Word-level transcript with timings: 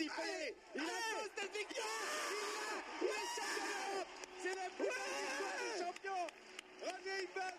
siffler. 0.00 0.56
Il 0.74 0.80
a 0.80 0.84
posté 1.20 1.42
le 1.44 1.52
victoire. 1.58 2.00
Il 3.02 3.08
est 3.08 3.28
champion 3.36 3.68
d'Europe. 3.68 4.08
C'est 4.40 4.56
la 4.56 4.68
plus 4.72 4.88
belle 4.88 5.16
victoire 5.20 5.60
des 5.60 5.76
champions. 5.84 6.26
Roger 6.80 7.18
Ivan, 7.28 7.54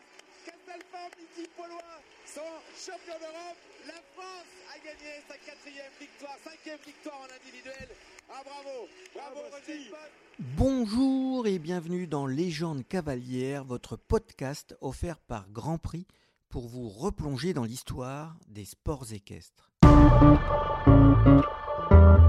Castelfort, 0.45 1.11
Midi 1.19 1.45
Paulois 1.55 1.97
sont 2.25 2.53
champions 2.73 3.19
d'Europe. 3.21 3.59
La 3.85 4.01
France 4.15 4.49
a 4.73 4.77
gagné 4.81 5.21
sa 5.29 5.37
quatrième 5.37 5.93
victoire, 5.99 6.37
cinquième 6.43 6.79
victoire 6.85 7.21
en 7.21 7.29
individuel. 7.29 7.89
Ah 8.33 8.41
bravo, 8.43 8.89
bravo 9.13 9.39
Roger 9.51 9.77
Ivan. 9.77 10.09
Bonjour 10.57 11.45
et 11.45 11.59
bienvenue 11.59 12.07
dans 12.07 12.25
Légende 12.25 12.87
cavalière, 12.87 13.63
votre 13.63 13.97
podcast 13.97 14.75
offert 14.81 15.19
par 15.19 15.47
Grand 15.49 15.77
Prix 15.77 16.07
pour 16.49 16.67
vous 16.67 16.89
replonger 16.89 17.53
dans 17.53 17.65
l'histoire 17.65 18.35
des 18.47 18.65
sports 18.65 19.13
équestres. 19.13 19.71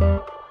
Je 0.03 0.41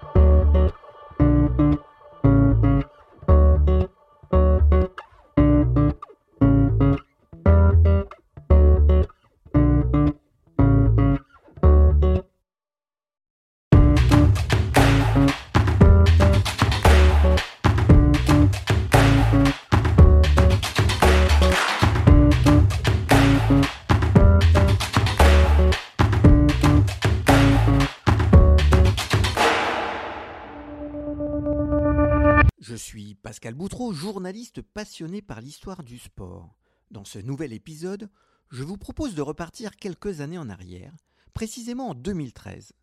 Pascal 33.41 33.55
Boutreau, 33.55 33.91
journaliste 33.91 34.61
passionné 34.61 35.23
par 35.23 35.41
l'histoire 35.41 35.81
du 35.81 35.97
sport. 35.97 36.55
Dans 36.91 37.05
ce 37.05 37.17
nouvel 37.17 37.53
épisode, 37.53 38.07
je 38.51 38.63
vous 38.63 38.77
propose 38.77 39.15
de 39.15 39.21
repartir 39.23 39.77
quelques 39.77 40.21
années 40.21 40.37
en 40.37 40.47
arrière, 40.47 40.95
précisément 41.33 41.89
en 41.89 41.95
2013. 41.95 42.73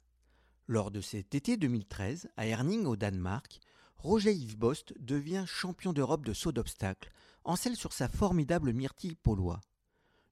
Lors 0.66 0.90
de 0.90 1.00
cet 1.00 1.36
été 1.36 1.56
2013, 1.56 2.30
à 2.36 2.44
Herning 2.44 2.86
au 2.86 2.96
Danemark, 2.96 3.60
Roger 3.98 4.34
Yves 4.34 4.58
Bost 4.58 4.94
devient 4.98 5.44
champion 5.46 5.92
d'Europe 5.92 6.26
de 6.26 6.32
saut 6.32 6.50
d'obstacle, 6.50 7.12
en 7.44 7.54
selle 7.54 7.76
sur 7.76 7.92
sa 7.92 8.08
formidable 8.08 8.72
myrtille 8.72 9.14
polois. 9.14 9.60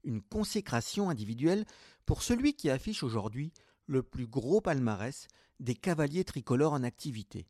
Une 0.02 0.22
consécration 0.22 1.08
individuelle 1.08 1.64
pour 2.04 2.24
celui 2.24 2.54
qui 2.54 2.68
affiche 2.68 3.04
aujourd'hui 3.04 3.52
le 3.86 4.02
plus 4.02 4.26
gros 4.26 4.60
palmarès 4.60 5.28
des 5.60 5.76
cavaliers 5.76 6.24
tricolores 6.24 6.72
en 6.72 6.82
activité. 6.82 7.46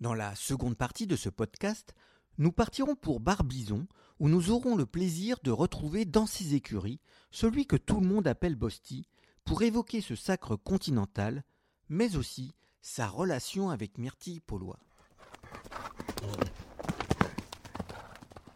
Dans 0.00 0.14
la 0.14 0.34
seconde 0.34 0.78
partie 0.78 1.06
de 1.06 1.14
ce 1.14 1.28
podcast, 1.28 1.94
nous 2.38 2.52
partirons 2.52 2.94
pour 2.94 3.20
Barbizon, 3.20 3.86
où 4.18 4.30
nous 4.30 4.50
aurons 4.50 4.74
le 4.74 4.86
plaisir 4.86 5.36
de 5.44 5.50
retrouver 5.50 6.06
dans 6.06 6.24
ses 6.24 6.54
écuries 6.54 7.00
celui 7.30 7.66
que 7.66 7.76
tout 7.76 8.00
le 8.00 8.06
monde 8.06 8.26
appelle 8.26 8.54
Bosti, 8.54 9.06
pour 9.44 9.60
évoquer 9.60 10.00
ce 10.00 10.14
sacre 10.14 10.56
continental, 10.56 11.44
mais 11.90 12.16
aussi 12.16 12.54
sa 12.80 13.08
relation 13.08 13.68
avec 13.68 13.98
Myrtille 13.98 14.40
Paulois. 14.40 14.78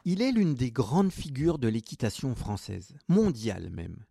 Il 0.06 0.22
est 0.22 0.32
l'une 0.32 0.54
des 0.54 0.70
grandes 0.70 1.12
figures 1.12 1.58
de 1.58 1.68
l'équitation 1.68 2.34
française, 2.34 2.96
mondiale 3.08 3.68
même. 3.68 4.06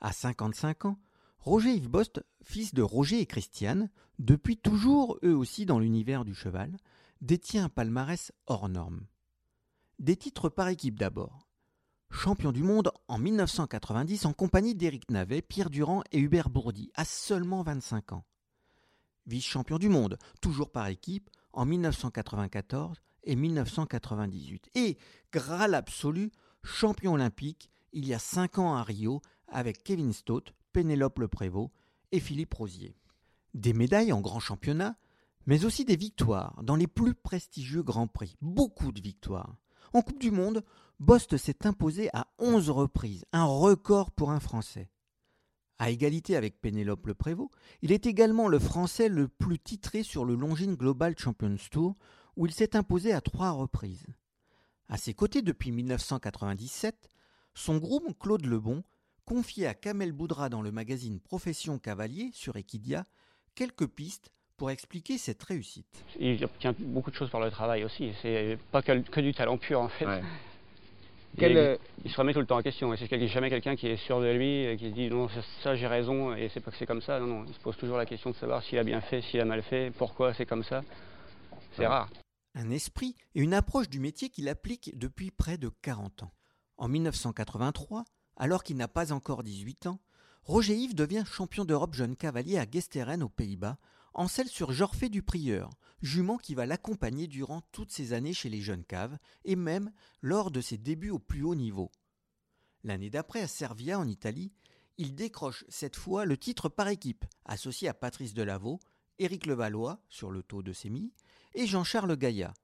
À 0.00 0.12
55 0.12 0.86
ans, 0.86 0.98
Roger 1.40 1.74
Yves 1.74 1.88
Bost, 1.88 2.22
fils 2.42 2.74
de 2.74 2.82
Roger 2.82 3.20
et 3.20 3.26
Christiane, 3.26 3.88
depuis 4.18 4.58
toujours 4.58 5.18
eux 5.24 5.34
aussi 5.34 5.64
dans 5.64 5.78
l'univers 5.78 6.26
du 6.26 6.34
cheval, 6.34 6.76
détient 7.22 7.64
un 7.64 7.68
palmarès 7.70 8.30
hors 8.46 8.68
norme. 8.68 9.06
Des 9.98 10.16
titres 10.16 10.50
par 10.50 10.68
équipe 10.68 10.98
d'abord. 10.98 11.48
Champion 12.10 12.52
du 12.52 12.62
monde 12.62 12.92
en 13.08 13.16
1990 13.16 14.26
en 14.26 14.34
compagnie 14.34 14.74
d'Éric 14.74 15.10
Navet, 15.10 15.40
Pierre 15.40 15.70
Durand 15.70 16.02
et 16.12 16.18
Hubert 16.18 16.50
Bourdi, 16.50 16.90
à 16.94 17.06
seulement 17.06 17.62
25 17.62 18.12
ans. 18.12 18.24
Vice-champion 19.26 19.78
du 19.78 19.88
monde, 19.88 20.18
toujours 20.42 20.70
par 20.70 20.88
équipe, 20.88 21.30
en 21.54 21.64
1994 21.64 23.00
et 23.24 23.34
1998. 23.34 24.70
Et, 24.74 24.98
Graal 25.32 25.74
absolu, 25.74 26.32
champion 26.62 27.14
olympique, 27.14 27.70
il 27.94 28.06
y 28.06 28.12
a 28.12 28.18
5 28.18 28.58
ans 28.58 28.74
à 28.74 28.82
Rio, 28.82 29.22
avec 29.48 29.82
Kevin 29.82 30.12
Stott, 30.12 30.52
Pénélope 30.72 31.18
Le 31.18 31.28
Prévost 31.28 31.70
et 32.12 32.20
Philippe 32.20 32.54
Rosier. 32.54 32.96
Des 33.54 33.72
médailles 33.72 34.12
en 34.12 34.20
grand 34.20 34.40
championnat, 34.40 34.96
mais 35.46 35.64
aussi 35.64 35.84
des 35.84 35.96
victoires 35.96 36.62
dans 36.62 36.76
les 36.76 36.86
plus 36.86 37.14
prestigieux 37.14 37.82
grands 37.82 38.06
prix. 38.06 38.36
Beaucoup 38.40 38.92
de 38.92 39.00
victoires. 39.00 39.56
En 39.92 40.02
Coupe 40.02 40.20
du 40.20 40.30
Monde, 40.30 40.64
Bost 41.00 41.36
s'est 41.36 41.66
imposé 41.66 42.10
à 42.12 42.28
11 42.38 42.70
reprises, 42.70 43.24
un 43.32 43.44
record 43.44 44.10
pour 44.10 44.30
un 44.30 44.40
Français. 44.40 44.90
À 45.78 45.90
égalité 45.90 46.36
avec 46.36 46.60
Pénélope 46.60 47.06
Le 47.06 47.14
Prévost, 47.14 47.50
il 47.82 47.90
est 47.90 48.06
également 48.06 48.48
le 48.48 48.58
Français 48.58 49.08
le 49.08 49.26
plus 49.26 49.58
titré 49.58 50.02
sur 50.02 50.24
le 50.24 50.34
Longines 50.34 50.76
Global 50.76 51.18
Champions 51.18 51.56
Tour, 51.70 51.96
où 52.36 52.46
il 52.46 52.52
s'est 52.52 52.76
imposé 52.76 53.12
à 53.12 53.20
trois 53.20 53.50
reprises. 53.50 54.06
À 54.88 54.98
ses 54.98 55.14
côtés 55.14 55.40
depuis 55.40 55.72
1997, 55.72 57.08
son 57.54 57.78
groupe 57.78 58.18
Claude 58.18 58.44
Lebon 58.44 58.84
confié 59.30 59.68
à 59.68 59.74
Kamel 59.74 60.10
Boudra 60.10 60.48
dans 60.48 60.60
le 60.60 60.72
magazine 60.72 61.20
Profession 61.20 61.78
Cavalier 61.78 62.30
sur 62.34 62.56
Equidia 62.56 63.04
quelques 63.54 63.86
pistes 63.86 64.32
pour 64.56 64.72
expliquer 64.72 65.18
cette 65.18 65.40
réussite. 65.44 66.04
Il 66.18 66.44
obtient 66.44 66.74
beaucoup 66.76 67.12
de 67.12 67.14
choses 67.14 67.30
par 67.30 67.40
le 67.40 67.48
travail 67.48 67.84
aussi. 67.84 68.10
C'est 68.22 68.58
pas 68.72 68.82
que, 68.82 68.98
que 69.08 69.20
du 69.20 69.32
talent 69.32 69.56
pur 69.56 69.80
en 69.80 69.88
fait. 69.88 70.04
Ouais. 70.04 70.20
Il, 71.34 71.38
Quel, 71.38 71.56
euh, 71.56 71.76
il 72.04 72.10
se 72.10 72.16
remet 72.16 72.32
tout 72.32 72.40
le 72.40 72.46
temps 72.46 72.56
en 72.58 72.62
question. 72.62 72.92
Et 72.92 72.96
C'est 72.96 73.28
jamais 73.28 73.50
quelqu'un 73.50 73.76
qui 73.76 73.86
est 73.86 73.98
sûr 73.98 74.20
de 74.20 74.32
lui, 74.32 74.64
et 74.64 74.76
qui 74.76 74.90
se 74.90 74.94
dit 74.94 75.08
non, 75.08 75.28
ça, 75.28 75.42
ça, 75.62 75.76
j'ai 75.76 75.86
raison, 75.86 76.34
et 76.34 76.50
c'est 76.52 76.58
pas 76.58 76.72
que 76.72 76.76
c'est 76.76 76.86
comme 76.86 77.00
ça. 77.00 77.20
Non, 77.20 77.26
non. 77.28 77.44
Il 77.46 77.54
se 77.54 77.60
pose 77.60 77.76
toujours 77.76 77.98
la 77.98 78.06
question 78.06 78.30
de 78.30 78.34
savoir 78.34 78.64
s'il 78.64 78.78
a 78.78 78.82
bien 78.82 79.00
fait, 79.00 79.22
s'il 79.22 79.38
a 79.40 79.44
mal 79.44 79.62
fait, 79.62 79.92
pourquoi 79.96 80.34
c'est 80.34 80.44
comme 80.46 80.64
ça. 80.64 80.82
C'est 81.76 81.82
Ouais. 81.82 81.86
rare. 81.86 82.10
Un 82.56 82.70
esprit 82.70 83.14
et 83.36 83.42
une 83.42 83.54
approche 83.54 83.88
du 83.88 84.00
métier 84.00 84.28
qu'il 84.28 84.48
applique 84.48 84.98
depuis 84.98 85.30
près 85.30 85.56
de 85.56 85.68
40 85.82 86.24
ans. 86.24 86.32
En 86.78 86.88
1983, 86.88 88.04
alors 88.40 88.64
qu'il 88.64 88.78
n'a 88.78 88.88
pas 88.88 89.12
encore 89.12 89.42
18 89.42 89.86
ans, 89.86 90.00
Roger 90.44 90.74
Yves 90.74 90.94
devient 90.94 91.24
champion 91.30 91.66
d'Europe 91.66 91.94
jeune 91.94 92.16
cavalier 92.16 92.56
à 92.56 92.64
Gesteren 92.68 93.22
aux 93.22 93.28
Pays-Bas, 93.28 93.76
en 94.14 94.28
selle 94.28 94.48
sur 94.48 94.72
Jorfé 94.72 95.10
du 95.10 95.22
Prieur, 95.22 95.68
jument 96.00 96.38
qui 96.38 96.54
va 96.54 96.64
l'accompagner 96.64 97.26
durant 97.26 97.60
toutes 97.70 97.92
ses 97.92 98.14
années 98.14 98.32
chez 98.32 98.48
les 98.48 98.62
jeunes 98.62 98.84
caves 98.84 99.18
et 99.44 99.56
même 99.56 99.92
lors 100.22 100.50
de 100.50 100.62
ses 100.62 100.78
débuts 100.78 101.10
au 101.10 101.18
plus 101.18 101.42
haut 101.42 101.54
niveau. 101.54 101.90
L'année 102.82 103.10
d'après 103.10 103.42
à 103.42 103.46
Servia 103.46 103.98
en 103.98 104.08
Italie, 104.08 104.52
il 104.96 105.14
décroche 105.14 105.66
cette 105.68 105.96
fois 105.96 106.24
le 106.24 106.38
titre 106.38 106.70
par 106.70 106.88
équipe, 106.88 107.26
associé 107.44 107.88
à 107.88 107.94
Patrice 107.94 108.32
Delaveau, 108.32 108.80
Éric 109.18 109.44
Levallois 109.44 110.00
sur 110.08 110.30
le 110.30 110.42
taux 110.42 110.62
de 110.62 110.72
sémilles 110.72 111.12
et 111.54 111.66
Jean-Charles 111.66 112.16
Gaillat. 112.16 112.54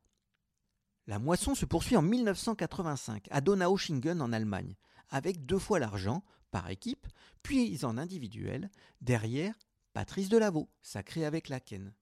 La 1.07 1.19
moisson 1.19 1.55
se 1.55 1.67
poursuit 1.67 1.99
en 1.99 2.03
1985 2.03 3.29
à 3.31 3.43
Donaueschingen 3.43 4.23
en 4.23 4.33
Allemagne, 4.33 4.75
avec 5.11 5.47
deux 5.47 5.59
fois 5.59 5.79
l'argent 5.79 6.23
par 6.51 6.71
équipe, 6.71 7.07
puis 7.43 7.85
en 7.85 7.99
individuel, 7.99 8.71
derrière 9.01 9.55
Patrice 9.93 10.29
Delaveau, 10.29 10.69
sacré 10.83 11.25
avec 11.25 11.49
Laken. 11.49 11.93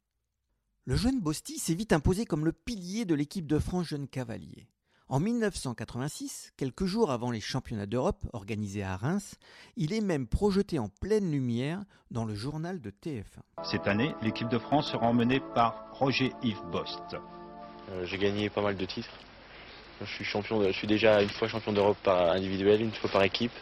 Le 0.85 0.97
jeune 0.97 1.21
Bosti 1.21 1.59
s'est 1.59 1.75
vite 1.75 1.93
imposé 1.93 2.27
comme 2.27 2.45
le 2.45 2.53
pilier 2.53 3.05
de 3.05 3.15
l'équipe 3.15 3.47
de 3.47 3.59
France 3.59 3.87
Jeune 3.87 4.09
Cavalier. 4.09 4.69
En 5.09 5.21
1986, 5.21 6.53
quelques 6.57 6.87
jours 6.87 7.11
avant 7.11 7.31
les 7.31 7.41
championnats 7.41 7.87
d'Europe 7.87 8.27
organisés 8.33 8.83
à 8.83 8.97
Reims, 8.97 9.37
il 9.77 9.93
est 9.93 10.01
même 10.01 10.27
projeté 10.27 10.79
en 10.79 10.89
pleine 10.89 11.31
lumière 11.31 11.85
dans 12.11 12.25
le 12.25 12.35
journal 12.35 12.81
de 12.81 12.91
TF1. 12.91 13.23
Cette 13.65 13.87
année, 13.87 14.15
l'équipe 14.23 14.49
de 14.49 14.59
France 14.59 14.91
sera 14.91 15.07
emmenée 15.07 15.41
par 15.55 15.89
Roger 15.93 16.33
Yves 16.43 16.65
Bost. 16.73 17.17
Euh, 17.91 18.05
J'ai 18.07 18.19
gagné 18.19 18.49
pas 18.49 18.63
mal 18.63 18.77
de 18.77 18.85
titres. 18.87 19.11
Je 20.01 20.07
suis, 20.07 20.25
champion 20.25 20.59
de- 20.61 20.69
je 20.69 20.73
suis 20.73 20.87
déjà 20.87 21.23
une 21.23 21.29
fois 21.29 21.49
champion 21.49 21.73
d'Europe 21.73 21.97
par 22.03 22.33
individuel, 22.33 22.83
une 22.83 22.93
fois 22.93 23.11
par 23.11 23.23
équipe. 23.23 23.53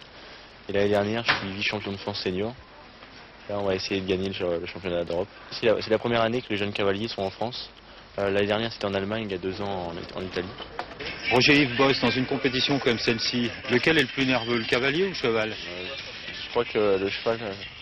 Et 0.69 0.73
l'année 0.73 0.88
dernière, 0.88 1.25
je 1.25 1.32
suis 1.34 1.52
vice-champion 1.52 1.93
de 1.93 1.96
France 1.96 2.20
senior. 2.23 2.55
Là, 3.49 3.58
on 3.58 3.64
va 3.64 3.75
essayer 3.75 4.00
de 4.00 4.06
gagner 4.06 4.31
le, 4.31 4.61
le 4.61 4.67
championnat 4.67 5.05
d'Europe. 5.05 5.29
C'est 5.50 5.67
la, 5.67 5.99
première 5.99 6.23
année 6.23 6.40
que 6.40 6.49
les 6.50 6.56
jeunes 6.56 6.73
cavaliers 6.73 7.08
sont 7.08 7.23
en 7.23 7.31
France. 7.31 7.70
Euh, 8.19 8.31
l'année 8.31 8.46
dernière, 8.46 8.73
c'était 8.73 8.87
en 8.87 8.94
Allemagne, 8.94 9.25
il 9.26 9.32
y 9.32 9.34
a 9.34 9.38
deux 9.38 9.61
ans, 9.61 9.93
en, 9.93 10.19
en 10.19 10.23
Italie. 10.23 10.49
Roger 11.31 11.62
Yves 11.62 11.76
Bost, 11.76 12.00
dans 12.02 12.11
une 12.11 12.26
compétition 12.26 12.79
comme 12.79 12.99
celle-ci, 12.99 13.50
lequel 13.70 13.99
est 13.99 14.02
le 14.02 14.08
plus 14.08 14.26
nerveux, 14.26 14.58
le 14.58 14.64
cavalier 14.64 15.05
ou 15.05 15.08
le 15.08 15.14
cheval? 15.14 15.50
Euh, 15.50 15.84
je 16.44 16.50
crois 16.50 16.64
que 16.64 16.99
le 16.99 17.08
cheval, 17.08 17.38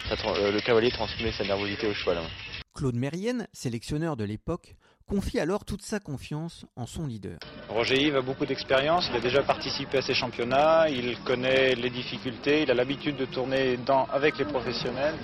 ça 0.08 0.14
euh, 0.29 0.52
le 0.52 0.61
cavalier 0.61 0.91
transmet 0.91 1.32
sa 1.32 1.44
nervosité 1.44 1.87
au 1.88 1.94
cheval. 1.94 2.19
hein. 2.19 2.26
Claude 2.75 2.94
Mérienne, 2.94 3.47
sélectionneur 3.52 4.17
de 4.17 4.25
l'époque, 4.25 4.76
confie 5.10 5.40
alors 5.40 5.64
toute 5.64 5.82
sa 5.82 5.98
confiance 5.98 6.64
en 6.76 6.86
son 6.86 7.04
leader. 7.04 7.36
Roger 7.68 8.00
Yves 8.00 8.14
a 8.16 8.22
beaucoup 8.22 8.46
d'expérience, 8.46 9.08
il 9.10 9.16
a 9.16 9.20
déjà 9.20 9.42
participé 9.42 9.98
à 9.98 10.02
ces 10.02 10.14
championnats, 10.14 10.88
il 10.88 11.18
connaît 11.24 11.74
les 11.74 11.90
difficultés, 11.90 12.62
il 12.62 12.70
a 12.70 12.74
l'habitude 12.74 13.16
de 13.16 13.24
tourner 13.24 13.76
dans- 13.78 14.04
avec 14.04 14.38
les 14.38 14.44
professionnels. 14.44 15.16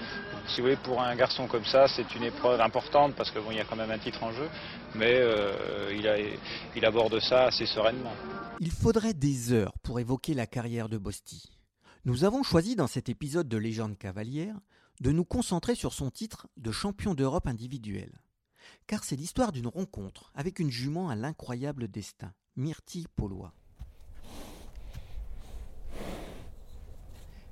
Si 0.49 0.57
vous 0.61 0.65
voulez, 0.67 0.77
pour 0.77 1.01
un 1.01 1.15
garçon 1.15 1.47
comme 1.47 1.65
ça, 1.65 1.87
c'est 1.87 2.15
une 2.17 2.25
épreuve 2.25 2.61
importante 2.61 3.15
parce 3.15 3.31
qu'il 3.31 3.41
bon, 3.43 3.53
y 3.53 3.61
a 3.61 3.65
quand 3.65 3.77
même 3.77 3.93
un 3.93 3.99
titre 3.99 4.25
en 4.25 4.33
jeu, 4.33 4.49
mais 4.97 5.15
euh, 5.21 5.95
il, 5.97 6.09
a, 6.09 6.17
il 6.75 6.85
aborde 6.85 7.21
ça 7.21 7.45
assez 7.45 7.67
sereinement. 7.67 8.13
Il 8.59 8.73
faudrait 8.73 9.15
des 9.15 9.53
heures 9.53 9.75
pour 9.85 10.01
évoquer 10.01 10.35
la 10.35 10.49
carrière 10.49 10.89
de 10.89 10.99
Bosti. 10.99 11.49
Nous 12.05 12.25
avons 12.25 12.43
choisi 12.43 12.75
dans 12.75 12.89
cet 12.89 13.09
épisode 13.09 13.47
de 13.49 13.57
Légende 13.57 13.97
cavalière 13.97 14.57
de 15.01 15.13
nous 15.13 15.25
concentrer 15.25 15.77
sur 15.77 15.93
son 15.93 16.11
titre 16.11 16.49
de 16.57 16.73
champion 16.73 17.15
d'Europe 17.15 17.47
individuel. 17.47 18.11
Car 18.87 19.05
c'est 19.05 19.17
l'histoire 19.17 19.53
d'une 19.53 19.67
rencontre 19.67 20.31
avec 20.35 20.59
une 20.59 20.71
jument 20.71 21.09
à 21.09 21.17
l'incroyable 21.17 21.89
destin, 21.89 22.33
Myrtille 22.57 23.09
Paulois. 23.17 23.53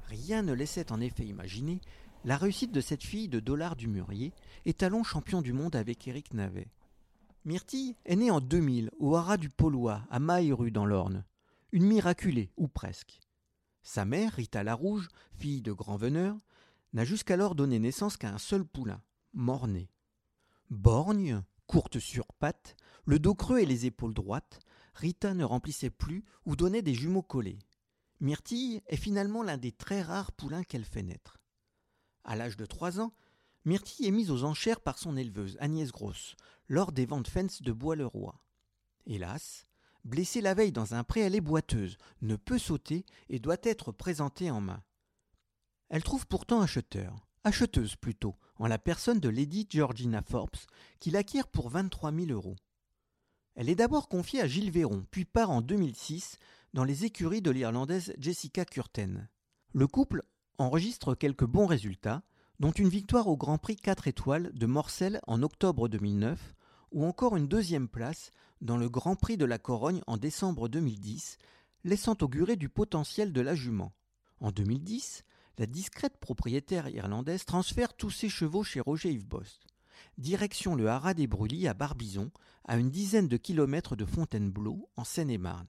Rien 0.07 0.43
ne 0.43 0.53
laissait 0.53 0.93
en 0.93 1.01
effet 1.01 1.25
imaginer 1.25 1.81
la 2.25 2.37
réussite 2.37 2.73
de 2.73 2.81
cette 2.81 3.03
fille 3.03 3.29
de 3.29 3.41
Dollard 3.41 3.77
du 3.77 3.89
Murier, 3.89 4.33
étalon 4.65 5.03
champion 5.03 5.43
du 5.43 5.53
monde 5.53 5.77
avec 5.77 6.07
Éric 6.09 6.33
Navet. 6.33 6.69
Myrtille 7.45 7.97
est 8.07 8.17
née 8.17 8.31
en 8.31 8.41
2000 8.41 8.91
au 8.99 9.17
haras 9.17 9.37
du 9.37 9.51
Paulois, 9.51 10.03
à 10.11 10.19
Mailleru 10.19 10.71
dans 10.71 10.87
l'Orne. 10.87 11.25
Une 11.73 11.85
miraculée, 11.85 12.51
ou 12.57 12.69
presque. 12.69 13.21
Sa 13.83 14.07
mère, 14.07 14.33
Rita 14.33 14.63
Larouge, 14.63 15.09
fille 15.37 15.61
de 15.61 15.73
grand 15.73 15.97
veneur, 15.97 16.39
n'a 16.95 17.05
jusqu'alors 17.05 17.55
donné 17.55 17.79
naissance 17.79 18.17
qu'à 18.17 18.31
un 18.31 18.39
seul 18.39 18.65
poulain, 18.65 19.03
mort-né. 19.35 19.91
Borgne, 20.75 21.43
courte 21.69 22.01
sur 22.01 22.27
pattes, 22.41 22.77
le 23.05 23.21
dos 23.21 23.35
creux 23.35 23.61
et 23.61 23.67
les 23.67 23.87
épaules 23.87 24.13
droites, 24.13 24.59
Rita 24.95 25.33
ne 25.33 25.45
remplissait 25.45 25.91
plus 25.91 26.25
ou 26.47 26.57
donnait 26.57 26.83
des 26.83 26.95
jumeaux 26.95 27.23
collés. 27.23 27.61
Myrtille 28.21 28.83
est 28.89 28.97
finalement 28.97 29.43
l'un 29.43 29.57
des 29.57 29.71
très 29.71 30.03
rares 30.03 30.33
poulains 30.33 30.65
qu'elle 30.65 30.85
fait 30.85 31.03
naître. 31.03 31.39
À 32.25 32.35
l'âge 32.35 32.57
de 32.57 32.67
trois 32.67 33.01
ans, 33.01 33.13
Myrtille 33.65 34.07
est 34.07 34.13
mise 34.13 34.31
aux 34.31 34.45
enchères 34.45 34.81
par 34.81 34.99
son 34.99 35.17
éleveuse, 35.17 35.57
Agnès 35.61 35.93
Grosse, 35.93 36.35
lors 36.69 36.91
des 36.91 37.07
ventes 37.07 37.29
fence 37.29 37.63
de 37.63 37.73
Bois-le-Roi. 37.73 38.41
Hélas, 39.07 39.67
blessée 40.05 40.41
la 40.41 40.55
veille 40.55 40.73
dans 40.73 40.95
un 40.95 41.05
pré, 41.05 41.21
elle 41.21 41.37
est 41.37 41.41
boiteuse, 41.41 41.99
ne 42.21 42.35
peut 42.35 42.59
sauter 42.59 43.07
et 43.29 43.39
doit 43.39 43.57
être 43.63 43.93
présentée 43.93 44.51
en 44.51 44.61
main. 44.61 44.83
Elle 45.89 46.03
trouve 46.03 46.27
pourtant 46.27 46.61
acheteur, 46.61 47.24
acheteuse 47.45 47.97
plutôt, 47.97 48.35
en 48.57 48.67
la 48.67 48.79
personne 48.79 49.21
de 49.21 49.29
Lady 49.29 49.67
Georgina 49.69 50.23
Forbes, 50.23 50.57
qui 51.01 51.11
l'acquiert 51.11 51.49
pour 51.49 51.69
23 51.69 52.13
000 52.13 52.31
euros. 52.31 52.57
Elle 53.55 53.69
est 53.69 53.77
d'abord 53.77 54.09
confiée 54.09 54.41
à 54.41 54.49
Gilles 54.49 54.71
Véron, 54.71 55.07
puis 55.11 55.25
part 55.25 55.51
en 55.51 55.61
2006 55.61 56.39
dans 56.73 56.85
les 56.85 57.05
écuries 57.05 57.43
de 57.43 57.51
l'Irlandaise 57.51 58.13
Jessica 58.19 58.65
Curten. 58.65 59.29
Le 59.73 59.87
couple 59.87 60.25
enregistre 60.59 61.15
quelques 61.15 61.45
bons 61.45 61.67
résultats, 61.67 62.23
dont 62.61 62.73
une 62.73 62.89
victoire 62.89 63.29
au 63.29 63.37
Grand 63.37 63.59
Prix 63.59 63.77
4 63.77 64.09
étoiles 64.09 64.53
de 64.55 64.67
Morcel 64.67 65.21
en 65.27 65.43
octobre 65.43 65.89
2009, 65.89 66.55
ou 66.93 67.05
encore 67.05 67.37
une 67.37 67.49
deuxième 67.49 67.89
place 67.89 68.31
dans 68.61 68.77
le 68.77 68.89
Grand 68.89 69.17
Prix 69.17 69.37
de 69.37 69.45
la 69.45 69.59
Corogne 69.59 70.01
en 70.07 70.17
décembre 70.17 70.69
2010, 70.69 71.39
laissant 71.85 72.17
augurer 72.23 72.57
du 72.57 72.69
potentiel 72.69 73.33
de 73.33 73.41
la 73.41 73.55
jument. 73.55 73.93
En 74.41 74.51
2010, 74.51 75.25
la 75.59 75.67
discrète 75.67 76.17
propriétaire 76.19 76.89
irlandaise 76.89 77.45
transfère 77.45 77.95
tous 77.95 78.11
ses 78.11 78.29
chevaux 78.29 78.65
chez 78.65 78.81
Roger 78.81 79.13
Yves 79.13 79.27
Bost. 79.27 79.63
Direction 80.19 80.75
le 80.75 80.89
Haras 80.89 81.15
des 81.15 81.27
Brûlis 81.27 81.69
à 81.69 81.75
Barbizon, 81.75 82.31
à 82.65 82.77
une 82.77 82.91
dizaine 82.91 83.29
de 83.29 83.37
kilomètres 83.37 83.97
de 83.97 84.05
Fontainebleau, 84.05 84.89
en 84.97 85.05
Seine-et-Marne. 85.05 85.69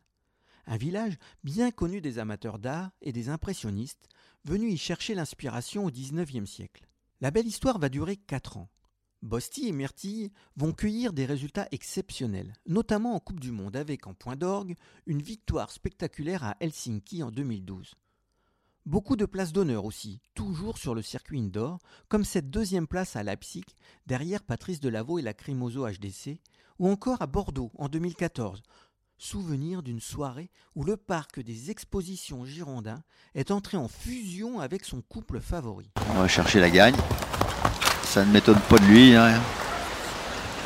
Un 0.68 0.78
village 0.78 1.18
bien 1.44 1.70
connu 1.70 2.02
des 2.02 2.18
amateurs 2.18 2.58
d'art 2.58 2.92
et 3.02 3.12
des 3.12 3.30
impressionnistes, 3.30 4.10
venus 4.44 4.74
y 4.74 4.78
chercher 4.78 5.14
l'inspiration 5.14 5.86
au 5.86 5.92
XIXe 5.92 6.50
siècle. 6.50 6.88
La 7.22 7.32
belle 7.32 7.48
histoire 7.48 7.78
va 7.78 7.90
durer 7.90 8.18
quatre 8.18 8.58
ans. 8.58 8.70
Bosti 9.22 9.68
et 9.68 9.72
Myrtille 9.72 10.32
vont 10.56 10.74
cueillir 10.74 11.14
des 11.14 11.26
résultats 11.26 11.68
exceptionnels, 11.72 12.54
notamment 12.68 13.16
en 13.16 13.20
Coupe 13.20 13.40
du 13.40 13.52
Monde 13.52 13.76
avec 13.76 14.08
en 14.08 14.14
point 14.14 14.36
d'orgue 14.36 14.76
une 15.06 15.22
victoire 15.22 15.72
spectaculaire 15.72 16.44
à 16.44 16.58
Helsinki 16.60 17.24
en 17.24 17.32
2012. 17.32 17.96
Beaucoup 18.86 19.16
de 19.16 19.26
places 19.26 19.52
d'honneur 19.52 19.84
aussi, 19.86 20.20
toujours 20.36 20.78
sur 20.78 20.94
le 20.94 21.02
circuit 21.02 21.40
indoor, 21.40 21.80
comme 22.08 22.24
cette 22.24 22.52
deuxième 22.52 22.86
place 22.86 23.16
à 23.16 23.24
Leipzig, 23.24 23.64
derrière 24.06 24.44
Patrice 24.44 24.80
Delaveau 24.80 25.18
et 25.18 25.24
la 25.24 25.34
Crimoso 25.34 25.88
HDC, 25.88 26.40
ou 26.78 26.88
encore 26.90 27.20
à 27.20 27.26
Bordeaux 27.26 27.72
en 27.80 27.90
2014. 27.90 28.62
Souvenir 29.18 29.82
d'une 29.82 30.02
soirée 30.02 30.52
où 30.76 30.84
le 30.84 30.98
parc 30.98 31.40
des 31.40 31.72
expositions 31.72 32.46
Girondins 32.46 33.02
est 33.34 33.50
entré 33.50 33.76
en 33.78 33.88
fusion 33.88 34.60
avec 34.60 34.84
son 34.86 35.02
couple 35.02 35.40
favori. 35.40 35.90
On 36.12 36.20
va 36.20 36.28
chercher 36.28 36.60
la 36.60 36.70
gagne. 36.70 36.96
Ça 38.04 38.24
ne 38.24 38.32
m'étonne 38.32 38.60
pas 38.70 38.78
de 38.78 38.86
lui. 38.86 39.16
Hein. 39.16 39.42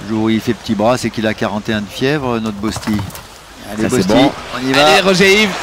Le 0.01 0.07
jour 0.10 0.24
où 0.24 0.30
il 0.30 0.42
fait 0.42 0.56
petit 0.56 0.75
bras, 0.75 0.98
c'est 0.98 1.10
qu'il 1.10 1.25
a 1.27 1.33
41 1.33 1.81
de 1.81 1.86
fièvre, 1.86 2.39
notre 2.39 2.57
Bosti. 2.57 2.92
Allez, 3.69 3.83
Ça, 3.83 3.89
c'est 3.89 3.98
Bosti, 4.07 4.13
bon. 4.13 4.31
on 4.56 4.68
y 4.68 4.74
va. 4.74 4.86
Allez, 4.94 5.01
Roger 5.07 5.44
Yves, 5.44 5.56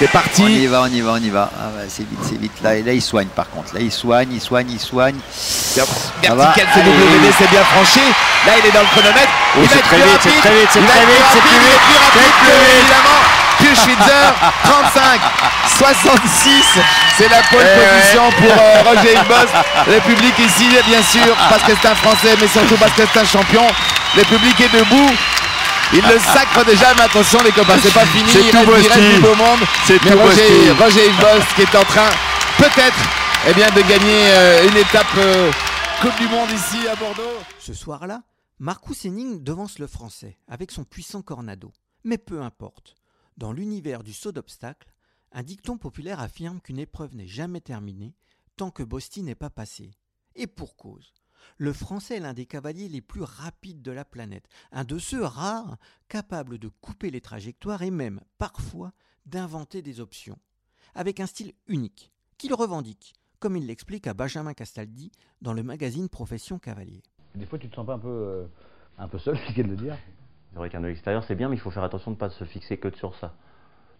c'est 0.00 0.10
parti. 0.10 0.42
On 0.42 0.48
y 0.48 0.66
va, 0.66 0.82
on 0.82 0.86
y 0.86 1.00
va, 1.02 1.12
on 1.12 1.22
y 1.22 1.28
va. 1.28 1.50
Ah 1.54 1.76
ouais, 1.76 1.86
c'est 1.88 2.08
vite, 2.08 2.18
c'est 2.22 2.40
vite. 2.40 2.52
Là, 2.62 2.74
là, 2.80 2.92
il 2.92 3.02
soigne 3.02 3.28
par 3.28 3.48
contre. 3.50 3.74
Là, 3.74 3.80
il 3.80 3.92
soigne, 3.92 4.32
il 4.32 4.40
soigne, 4.40 4.70
il 4.70 4.80
soigne. 4.80 5.16
Bien, 5.76 6.34
Vertical. 6.34 6.66
CWD, 6.74 7.34
c'est 7.38 7.50
bien 7.50 7.64
franchi. 7.64 8.00
Là, 8.46 8.52
il 8.58 8.66
est 8.66 8.72
dans 8.72 8.80
le 8.80 8.86
chronomètre. 8.86 9.28
Oh, 9.56 9.60
c'est 9.70 9.82
très 9.82 9.96
plus 9.96 10.10
vite, 10.10 10.20
c'est 10.22 10.40
très 10.40 10.54
vite, 10.58 10.68
c'est 10.72 10.80
très 10.80 11.04
vite, 11.04 11.26
c'est 11.32 11.40
plus 11.40 11.60
vite. 11.60 11.80
plus 11.84 11.98
rapide 12.00 12.32
plus 12.40 12.50
vite. 12.50 12.80
évidemment. 12.80 13.20
Schwitzer, 13.74 14.34
35, 14.64 15.20
66, 15.78 16.64
c'est 17.16 17.28
la 17.28 17.42
pole 17.50 17.60
Eh 17.62 18.00
position 18.00 18.30
pour 18.32 18.52
euh, 18.52 18.82
Roger 18.84 19.14
Boss. 19.28 19.48
Le 19.86 20.00
public 20.00 20.34
ici, 20.38 20.68
bien 20.86 21.02
sûr, 21.02 21.34
parce 21.48 21.62
que 21.62 21.72
c'est 21.80 21.88
un 21.88 21.94
Français, 21.94 22.34
mais 22.40 22.48
surtout 22.48 22.76
parce 22.76 22.92
que 22.92 23.02
c'est 23.12 23.20
un 23.20 23.24
champion. 23.24 23.66
Le 24.16 24.22
public 24.24 24.60
est 24.60 24.76
debout. 24.76 25.10
Il 25.92 26.02
le 26.02 26.18
sacre 26.20 26.64
déjà, 26.64 26.94
mais 26.94 27.02
attention 27.02 27.42
les 27.42 27.50
copains, 27.50 27.78
c'est 27.82 27.92
pas 27.92 28.06
fini. 28.06 28.30
C'est 28.30 28.44
il, 28.44 28.50
tout 28.50 28.70
reste, 28.70 28.86
il 28.86 28.92
reste 28.92 29.14
du 29.16 29.20
beau 29.20 29.34
monde. 29.34 29.58
C'est 29.86 29.98
tout 29.98 30.18
Roger. 30.18 30.70
Roger 30.78 31.10
Boss 31.20 31.44
qui 31.56 31.62
est 31.62 31.76
en 31.76 31.82
train, 31.82 32.08
peut-être, 32.58 32.98
eh 33.48 33.54
bien, 33.54 33.68
de 33.70 33.80
gagner 33.80 34.30
euh, 34.30 34.68
une 34.68 34.76
étape 34.76 35.06
euh, 35.18 35.50
Coupe 36.00 36.16
du 36.16 36.28
Monde 36.28 36.50
ici 36.52 36.86
à 36.86 36.94
Bordeaux. 36.94 37.38
Ce 37.58 37.74
soir-là, 37.74 38.22
Marcus 38.60 39.04
Henning 39.04 39.42
devance 39.42 39.80
le 39.80 39.88
français 39.88 40.38
avec 40.46 40.70
son 40.70 40.84
puissant 40.84 41.22
cornado. 41.22 41.72
Mais 42.04 42.18
peu 42.18 42.40
importe. 42.40 42.94
Dans 43.36 43.52
l'univers 43.52 44.04
du 44.04 44.12
saut 44.12 44.32
d'obstacle, 44.32 44.92
un 45.32 45.42
dicton 45.42 45.76
populaire 45.76 46.20
affirme 46.20 46.60
qu'une 46.60 46.78
épreuve 46.78 47.16
n'est 47.16 47.26
jamais 47.26 47.60
terminée 47.60 48.14
tant 48.56 48.70
que 48.70 48.82
Bosti 48.82 49.22
n'est 49.22 49.34
pas 49.34 49.50
passé. 49.50 49.90
Et 50.36 50.46
pour 50.46 50.76
cause. 50.76 51.14
Le 51.60 51.74
français 51.74 52.16
est 52.16 52.20
l'un 52.20 52.32
des 52.32 52.46
cavaliers 52.46 52.88
les 52.88 53.02
plus 53.02 53.20
rapides 53.20 53.82
de 53.82 53.92
la 53.92 54.06
planète, 54.06 54.48
un 54.72 54.84
de 54.84 54.96
ceux 54.98 55.22
rares 55.22 55.76
capables 56.08 56.56
de 56.56 56.68
couper 56.80 57.10
les 57.10 57.20
trajectoires 57.20 57.82
et 57.82 57.90
même, 57.90 58.22
parfois, 58.38 58.92
d'inventer 59.26 59.82
des 59.82 60.00
options. 60.00 60.38
Avec 60.94 61.20
un 61.20 61.26
style 61.26 61.52
unique, 61.68 62.10
qu'il 62.38 62.54
revendique, 62.54 63.12
comme 63.40 63.58
il 63.58 63.66
l'explique 63.66 64.06
à 64.06 64.14
Benjamin 64.14 64.54
Castaldi 64.54 65.12
dans 65.42 65.52
le 65.52 65.62
magazine 65.62 66.08
Profession 66.08 66.58
Cavalier. 66.58 67.02
Des 67.34 67.44
fois, 67.44 67.58
tu 67.58 67.68
te 67.68 67.74
sens 67.76 67.84
pas 67.84 67.96
un 67.96 67.98
peu, 67.98 68.08
euh, 68.08 68.46
un 68.96 69.08
peu 69.08 69.18
seul, 69.18 69.38
c'est 69.54 69.62
de 69.62 69.68
le 69.68 69.76
dire. 69.76 69.98
C'est 70.52 70.56
vrai 70.58 70.70
qu'un 70.70 70.82
œil 70.82 70.92
extérieur 70.92 71.22
c'est 71.24 71.34
bien, 71.34 71.50
mais 71.50 71.56
il 71.56 71.60
faut 71.60 71.70
faire 71.70 71.84
attention 71.84 72.10
de 72.10 72.16
ne 72.16 72.20
pas 72.20 72.30
se 72.30 72.44
fixer 72.44 72.78
que 72.78 72.90
sur 72.96 73.14
ça. 73.16 73.34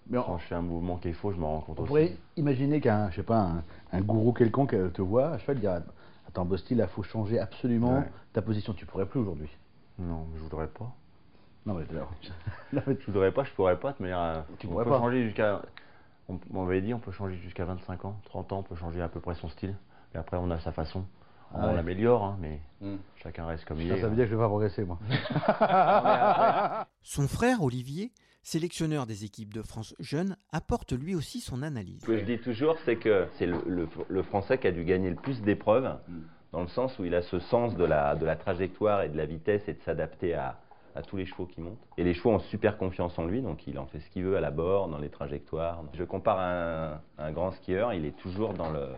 Mais 0.07 0.17
on, 0.17 0.23
Quand 0.23 0.39
je 0.39 0.47
fais 0.47 0.55
un 0.55 0.63
mouvement 0.63 0.97
qui 0.97 1.09
est 1.09 1.13
faux, 1.13 1.31
je 1.31 1.37
me 1.37 1.45
rends 1.45 1.61
compte 1.61 1.79
on 1.79 1.83
aussi. 1.83 1.89
pourrait 1.89 2.17
imaginer 2.39 2.81
qu'un, 2.81 3.11
je 3.11 3.17
sais 3.17 3.23
pas, 3.23 3.39
un, 3.39 3.65
un 3.93 4.01
gourou 4.01 4.33
quelconque 4.33 4.73
euh, 4.73 4.89
te 4.89 5.03
voit 5.03 5.33
à 5.33 5.39
cheval 5.39 5.61
dire 5.61 5.83
Attends, 6.31 6.45
Bosti, 6.45 6.75
là, 6.75 6.87
faut 6.87 7.03
changer 7.03 7.39
absolument 7.39 7.99
Ouais. 7.99 8.11
ta 8.33 8.41
position. 8.43 8.73
Tu 8.73 8.87
pourrais 8.87 9.07
plus 9.07 9.21
aujourd'hui. 9.21 9.49
Non, 9.99 10.27
je 10.37 10.41
voudrais 10.41 10.69
pas. 10.69 10.91
Non, 11.67 11.75
mais 11.75 11.85
mais 12.87 12.97
Je 12.99 13.07
voudrais 13.07 13.33
pas, 13.33 13.45
je 13.45 13.51
pourrais 13.53 13.79
pas, 13.79 13.95
mais 14.01 14.13
euh, 14.13 14.41
Tu 14.59 14.67
on 14.67 14.71
pourrais 14.71 14.85
peut 14.85 14.91
pas. 14.91 14.99
changer 14.99 15.25
jusqu'à. 15.25 15.61
On, 16.29 16.39
on 16.55 16.65
m'avait 16.65 16.81
dit, 16.81 16.95
on 16.95 17.01
peut 17.01 17.11
changer 17.13 17.37
jusqu'à 17.39 17.65
25 17.65 18.05
ans, 18.05 18.17
30 18.27 18.53
ans, 18.53 18.59
on 18.59 18.63
peut 18.63 18.77
changer 18.77 19.03
à 19.03 19.09
peu 19.09 19.21
près 19.21 19.35
son 19.35 19.49
style. 19.49 19.75
Et 20.15 20.19
après, 20.19 20.37
on 20.37 20.51
a 20.51 20.59
sa 20.61 20.73
façon. 20.73 21.05
Ah 21.53 21.59
on 21.63 21.67
ouais. 21.69 21.75
l'améliore, 21.75 22.25
hein, 22.25 22.37
mais 22.41 22.61
Hmm. 22.81 22.97
chacun 23.17 23.45
reste 23.45 23.65
comme 23.67 23.81
il 23.81 23.89
ça, 23.89 23.97
est. 23.97 24.01
ça 24.01 24.07
veut 24.07 24.13
hein. 24.13 24.17
dire 24.17 24.25
que 24.27 24.31
je 24.31 24.37
vais 24.37 24.41
pas 24.43 24.49
progresser, 24.49 24.85
moi. 24.85 24.99
Son 27.03 27.27
frère 27.29 27.63
Olivier, 27.63 28.13
sélectionneur 28.43 29.07
des 29.07 29.25
équipes 29.25 29.53
de 29.55 29.63
France 29.63 29.95
jeunes, 30.01 30.37
apporte 30.53 30.93
lui 30.93 31.15
aussi 31.15 31.41
son 31.41 31.63
analyse. 31.63 32.01
Ce 32.01 32.07
que 32.07 32.17
je 32.19 32.25
dis 32.25 32.39
toujours, 32.39 32.77
c'est 32.85 32.97
que 32.97 33.27
c'est 33.39 33.47
le, 33.47 33.59
le- 33.67 33.89
le 34.09 34.23
Français 34.23 34.59
qui 34.59 34.67
a 34.67 34.73
dû 34.73 34.85
gagner 34.85 35.11
le 35.11 35.17
plus 35.17 35.41
d'épreuves, 35.43 35.99
dans 36.53 36.63
le 36.63 36.69
sens 36.69 36.99
où 36.99 37.05
il 37.05 37.15
a 37.15 37.23
ce 37.23 37.39
sens 37.39 37.77
de 37.77 37.85
la, 37.85 38.15
de 38.17 38.25
la 38.25 38.37
trajectoire 38.37 39.03
et 39.03 39.09
de 39.09 39.17
la 39.17 39.27
vitesse 39.27 39.69
et 39.69 39.75
de 39.75 39.81
s'adapter 39.83 40.35
à, 40.35 40.59
à 40.97 41.03
tous 41.03 41.17
les 41.17 41.27
chevaux 41.27 41.47
qui 41.47 41.61
montent. 41.61 41.79
Et 41.97 42.03
les 42.05 42.15
chevaux 42.15 42.31
ont 42.31 42.41
super 42.41 42.77
confiance 42.79 43.17
en 43.19 43.25
lui, 43.27 43.41
donc 43.43 43.67
il 43.67 43.79
en 43.79 43.87
fait 43.87 44.01
ce 44.01 44.11
qu'il 44.11 44.25
veut 44.25 44.37
à 44.37 44.41
la 44.41 44.51
borne, 44.51 44.91
dans 44.91 44.99
les 44.99 45.11
trajectoires. 45.11 45.85
Je 45.95 46.03
compare 46.05 46.39
à 46.39 46.51
un, 46.51 46.93
à 47.19 47.27
un 47.27 47.33
grand 47.33 47.53
skieur, 47.53 47.93
il 47.93 48.05
est 48.05 48.17
toujours 48.17 48.55
dans, 48.55 48.71
le, 48.71 48.89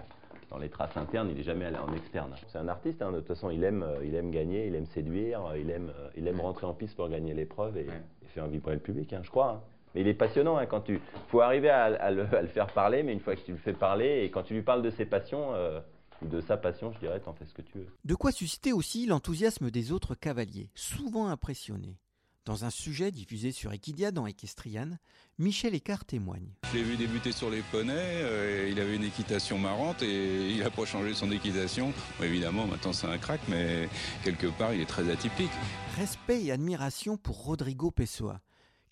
dans 0.51 0.57
les 0.59 0.71
traces 0.71 0.97
internes, 0.97 1.29
il 1.31 1.37
n'est 1.37 1.43
jamais 1.43 1.67
allé 1.67 1.77
en 1.77 1.93
externe. 1.93 2.35
C'est 2.49 2.59
un 2.59 2.69
artiste, 2.69 3.03
hein, 3.03 3.11
de 3.13 3.19
toute 3.19 3.29
façon, 3.29 3.51
il 3.51 3.63
aime, 3.65 3.83
euh, 3.83 4.03
il 4.05 4.15
aime 4.15 4.31
gagner, 4.31 4.67
il 4.69 4.75
aime 4.75 4.87
séduire, 4.87 5.45
euh, 5.49 5.59
il 5.59 5.69
aime, 5.71 5.93
euh, 5.99 6.09
il 6.17 6.27
aime 6.29 6.41
rentrer 6.41 6.65
en 6.67 6.73
piste 6.73 6.97
pour 6.97 7.09
gagner 7.11 7.35
l'épreuve 7.35 7.77
et, 7.77 7.87
faire 8.33 8.47
vibrer 8.47 8.75
le 8.75 8.81
public, 8.81 9.13
hein, 9.13 9.21
je 9.23 9.31
crois. 9.31 9.51
hein. 9.51 9.61
Mais 9.95 10.01
il 10.01 10.09
est 10.09 10.15
passionnant 10.15 10.57
hein, 10.57 10.67
quand 10.67 10.81
tu. 10.81 11.01
faut 11.29 11.41
arriver 11.41 11.69
à, 11.69 12.11
le, 12.11 12.27
faire 12.47 12.67
parler, 12.69 13.03
mais 13.03 13.13
une 13.13 13.21
fois 13.21 13.37
que 13.37 13.43
tu 13.43 13.53
le 13.53 13.59
fais 13.59 13.75
parler 13.75 14.23
et 14.25 14.31
quand 14.31 14.43
tu 14.43 14.55
lui 14.55 14.63
parles 14.63 14.83
de 14.83 14.91
ses 14.91 15.05
passions, 15.05 15.53
euh, 15.55 15.81
de 16.23 16.41
sa 16.41 16.57
passion, 16.57 16.93
je 16.93 16.99
dirais, 16.99 17.21
t'en 17.21 17.35
fais 17.35 17.45
ce 17.45 17.53
que 17.53 17.63
tu 17.63 17.79
veux. 17.79 17.87
De 18.05 18.15
quoi 18.15 18.33
susciter 18.33 18.73
aussi 18.73 19.07
l'enthousiasme 19.07 19.71
des 19.71 19.93
autres 19.93 20.15
cavaliers, 20.15 20.71
souvent 20.75 21.29
impressionnés. 21.29 21.97
Dans 22.45 22.65
un 22.65 22.71
sujet 22.71 23.13
diffusé 23.13 23.53
sur 23.53 23.73
Equidia 23.73 24.11
dans 24.11 24.27
Equestrian, 24.27 24.99
Michel 25.39 25.77
Écart 25.77 26.05
témoigne. 26.05 26.49
Je 26.73 26.79
l'ai 26.79 26.83
vu 26.83 26.97
débuter 26.97 27.31
sur 27.31 27.51
les 27.51 27.63
poneys, 27.71 27.95
euh, 27.95 28.69
il 28.69 28.81
avait 28.81 28.97
une 28.97 29.05
équitation 29.05 29.59
marrante 29.59 30.03
et 30.03 30.51
il 30.51 30.59
n'a 30.59 30.71
pas 30.71 30.85
changé 30.85 31.15
son 31.15 31.31
équitation. 31.31 31.93
Bon, 32.19 32.25
évidemment, 32.25 32.67
maintenant 32.67 32.93
c'est 32.93 33.07
un 33.07 33.17
crack, 33.17 33.41
mais 33.47 33.89
quelque 34.25 34.49
part 34.49 34.75
il 34.75 34.81
est 34.81 34.87
très 34.87 35.09
atypique. 35.09 35.53
Respect 35.97 36.43
et 36.43 36.51
admiration 36.51 37.17
pour 37.17 37.45
Rodrigo 37.45 37.93
Pessoa, 37.93 38.41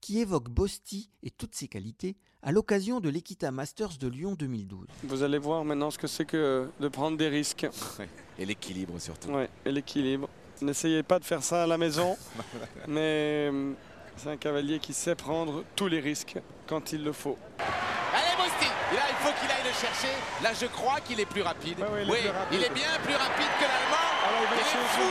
qui 0.00 0.20
évoque 0.20 0.48
Bosti 0.48 1.10
et 1.24 1.32
toutes 1.32 1.56
ses 1.56 1.66
qualités 1.66 2.16
à 2.42 2.52
l'occasion 2.52 3.00
de 3.00 3.08
l'Equita 3.08 3.50
Masters 3.50 3.98
de 3.98 4.06
Lyon 4.06 4.36
2012. 4.38 4.86
Vous 5.02 5.22
allez 5.24 5.38
voir 5.38 5.64
maintenant 5.64 5.90
ce 5.90 5.98
que 5.98 6.06
c'est 6.06 6.24
que 6.24 6.70
de 6.78 6.86
prendre 6.86 7.16
des 7.16 7.28
risques. 7.28 7.66
Et 8.38 8.46
l'équilibre 8.46 9.00
surtout. 9.00 9.30
Ouais, 9.30 9.50
et 9.66 9.72
l'équilibre. 9.72 10.28
N'essayez 10.62 11.02
pas 11.02 11.18
de 11.18 11.24
faire 11.24 11.42
ça 11.42 11.62
à 11.62 11.66
la 11.66 11.78
maison, 11.78 12.16
mais 12.86 13.48
euh, 13.50 13.72
c'est 14.16 14.28
un 14.30 14.36
cavalier 14.36 14.78
qui 14.78 14.92
sait 14.92 15.14
prendre 15.14 15.64
tous 15.74 15.88
les 15.88 16.00
risques 16.00 16.36
quand 16.66 16.92
il 16.92 17.02
le 17.02 17.12
faut. 17.12 17.38
Allez 17.58 18.36
Bosti 18.36 18.66
Là 18.92 19.02
il 19.08 19.16
faut 19.24 19.32
qu'il 19.40 19.50
aille 19.50 19.64
le 19.64 19.72
chercher. 19.72 20.12
Là 20.42 20.50
je 20.60 20.66
crois 20.66 21.00
qu'il 21.00 21.18
est 21.20 21.24
plus 21.26 21.42
rapide. 21.42 21.78
Il 21.78 21.84
est 21.84 22.10
oui, 22.10 22.18
plus 22.20 22.28
rapide. 22.30 22.58
il 22.60 22.64
est 22.64 22.74
bien 22.74 22.92
plus 23.04 23.14
rapide 23.14 23.52
que 23.58 23.64
l'Allemand. 23.64 24.10
Alors, 24.28 24.44
il 24.52 24.58
est 24.58 24.64
fou. 24.68 25.08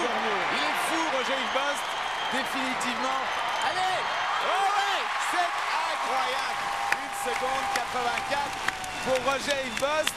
Il 0.53 0.61
est 0.69 0.77
fou 0.89 1.01
Roger 1.17 1.41
Bost. 1.55 1.85
Définitivement. 2.31 3.19
Allez 3.65 3.97
Oh 4.45 4.67
ouais 4.77 5.01
C'est 5.31 5.49
incroyable 5.89 6.61
Une 7.01 7.15
seconde 7.25 7.65
84 7.73 8.69
pour 9.05 9.17
Roger 9.31 9.63
Bost. 9.79 10.13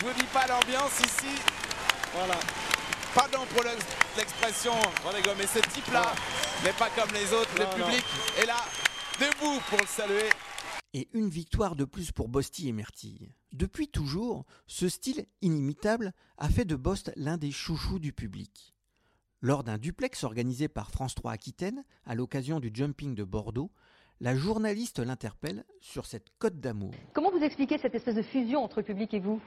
Je 0.00 0.04
vous 0.04 0.12
dis 0.12 0.28
pas 0.34 0.46
l'ambiance 0.48 1.00
ici. 1.00 1.40
Voilà. 2.12 2.36
Pardon 3.16 3.38
pour 3.54 3.62
le- 3.62 3.70
l'expression, 4.18 4.72
Rodrigo, 5.02 5.30
mais 5.38 5.46
ce 5.46 5.58
type-là 5.58 6.12
n'est 6.64 6.74
pas 6.78 6.90
comme 6.90 7.10
les 7.14 7.32
autres. 7.32 7.48
Non, 7.58 7.64
le 7.74 7.80
non. 7.80 7.86
public 7.86 8.04
est 8.42 8.46
là, 8.46 8.58
debout 9.18 9.58
pour 9.70 9.78
le 9.78 9.86
saluer. 9.86 10.28
Et 10.92 11.08
une 11.14 11.30
victoire 11.30 11.76
de 11.76 11.84
plus 11.86 12.12
pour 12.12 12.28
Bosti 12.28 12.68
et 12.68 12.72
Mertille. 12.72 13.32
Depuis 13.52 13.88
toujours, 13.88 14.44
ce 14.66 14.88
style 14.90 15.24
inimitable 15.40 16.12
a 16.36 16.50
fait 16.50 16.66
de 16.66 16.76
Bost 16.76 17.10
l'un 17.16 17.38
des 17.38 17.52
chouchous 17.52 17.98
du 17.98 18.12
public. 18.12 18.74
Lors 19.40 19.64
d'un 19.64 19.78
duplex 19.78 20.22
organisé 20.22 20.68
par 20.68 20.90
France 20.90 21.14
3 21.14 21.32
Aquitaine, 21.32 21.84
à 22.04 22.14
l'occasion 22.14 22.60
du 22.60 22.70
jumping 22.72 23.14
de 23.14 23.24
Bordeaux, 23.24 23.70
la 24.20 24.36
journaliste 24.36 24.98
l'interpelle 24.98 25.64
sur 25.80 26.04
cette 26.06 26.28
cote 26.38 26.60
d'amour. 26.60 26.92
Comment 27.14 27.30
vous 27.30 27.42
expliquez 27.42 27.78
cette 27.78 27.94
espèce 27.94 28.14
de 28.14 28.22
fusion 28.22 28.62
entre 28.62 28.78
le 28.80 28.84
public 28.84 29.12
et 29.14 29.20
vous? 29.20 29.40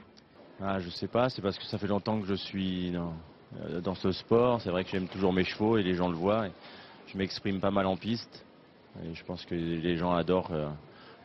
Ah, 0.60 0.80
je 0.80 0.90
sais 0.90 1.08
pas, 1.08 1.28
c'est 1.30 1.40
parce 1.42 1.56
que 1.58 1.64
ça 1.66 1.78
fait 1.78 1.86
longtemps 1.88 2.20
que 2.20 2.26
je 2.26 2.34
suis 2.34 2.92
dans, 2.92 3.14
dans 3.82 3.94
ce 3.94 4.12
sport. 4.12 4.60
C'est 4.60 4.70
vrai 4.70 4.84
que 4.84 4.90
j'aime 4.90 5.08
toujours 5.08 5.32
mes 5.32 5.44
chevaux 5.44 5.76
et 5.78 5.82
les 5.82 5.94
gens 5.94 6.08
le 6.08 6.16
voient. 6.16 6.48
Et 6.48 6.52
je 7.08 7.18
m'exprime 7.18 7.60
pas 7.60 7.70
mal 7.70 7.86
en 7.86 7.96
piste. 7.96 8.44
Je 9.12 9.24
pense 9.24 9.44
que 9.44 9.54
les 9.54 9.96
gens 9.96 10.12
adorent 10.12 10.52
euh, 10.52 10.68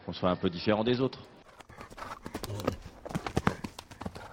qu'on 0.05 0.13
soit 0.13 0.29
un 0.29 0.35
peu 0.35 0.49
différent 0.49 0.83
des 0.83 1.01
autres. 1.01 1.19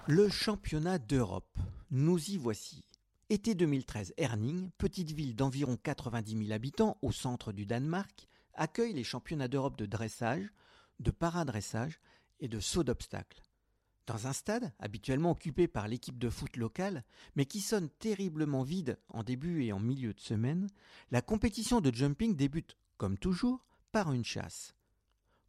Le 0.07 0.29
championnat 0.29 0.97
d'Europe. 0.97 1.57
Nous 1.91 2.31
y 2.31 2.37
voici. 2.37 2.83
Été 3.29 3.53
2013, 3.55 4.13
Herning, 4.17 4.69
petite 4.77 5.11
ville 5.11 5.35
d'environ 5.35 5.77
90 5.81 6.45
000 6.45 6.51
habitants 6.51 6.97
au 7.01 7.11
centre 7.11 7.51
du 7.51 7.65
Danemark, 7.65 8.27
accueille 8.55 8.93
les 8.93 9.03
championnats 9.03 9.47
d'Europe 9.47 9.77
de 9.77 9.85
dressage, 9.85 10.51
de 10.99 11.11
paradressage 11.11 11.99
et 12.39 12.47
de 12.47 12.59
saut 12.59 12.83
d'obstacles. 12.83 13.42
Dans 14.05 14.27
un 14.27 14.33
stade 14.33 14.73
habituellement 14.79 15.31
occupé 15.31 15.69
par 15.69 15.87
l'équipe 15.87 16.19
de 16.19 16.29
foot 16.29 16.57
locale, 16.57 17.05
mais 17.35 17.45
qui 17.45 17.61
sonne 17.61 17.89
terriblement 17.89 18.63
vide 18.63 18.99
en 19.07 19.23
début 19.23 19.63
et 19.63 19.71
en 19.71 19.79
milieu 19.79 20.13
de 20.13 20.19
semaine, 20.19 20.69
la 21.11 21.21
compétition 21.21 21.79
de 21.79 21.93
jumping 21.93 22.35
débute, 22.35 22.75
comme 22.97 23.17
toujours, 23.17 23.65
par 23.93 24.11
une 24.11 24.25
chasse. 24.25 24.75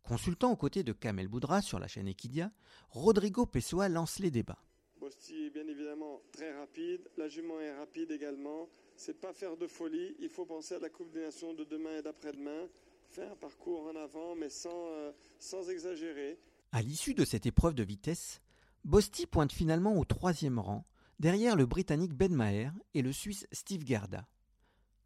Consultant 0.04 0.52
aux 0.52 0.56
côtés 0.56 0.84
de 0.84 0.92
Kamel 0.92 1.26
Boudra 1.26 1.62
sur 1.62 1.80
la 1.80 1.88
chaîne 1.88 2.06
Equidia, 2.06 2.52
Rodrigo 2.90 3.44
Pessoa 3.44 3.88
lance 3.88 4.20
les 4.20 4.30
débats. 4.30 4.62
Bosti 5.00 5.46
est 5.46 5.50
bien 5.50 5.66
évidemment 5.66 6.20
très 6.30 6.56
rapide, 6.56 7.10
la 7.16 7.28
jument 7.28 7.58
est 7.60 7.74
rapide 7.76 8.12
également. 8.12 8.68
C'est 8.96 9.20
pas 9.20 9.32
faire 9.32 9.56
de 9.56 9.66
folie, 9.66 10.14
il 10.20 10.28
faut 10.28 10.46
penser 10.46 10.76
à 10.76 10.78
la 10.78 10.90
Coupe 10.90 11.10
des 11.10 11.22
Nations 11.22 11.54
de 11.54 11.64
demain 11.64 11.98
et 11.98 12.02
d'après-demain. 12.02 12.68
Faire 13.10 13.32
un 13.32 13.36
parcours 13.36 13.86
en 13.86 13.96
avant, 13.96 14.36
mais 14.36 14.48
sans, 14.48 14.88
euh, 14.88 15.10
sans 15.40 15.68
exagérer. 15.70 16.38
À 16.70 16.82
l'issue 16.82 17.14
de 17.14 17.24
cette 17.24 17.46
épreuve 17.46 17.74
de 17.74 17.82
vitesse, 17.82 18.40
Bosti 18.84 19.26
pointe 19.26 19.52
finalement 19.52 19.96
au 19.96 20.04
troisième 20.04 20.58
rang, 20.58 20.84
derrière 21.18 21.56
le 21.56 21.64
Britannique 21.64 22.12
Ben 22.12 22.34
Maher 22.34 22.70
et 22.92 23.00
le 23.00 23.12
Suisse 23.12 23.46
Steve 23.50 23.82
Garda. 23.82 24.28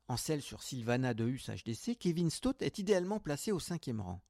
En 0.08 0.16
selle 0.16 0.42
sur 0.42 0.64
Sylvana 0.64 1.14
de 1.14 1.24
Hus 1.24 1.48
HDC, 1.48 1.96
Kevin 1.96 2.28
Stott 2.28 2.60
est 2.60 2.80
idéalement 2.80 3.20
placé 3.20 3.52
au 3.52 3.60
cinquième 3.60 4.00
rang. 4.00 4.20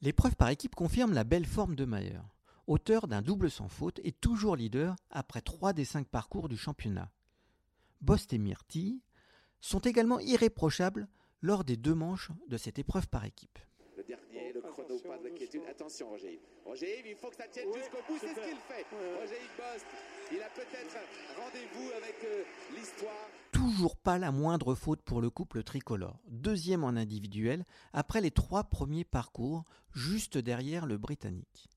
L'épreuve 0.00 0.34
par 0.34 0.48
équipe 0.48 0.74
confirme 0.74 1.12
la 1.12 1.22
belle 1.22 1.46
forme 1.46 1.76
de 1.76 1.84
Maher, 1.84 2.24
auteur 2.66 3.06
d'un 3.06 3.22
double 3.22 3.48
sans 3.48 3.68
faute 3.68 4.00
et 4.02 4.10
toujours 4.10 4.56
leader 4.56 4.96
après 5.10 5.40
trois 5.40 5.72
des 5.72 5.84
cinq 5.84 6.08
parcours 6.08 6.48
du 6.48 6.56
championnat. 6.56 7.12
Bost 8.00 8.32
et 8.32 8.38
Myrtille 8.38 9.02
sont 9.60 9.80
également 9.80 10.18
irréprochables 10.18 11.06
lors 11.42 11.62
des 11.62 11.76
deux 11.76 11.94
manches 11.94 12.32
de 12.48 12.56
cette 12.56 12.80
épreuve 12.80 13.08
par 13.08 13.24
équipe. 13.24 13.60
Attention, 15.68 16.08
Roger 16.08 16.32
Yves. 16.34 16.40
Roger 16.64 16.98
Yves, 16.98 17.06
il 17.06 17.16
faut 17.16 17.30
que 17.30 17.36
ça 17.36 17.48
tienne 17.48 17.72
jusqu'au 17.74 17.98
bout. 18.08 18.18
C'est 18.20 18.28
ce 18.28 18.40
qu'il 18.40 18.56
fait. 18.68 18.86
Roger 19.20 19.36
Yves 19.36 19.56
Bost, 19.56 19.86
il 20.32 20.42
a 20.42 20.48
peut-être 20.50 20.96
rendez-vous 21.38 21.90
avec 21.96 22.16
euh, 22.24 22.44
l'histoire. 22.76 23.28
Toujours 23.52 23.96
pas 23.96 24.18
la 24.18 24.32
moindre 24.32 24.74
faute 24.74 25.02
pour 25.02 25.20
le 25.20 25.30
couple 25.30 25.62
tricolore, 25.62 26.18
deuxième 26.28 26.84
en 26.84 26.90
individuel 26.90 27.64
après 27.92 28.20
les 28.20 28.30
trois 28.30 28.64
premiers 28.64 29.04
parcours, 29.04 29.64
juste 29.92 30.38
derrière 30.38 30.86
le 30.86 30.98
Britannique. 30.98 31.68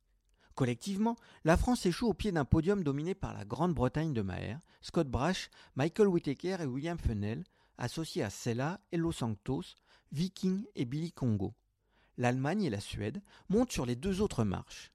Collectivement, 0.56 1.16
la 1.46 1.58
France 1.58 1.86
échoue 1.86 2.08
au 2.08 2.14
pied 2.14 2.32
d'un 2.32 2.46
podium 2.46 2.84
dominé 2.84 3.16
par 3.16 3.34
la 3.34 3.44
Grande-Bretagne 3.44 4.14
de 4.14 4.22
Maher, 4.22 4.60
Scott 4.82 5.08
Brash, 5.08 5.50
Michael 5.76 6.08
Whittaker 6.08 6.58
et 6.60 6.66
William 6.66 6.98
Fennell, 7.00 7.44
associés 7.78 8.24
à 8.24 8.30
Sella 8.30 8.80
et 8.92 8.98
Los 8.98 9.14
Santos, 9.14 9.64
Viking 10.12 10.64
et 10.76 10.86
Billy 10.86 11.12
Congo. 11.12 11.56
L'Allemagne 12.18 12.64
et 12.64 12.70
la 12.70 12.80
Suède 12.80 13.22
montent 13.50 13.72
sur 13.72 13.86
les 13.86 13.96
deux 13.96 14.22
autres 14.22 14.44
marches. 14.44 14.92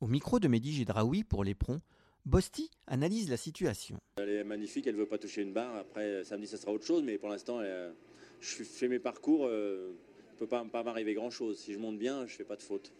Au 0.00 0.06
micro 0.06 0.38
de 0.38 0.48
Mehdi 0.48 0.86
pour 1.28 1.44
l'éperon, 1.44 1.80
Bosti 2.24 2.70
analyse 2.86 3.30
la 3.30 3.36
situation. 3.36 3.98
Elle 4.16 4.30
est 4.30 4.44
magnifique, 4.44 4.86
elle 4.86 4.94
ne 4.94 5.00
veut 5.00 5.06
pas 5.06 5.18
toucher 5.18 5.42
une 5.42 5.52
barre. 5.52 5.76
Après, 5.76 6.24
samedi, 6.24 6.46
ça 6.46 6.56
sera 6.56 6.72
autre 6.72 6.84
chose, 6.84 7.02
mais 7.02 7.18
pour 7.18 7.28
l'instant, 7.28 7.60
euh, 7.60 7.92
je 8.40 8.64
fais 8.64 8.88
mes 8.88 8.98
parcours. 8.98 9.46
euh, 9.46 9.92
il 10.28 10.34
ne 10.34 10.38
peut 10.38 10.46
pas, 10.46 10.64
pas 10.64 10.82
m'arriver 10.82 11.14
grand-chose. 11.14 11.58
Si 11.58 11.72
je 11.72 11.78
monte 11.78 11.98
bien, 11.98 12.26
je 12.26 12.32
ne 12.32 12.36
fais 12.36 12.44
pas 12.44 12.56
de 12.56 12.62
faute. 12.62 12.92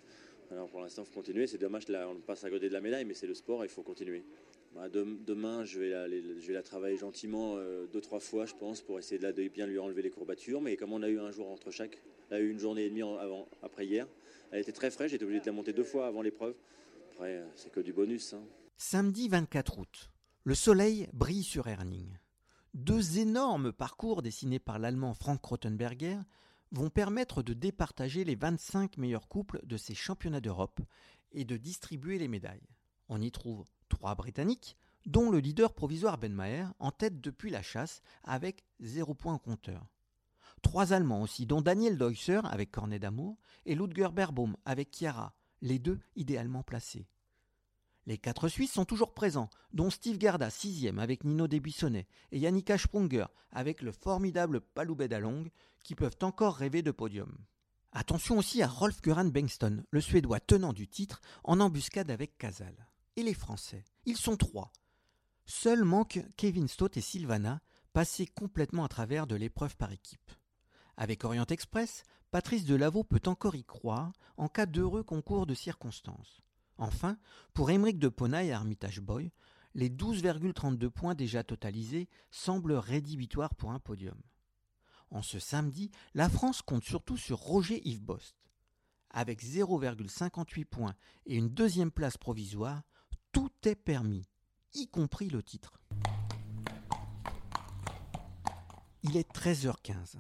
Alors 0.50 0.68
pour 0.68 0.80
l'instant, 0.80 1.02
il 1.02 1.06
faut 1.06 1.20
continuer. 1.20 1.46
C'est 1.46 1.58
dommage, 1.58 1.88
là, 1.88 2.08
on 2.08 2.20
passe 2.20 2.44
à 2.44 2.50
côté 2.50 2.68
de 2.68 2.72
la 2.72 2.80
médaille, 2.80 3.04
mais 3.04 3.14
c'est 3.14 3.26
le 3.26 3.34
sport, 3.34 3.64
il 3.64 3.68
faut 3.68 3.82
continuer. 3.82 4.24
Bah, 4.74 4.88
dem- 4.90 5.24
demain, 5.24 5.64
je 5.64 5.78
vais, 5.80 6.52
la, 6.52 6.62
travailler 6.62 6.96
gentiment 6.98 7.54
euh, 7.56 7.86
deux, 7.86 8.00
trois 8.00 8.20
fois, 8.20 8.44
je 8.46 8.54
pense, 8.54 8.82
pour 8.82 8.98
essayer 8.98 9.18
de, 9.18 9.48
bien 9.48 9.66
lui 9.66 9.78
enlever 9.78 10.02
les 10.02 10.10
courbatures. 10.10 10.60
Mais 10.60 10.76
comme 10.76 10.92
on 10.92 11.02
a 11.02 11.08
eu 11.08 11.18
un 11.18 11.30
jour 11.30 11.48
entre 11.50 11.70
chaque, 11.70 12.02
elle 12.30 12.36
a 12.36 12.40
eu 12.40 12.50
une 12.50 12.58
journée 12.58 12.84
et 12.84 12.90
demie 12.90 13.02
avant, 13.02 13.48
après 13.62 13.86
hier, 13.86 14.06
elle 14.50 14.60
était 14.60 14.72
très 14.72 14.90
fraîche, 14.90 15.12
j'étais 15.12 15.24
obligé 15.24 15.40
de 15.40 15.46
la 15.46 15.52
monter 15.52 15.72
deux 15.72 15.84
fois 15.84 16.06
avant 16.06 16.20
l'épreuve. 16.22 16.54
Après, 17.12 17.36
euh, 17.38 17.46
c'est 17.54 17.72
que 17.72 17.80
du 17.80 17.92
bonus. 17.94 18.34
hein. 18.34 18.42
Samedi 18.76 19.28
24 19.28 19.78
août, 19.78 20.10
le 20.44 20.54
soleil 20.54 21.08
brille 21.14 21.42
sur 21.44 21.66
Herning. 21.68 22.18
Deux 22.74 23.18
énormes 23.18 23.72
parcours 23.72 24.20
dessinés 24.20 24.58
par 24.58 24.78
l'allemand 24.78 25.14
Frank 25.14 25.42
Rottenberger 25.42 26.18
vont 26.72 26.90
permettre 26.90 27.42
de 27.42 27.54
départager 27.54 28.24
les 28.24 28.34
25 28.34 28.98
meilleurs 28.98 29.28
couples 29.28 29.60
de 29.64 29.78
ces 29.78 29.94
championnats 29.94 30.42
d'Europe 30.42 30.80
et 31.32 31.44
de 31.46 31.56
distribuer 31.56 32.18
les 32.18 32.28
médailles. 32.28 32.68
On 33.08 33.22
y 33.22 33.30
trouve 33.30 33.64
trois 33.88 34.14
Britanniques, 34.14 34.76
dont 35.06 35.30
le 35.30 35.38
leader 35.38 35.72
provisoire 35.72 36.18
Ben 36.18 36.32
Maher, 36.32 36.72
en 36.78 36.90
tête 36.90 37.20
depuis 37.20 37.50
la 37.50 37.62
chasse 37.62 38.02
avec 38.24 38.64
zéro 38.80 39.14
point 39.14 39.34
au 39.34 39.38
compteur. 39.38 39.86
Trois 40.62 40.92
Allemands 40.92 41.22
aussi, 41.22 41.46
dont 41.46 41.60
Daniel 41.60 41.96
Deusser 41.96 42.40
avec 42.44 42.70
Cornet 42.70 42.98
d'Amour 42.98 43.38
et 43.66 43.74
Ludger 43.74 44.08
Berbaum 44.12 44.56
avec 44.64 44.90
Chiara, 44.90 45.34
les 45.62 45.78
deux 45.78 46.00
idéalement 46.16 46.62
placés. 46.62 47.06
Les 48.06 48.18
quatre 48.18 48.48
Suisses 48.48 48.72
sont 48.72 48.84
toujours 48.84 49.14
présents, 49.14 49.50
dont 49.72 49.90
Steve 49.90 50.18
Garda, 50.18 50.48
sixième 50.48 51.00
avec 51.00 51.24
Nino 51.24 51.48
Desbuissonnet, 51.48 52.06
et 52.30 52.38
Yannicka 52.38 52.78
Sprunger 52.78 53.26
avec 53.50 53.82
le 53.82 53.90
formidable 53.90 54.60
Paloubet 54.60 55.08
Dalong, 55.08 55.50
qui 55.82 55.96
peuvent 55.96 56.18
encore 56.22 56.54
rêver 56.54 56.82
de 56.82 56.92
podium. 56.92 57.36
Attention 57.90 58.38
aussi 58.38 58.62
à 58.62 58.68
Rolf 58.68 59.02
Göran 59.02 59.24
Bengtsson, 59.24 59.82
le 59.90 60.00
Suédois 60.00 60.40
tenant 60.40 60.72
du 60.72 60.86
titre, 60.86 61.20
en 61.42 61.58
embuscade 61.58 62.10
avec 62.10 62.38
Casal. 62.38 62.86
Et 63.16 63.22
les 63.22 63.34
Français 63.34 63.84
Ils 64.04 64.18
sont 64.18 64.36
trois. 64.36 64.72
Seuls 65.46 65.84
manquent 65.84 66.22
Kevin 66.36 66.68
Stott 66.68 66.96
et 66.96 67.00
Sylvana, 67.00 67.62
passés 67.94 68.26
complètement 68.26 68.84
à 68.84 68.88
travers 68.88 69.26
de 69.26 69.34
l'épreuve 69.34 69.76
par 69.76 69.90
équipe. 69.90 70.32
Avec 70.98 71.24
Orient 71.24 71.46
Express, 71.46 72.02
Patrice 72.30 72.66
Delaveau 72.66 73.04
peut 73.04 73.22
encore 73.26 73.54
y 73.54 73.64
croire 73.64 74.12
en 74.36 74.48
cas 74.48 74.66
d'heureux 74.66 75.02
concours 75.02 75.46
de 75.46 75.54
circonstances. 75.54 76.42
Enfin, 76.76 77.16
pour 77.54 77.70
Émeric 77.70 77.98
de 77.98 78.08
Pona 78.08 78.44
et 78.44 78.52
Armitage 78.52 79.00
Boy, 79.00 79.32
les 79.74 79.88
12,32 79.88 80.90
points 80.90 81.14
déjà 81.14 81.42
totalisés 81.42 82.08
semblent 82.30 82.74
rédhibitoires 82.74 83.54
pour 83.54 83.70
un 83.70 83.78
podium. 83.78 84.20
En 85.10 85.22
ce 85.22 85.38
samedi, 85.38 85.90
la 86.14 86.28
France 86.28 86.60
compte 86.60 86.84
surtout 86.84 87.16
sur 87.16 87.38
Roger 87.38 87.80
Yves 87.88 88.02
Bost. 88.02 88.36
Avec 89.10 89.42
0,58 89.42 90.64
points 90.66 90.94
et 91.24 91.36
une 91.36 91.48
deuxième 91.48 91.90
place 91.90 92.18
provisoire, 92.18 92.82
tout 93.36 93.50
est 93.64 93.74
permis, 93.74 94.26
y 94.72 94.88
compris 94.88 95.28
le 95.28 95.42
titre. 95.42 95.78
Il 99.02 99.18
est 99.18 99.30
13h15. 99.30 100.14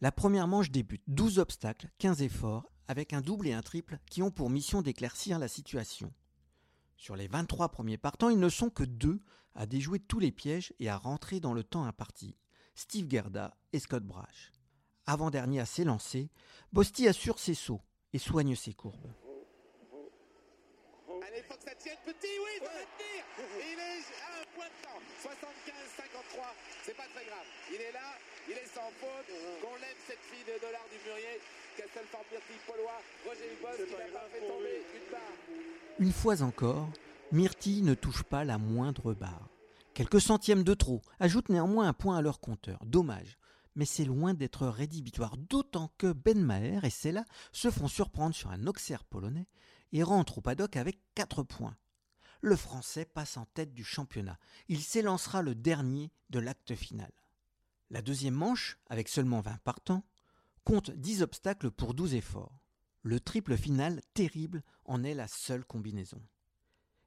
La 0.00 0.12
première 0.12 0.46
manche 0.46 0.70
débute 0.70 1.02
12 1.08 1.40
obstacles, 1.40 1.90
15 1.98 2.22
efforts, 2.22 2.70
avec 2.86 3.14
un 3.14 3.20
double 3.20 3.48
et 3.48 3.52
un 3.52 3.62
triple 3.62 3.98
qui 4.08 4.22
ont 4.22 4.30
pour 4.30 4.48
mission 4.48 4.80
d'éclaircir 4.80 5.40
la 5.40 5.48
situation. 5.48 6.12
Sur 6.96 7.16
les 7.16 7.26
23 7.26 7.70
premiers 7.70 7.98
partants, 7.98 8.28
ils 8.28 8.38
ne 8.38 8.48
sont 8.48 8.70
que 8.70 8.84
deux 8.84 9.24
à 9.56 9.66
déjouer 9.66 9.98
tous 9.98 10.20
les 10.20 10.30
pièges 10.30 10.72
et 10.78 10.88
à 10.88 10.96
rentrer 10.96 11.40
dans 11.40 11.54
le 11.54 11.64
temps 11.64 11.82
imparti. 11.82 12.36
Steve 12.76 13.10
Gerda 13.10 13.56
et 13.72 13.80
Scott 13.80 14.04
Brash. 14.04 14.52
Avant-dernier 15.06 15.58
à 15.58 15.66
s'élancer, 15.66 16.30
Bosti 16.72 17.08
assure 17.08 17.40
ses 17.40 17.54
sauts 17.54 17.82
et 18.12 18.18
soigne 18.18 18.54
ses 18.54 18.72
courbes. 18.72 19.12
Allez, 21.52 21.58
il 21.58 21.58
faut 21.58 21.58
que 21.58 21.70
ça 21.70 21.74
tienne 21.76 21.98
petit, 22.04 22.38
oui, 22.40 22.52
ça 22.58 22.72
va 22.72 22.84
tenir. 22.96 23.22
Il 23.60 23.78
est 23.78 24.04
à 24.24 24.40
un 24.40 24.46
point 24.54 24.66
de 24.66 24.78
temps. 24.82 25.00
75-53, 25.20 26.40
c'est 26.84 26.96
pas 26.96 27.06
très 27.14 27.24
grave. 27.24 27.46
Il 27.70 27.80
est 27.80 27.92
là, 27.92 28.16
il 28.48 28.54
est 28.54 28.66
sans 28.66 28.90
faute. 29.00 29.28
Qu'on 29.60 29.76
l'aime 29.76 30.00
cette 30.06 30.20
fille 30.30 30.44
de 30.44 30.60
dollars 30.60 30.86
du 30.90 30.98
mûrier. 31.08 31.40
Castelfort 31.76 32.24
Myrtille 32.30 32.62
Paulois, 32.66 33.00
Roger 33.24 33.56
Boss 33.60 33.76
qui 33.76 33.92
n'a 33.92 34.18
pas 34.18 34.28
fait 34.28 34.46
tomber 34.46 34.84
une 34.94 35.10
barre. 35.10 35.98
Une 35.98 36.12
fois 36.12 36.42
encore, 36.42 36.88
Myrtille 37.32 37.82
ne 37.82 37.94
touche 37.94 38.22
pas 38.22 38.44
la 38.44 38.58
moindre 38.58 39.14
barre. 39.14 39.48
Quelques 39.94 40.20
centièmes 40.20 40.64
de 40.64 40.74
trop 40.74 41.00
ajoutent 41.20 41.48
néanmoins 41.48 41.88
un 41.88 41.92
point 41.92 42.16
à 42.16 42.22
leur 42.22 42.40
compteur. 42.40 42.78
Dommage. 42.84 43.38
Mais 43.74 43.86
c'est 43.86 44.04
loin 44.04 44.34
d'être 44.34 44.66
rédhibitoire, 44.66 45.36
d'autant 45.38 45.90
que 45.96 46.12
Ben 46.12 46.38
Maher 46.38 46.84
et 46.84 46.90
Sella 46.90 47.24
se 47.52 47.70
font 47.70 47.88
surprendre 47.88 48.34
sur 48.34 48.50
un 48.50 48.66
Auxerre 48.66 49.04
polonais 49.04 49.46
et 49.92 50.02
rentrent 50.02 50.38
au 50.38 50.40
paddock 50.40 50.76
avec 50.76 51.00
4 51.14 51.42
points. 51.42 51.76
Le 52.40 52.56
Français 52.56 53.04
passe 53.04 53.36
en 53.36 53.44
tête 53.46 53.72
du 53.72 53.84
championnat. 53.84 54.38
Il 54.68 54.82
s'élancera 54.82 55.42
le 55.42 55.54
dernier 55.54 56.10
de 56.30 56.40
l'acte 56.40 56.74
final. 56.74 57.12
La 57.90 58.02
deuxième 58.02 58.34
manche, 58.34 58.78
avec 58.88 59.08
seulement 59.08 59.40
20 59.40 59.58
partants, 59.58 60.04
compte 60.64 60.90
10 60.90 61.22
obstacles 61.22 61.70
pour 61.70 61.94
12 61.94 62.14
efforts. 62.14 62.58
Le 63.02 63.20
triple 63.20 63.56
final, 63.56 64.00
terrible, 64.14 64.62
en 64.84 65.04
est 65.04 65.14
la 65.14 65.28
seule 65.28 65.64
combinaison. 65.64 66.22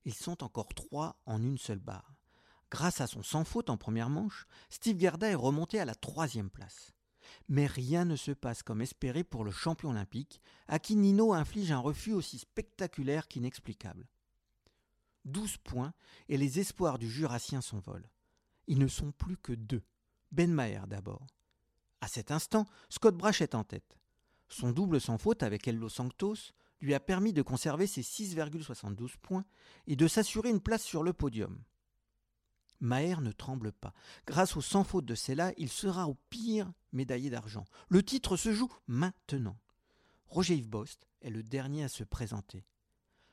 Ils 0.06 0.14
sont 0.14 0.44
encore 0.44 0.74
trois 0.74 1.20
en 1.26 1.42
une 1.42 1.58
seule 1.58 1.80
barre. 1.80 2.14
Grâce 2.70 3.02
à 3.02 3.08
son 3.08 3.24
sans 3.24 3.44
faute 3.44 3.70
en 3.70 3.78
première 3.78 4.10
manche, 4.10 4.48
Steve 4.70 5.00
Gerda 5.00 5.30
est 5.30 5.36
remonté 5.36 5.80
à 5.80 5.86
la 5.86 5.96
troisième 5.96 6.50
place. 6.50 6.92
Mais 7.50 7.66
rien 7.66 8.06
ne 8.06 8.16
se 8.16 8.32
passe 8.32 8.64
comme 8.64 8.82
espéré 8.82 9.24
pour 9.24 9.44
le 9.44 9.52
champion 9.52 9.92
olympique, 9.92 10.42
à 10.68 10.80
qui 10.80 10.96
Nino 10.96 11.34
inflige 11.34 11.72
un 11.72 11.80
refus 11.80 12.14
aussi 12.14 12.40
spectaculaire 12.40 13.28
qu'inexplicable. 13.28 14.08
12 15.26 15.58
points 15.58 15.94
et 16.30 16.38
les 16.38 16.60
espoirs 16.60 17.00
du 17.00 17.10
Jurassien 17.10 17.62
s'envolent. 17.62 18.10
Ils 18.68 18.80
ne 18.80 18.88
sont 18.88 19.12
plus 19.12 19.38
que 19.38 19.54
deux. 19.54 19.84
Ben 20.32 20.52
Maher 20.52 20.88
d'abord. 20.88 21.28
À 22.02 22.08
cet 22.08 22.32
instant, 22.32 22.66
Scott 22.90 23.16
Brash 23.16 23.42
est 23.42 23.56
en 23.56 23.64
tête. 23.64 23.98
Son 24.48 24.72
double 24.72 25.02
sans 25.02 25.18
faute 25.18 25.44
avec 25.44 25.68
Ello 25.68 25.90
Sanctos 25.90 26.52
lui 26.82 26.94
a 26.94 27.00
permis 27.00 27.34
de 27.34 27.42
conserver 27.42 27.88
ses 27.88 28.02
6,72 28.02 29.18
points 29.22 29.46
et 29.88 29.96
de 29.96 30.08
s'assurer 30.08 30.50
une 30.50 30.62
place 30.62 30.84
sur 30.84 31.04
le 31.04 31.14
podium. 31.14 31.64
Maher 32.86 33.22
ne 33.22 33.32
tremble 33.32 33.72
pas. 33.72 33.94
Grâce 34.26 34.56
au 34.56 34.62
sans 34.62 34.84
faute 34.84 35.06
de 35.06 35.16
Sella, 35.16 35.52
il 35.58 35.70
sera 35.70 36.08
au 36.08 36.16
pire 36.30 36.72
médaillé 36.94 37.30
d'argent. 37.30 37.66
Le 37.90 38.04
titre 38.04 38.38
se 38.38 38.54
joue 38.54 38.72
maintenant. 38.88 39.58
Roger 40.28 40.56
Yves 40.56 40.70
Bost 40.70 41.08
est 41.22 41.30
le 41.30 41.44
dernier 41.44 41.84
à 41.84 41.90
se 41.90 42.04
présenter. 42.04 42.66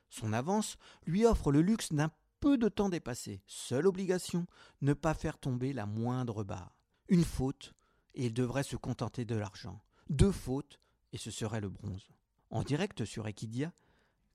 Son 0.09 0.33
avance 0.33 0.77
lui 1.05 1.25
offre 1.25 1.51
le 1.51 1.61
luxe 1.61 1.91
d'un 1.91 2.11
peu 2.39 2.57
de 2.57 2.69
temps 2.69 2.89
dépassé. 2.89 3.41
Seule 3.47 3.87
obligation, 3.87 4.45
ne 4.81 4.93
pas 4.93 5.13
faire 5.13 5.37
tomber 5.37 5.73
la 5.73 5.85
moindre 5.85 6.43
barre. 6.43 6.75
Une 7.07 7.23
faute, 7.23 7.73
et 8.15 8.25
il 8.25 8.33
devrait 8.33 8.63
se 8.63 8.75
contenter 8.75 9.25
de 9.25 9.35
l'argent. 9.35 9.81
Deux 10.09 10.31
fautes, 10.31 10.79
et 11.13 11.17
ce 11.17 11.31
serait 11.31 11.61
le 11.61 11.69
bronze. 11.69 12.09
En 12.49 12.63
direct 12.63 13.05
sur 13.05 13.27
Equidia, 13.27 13.71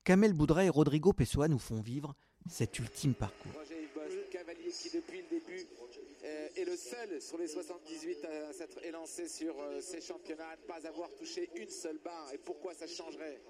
Kamel 0.05 0.33
Boudra 0.33 0.65
et 0.65 0.69
Rodrigo 0.69 1.13
Pessoa 1.13 1.49
nous 1.49 1.59
font 1.59 1.81
vivre 1.81 2.15
cet 2.49 2.79
ultime 2.79 3.15
parcours. 3.15 3.53
Roger 3.53 3.83
Yves 3.83 3.95
Bost, 3.95 4.31
cavalier 4.31 4.58
qui 4.71 4.91
depuis 4.91 5.23
le 5.23 5.29
début 5.29 5.67
euh, 6.25 6.49
est 6.57 6.65
le 6.65 6.77
seul 6.77 7.21
sur 7.21 7.39
les 7.39 7.49
78 7.49 8.25
à 8.25 8.53
s'être 8.53 8.85
élancé 8.85 9.29
sur 9.29 9.59
euh, 9.61 9.81
ces 9.81 10.01
championnats, 10.01 10.49
à 10.49 10.57
ne 10.57 10.63
pas 10.63 10.87
avoir 10.87 11.11
touché 11.15 11.49
une 11.55 11.69
seule 11.69 11.99
barre. 11.99 12.33
Et 12.33 12.39
pourquoi 12.39 12.75
ça 12.75 12.87
changerait 12.87 13.41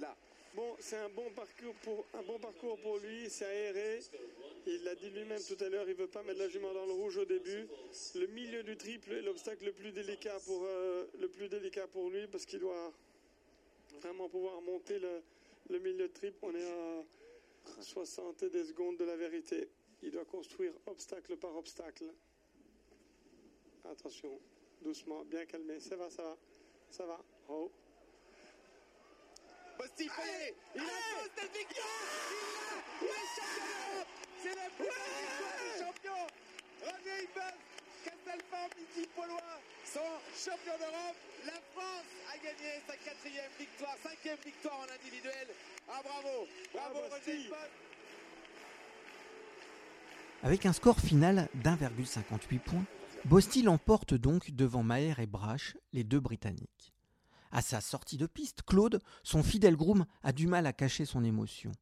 là 0.00 0.16
Bon, 0.54 0.74
c'est 0.80 0.96
un 0.96 1.08
bon 1.08 1.30
parcours 1.30 2.78
pour 2.78 2.98
lui. 2.98 3.30
C'est 3.30 3.44
aéré. 3.44 4.00
Il 4.66 4.82
l'a 4.82 4.96
dit 4.96 5.10
lui-même 5.10 5.40
tout 5.42 5.62
à 5.62 5.68
l'heure. 5.68 5.88
Il 5.88 5.94
veut 5.94 6.08
pas 6.08 6.22
mettre 6.24 6.40
la 6.40 6.48
jument 6.48 6.72
dans 6.72 6.86
le 6.86 6.92
rouge 6.92 7.18
au 7.18 7.24
début. 7.24 7.68
Le 8.16 8.26
milieu 8.26 8.62
du 8.64 8.76
triple 8.76 9.12
est 9.12 9.22
l'obstacle 9.22 9.64
le 9.64 9.72
plus 9.72 9.92
délicat 9.92 10.38
pour 10.40 10.66
euh, 10.66 11.06
lui 12.10 12.26
parce 12.26 12.44
qu'il 12.46 12.58
doit 12.58 12.92
vraiment 14.00 14.28
pouvoir 14.28 14.60
monter 14.60 14.98
le, 14.98 15.22
le 15.70 15.78
milieu 15.78 16.08
de 16.08 16.12
triple. 16.12 16.38
On 16.42 16.54
est 16.54 16.66
à 16.66 17.82
60 17.82 18.44
des 18.46 18.64
secondes 18.64 18.96
de 18.96 19.04
la 19.04 19.16
vérité. 19.16 19.68
Il 20.02 20.10
doit 20.10 20.24
construire 20.24 20.72
obstacle 20.86 21.36
par 21.36 21.54
obstacle. 21.56 22.12
Attention, 23.84 24.40
doucement, 24.82 25.24
bien 25.24 25.44
calmé. 25.46 25.80
Ça 25.80 25.96
va, 25.96 26.10
ça 26.10 26.22
va, 26.22 26.36
ça 26.90 27.06
va. 27.06 27.20
Oh. 27.48 27.70
Y 29.98 30.08
aller. 30.08 30.54
Il 30.74 30.80
a 30.80 30.84
le 30.84 31.48
victoire. 31.58 31.86
Il 33.00 33.06
l'a. 33.06 33.08
Il 33.08 33.08
est 33.08 33.28
champion 33.36 33.64
d'Europe. 33.66 34.08
C'est 34.42 34.54
la 34.54 34.68
plus 34.70 34.84
belle 34.84 35.16
victoire 35.20 35.56
du 35.60 35.70
champion. 35.84 36.20
Roger 36.80 37.24
Ibas, 37.24 37.56
Castelfort, 38.04 38.70
Midi 38.78 39.08
Paulois 39.14 39.60
sont 39.84 40.12
champions 40.34 40.78
d'Europe. 40.78 41.16
La 41.44 41.60
France 41.72 42.08
a 42.32 42.38
gagné 42.38 42.80
sa 42.86 42.96
quatrième 42.96 43.52
victoire, 43.58 43.96
cinquième 44.02 44.38
victoire 44.44 44.80
en 44.80 44.88
individuel. 44.94 45.48
Ah 45.88 46.00
bravo, 46.02 46.46
bravo 46.72 47.00
Roger 47.10 47.36
Ibas. 47.40 47.68
Avec 50.42 50.64
un 50.64 50.72
score 50.72 50.98
final 50.98 51.50
d'1,58 51.62 52.58
points, 52.60 52.84
Bosti 53.26 53.60
l'emporte 53.60 54.14
donc 54.14 54.50
devant 54.52 54.82
Maher 54.82 55.20
et 55.20 55.26
Brash, 55.26 55.76
les 55.92 56.02
deux 56.02 56.18
Britanniques. 56.18 56.94
À 57.52 57.60
sa 57.60 57.82
sortie 57.82 58.16
de 58.16 58.26
piste, 58.26 58.62
Claude, 58.62 59.02
son 59.22 59.42
fidèle 59.42 59.76
groom, 59.76 60.06
a 60.22 60.32
du 60.32 60.46
mal 60.46 60.64
à 60.64 60.72
cacher 60.72 61.04
son 61.04 61.24
émotion. 61.24 61.72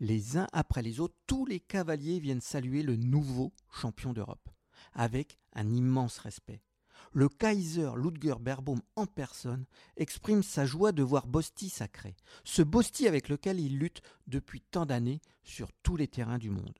Les 0.00 0.36
uns 0.36 0.48
après 0.52 0.82
les 0.82 0.98
autres, 0.98 1.14
tous 1.28 1.46
les 1.46 1.60
cavaliers 1.60 2.18
viennent 2.18 2.40
saluer 2.40 2.82
le 2.82 2.96
nouveau 2.96 3.52
champion 3.70 4.12
d'Europe, 4.12 4.48
avec 4.94 5.38
un 5.52 5.70
immense 5.70 6.18
respect. 6.18 6.60
Le 7.12 7.28
Kaiser 7.28 7.90
Ludger 7.96 8.40
Berbaum 8.40 8.80
en 8.96 9.06
personne 9.06 9.64
exprime 9.96 10.42
sa 10.42 10.66
joie 10.66 10.90
de 10.90 11.04
voir 11.04 11.28
Bosti 11.28 11.68
sacré, 11.68 12.16
ce 12.42 12.62
Bosti 12.62 13.06
avec 13.06 13.28
lequel 13.28 13.60
il 13.60 13.78
lutte 13.78 14.02
depuis 14.26 14.60
tant 14.60 14.86
d'années 14.86 15.20
sur 15.44 15.72
tous 15.84 15.94
les 15.94 16.08
terrains 16.08 16.38
du 16.38 16.50
monde. 16.50 16.74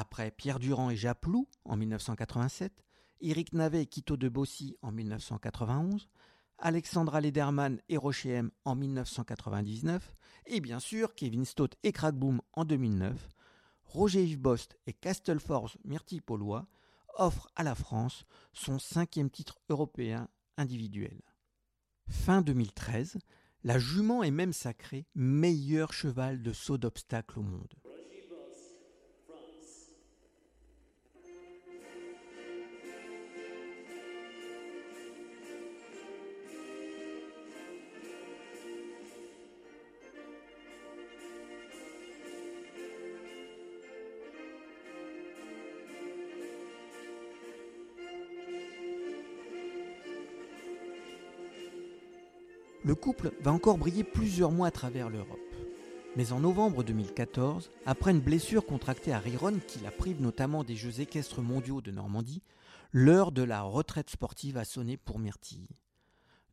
Après 0.00 0.30
Pierre 0.30 0.60
Durand 0.60 0.90
et 0.90 0.96
Japlou 0.96 1.48
en 1.64 1.76
1987, 1.76 2.84
Eric 3.20 3.52
Navet 3.52 3.82
et 3.82 3.86
Quito 3.86 4.16
de 4.16 4.28
Bossy 4.28 4.76
en 4.80 4.92
1991, 4.92 6.08
Alexandra 6.58 7.20
Lederman 7.20 7.80
et 7.88 7.96
Rochem 7.96 8.52
en 8.64 8.76
1999, 8.76 10.14
et 10.46 10.60
bien 10.60 10.78
sûr 10.78 11.16
Kevin 11.16 11.44
Stott 11.44 11.76
et 11.82 11.90
Crackboom 11.90 12.40
en 12.52 12.64
2009, 12.64 13.28
Roger 13.82 14.22
Yves 14.22 14.38
Bost 14.38 14.78
et 14.86 14.92
Castelforce 14.92 15.76
Myrtille 15.82 16.20
Paulois 16.20 16.68
offrent 17.16 17.50
à 17.56 17.64
la 17.64 17.74
France 17.74 18.24
son 18.52 18.78
cinquième 18.78 19.30
titre 19.30 19.58
européen 19.68 20.28
individuel. 20.56 21.20
Fin 22.06 22.40
2013, 22.40 23.18
la 23.64 23.80
jument 23.80 24.22
est 24.22 24.30
même 24.30 24.52
sacrée 24.52 25.08
meilleur 25.16 25.92
cheval 25.92 26.40
de 26.40 26.52
saut 26.52 26.78
d'obstacle 26.78 27.40
au 27.40 27.42
monde. 27.42 27.74
Couple 53.08 53.32
va 53.40 53.54
encore 53.54 53.78
briller 53.78 54.04
plusieurs 54.04 54.52
mois 54.52 54.66
à 54.66 54.70
travers 54.70 55.08
l'Europe. 55.08 55.40
Mais 56.14 56.30
en 56.32 56.40
novembre 56.40 56.84
2014, 56.84 57.70
après 57.86 58.10
une 58.10 58.20
blessure 58.20 58.66
contractée 58.66 59.14
à 59.14 59.18
Riron 59.18 59.60
qui 59.66 59.78
la 59.80 59.90
prive 59.90 60.20
notamment 60.20 60.62
des 60.62 60.76
Jeux 60.76 61.00
équestres 61.00 61.40
mondiaux 61.40 61.80
de 61.80 61.90
Normandie, 61.90 62.42
l'heure 62.92 63.32
de 63.32 63.42
la 63.42 63.62
retraite 63.62 64.10
sportive 64.10 64.58
a 64.58 64.66
sonné 64.66 64.98
pour 64.98 65.18
Myrtille. 65.18 65.70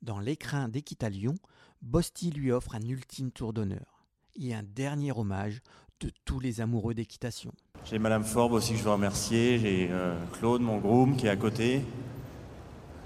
Dans 0.01 0.17
l'écrin 0.17 0.69
d'Équitalion, 0.69 1.35
Bosti 1.81 2.31
lui 2.31 2.53
offre 2.53 2.75
un 2.75 2.87
ultime 2.87 3.31
tour 3.31 3.51
d'honneur 3.51 4.05
et 4.39 4.55
un 4.55 4.63
dernier 4.63 5.11
hommage 5.11 5.61
de 5.99 6.09
tous 6.23 6.39
les 6.39 6.61
amoureux 6.61 6.93
d'équitation. 6.93 7.51
J'ai 7.83 7.99
Madame 7.99 8.23
Forbes 8.23 8.53
aussi 8.53 8.71
que 8.71 8.79
je 8.79 8.83
veux 8.85 8.91
remercier, 8.91 9.59
j'ai 9.59 9.89
euh, 9.91 10.15
Claude, 10.31 10.61
mon 10.61 10.77
groom, 10.77 11.17
qui 11.17 11.27
est 11.27 11.29
à 11.29 11.35
côté, 11.35 11.81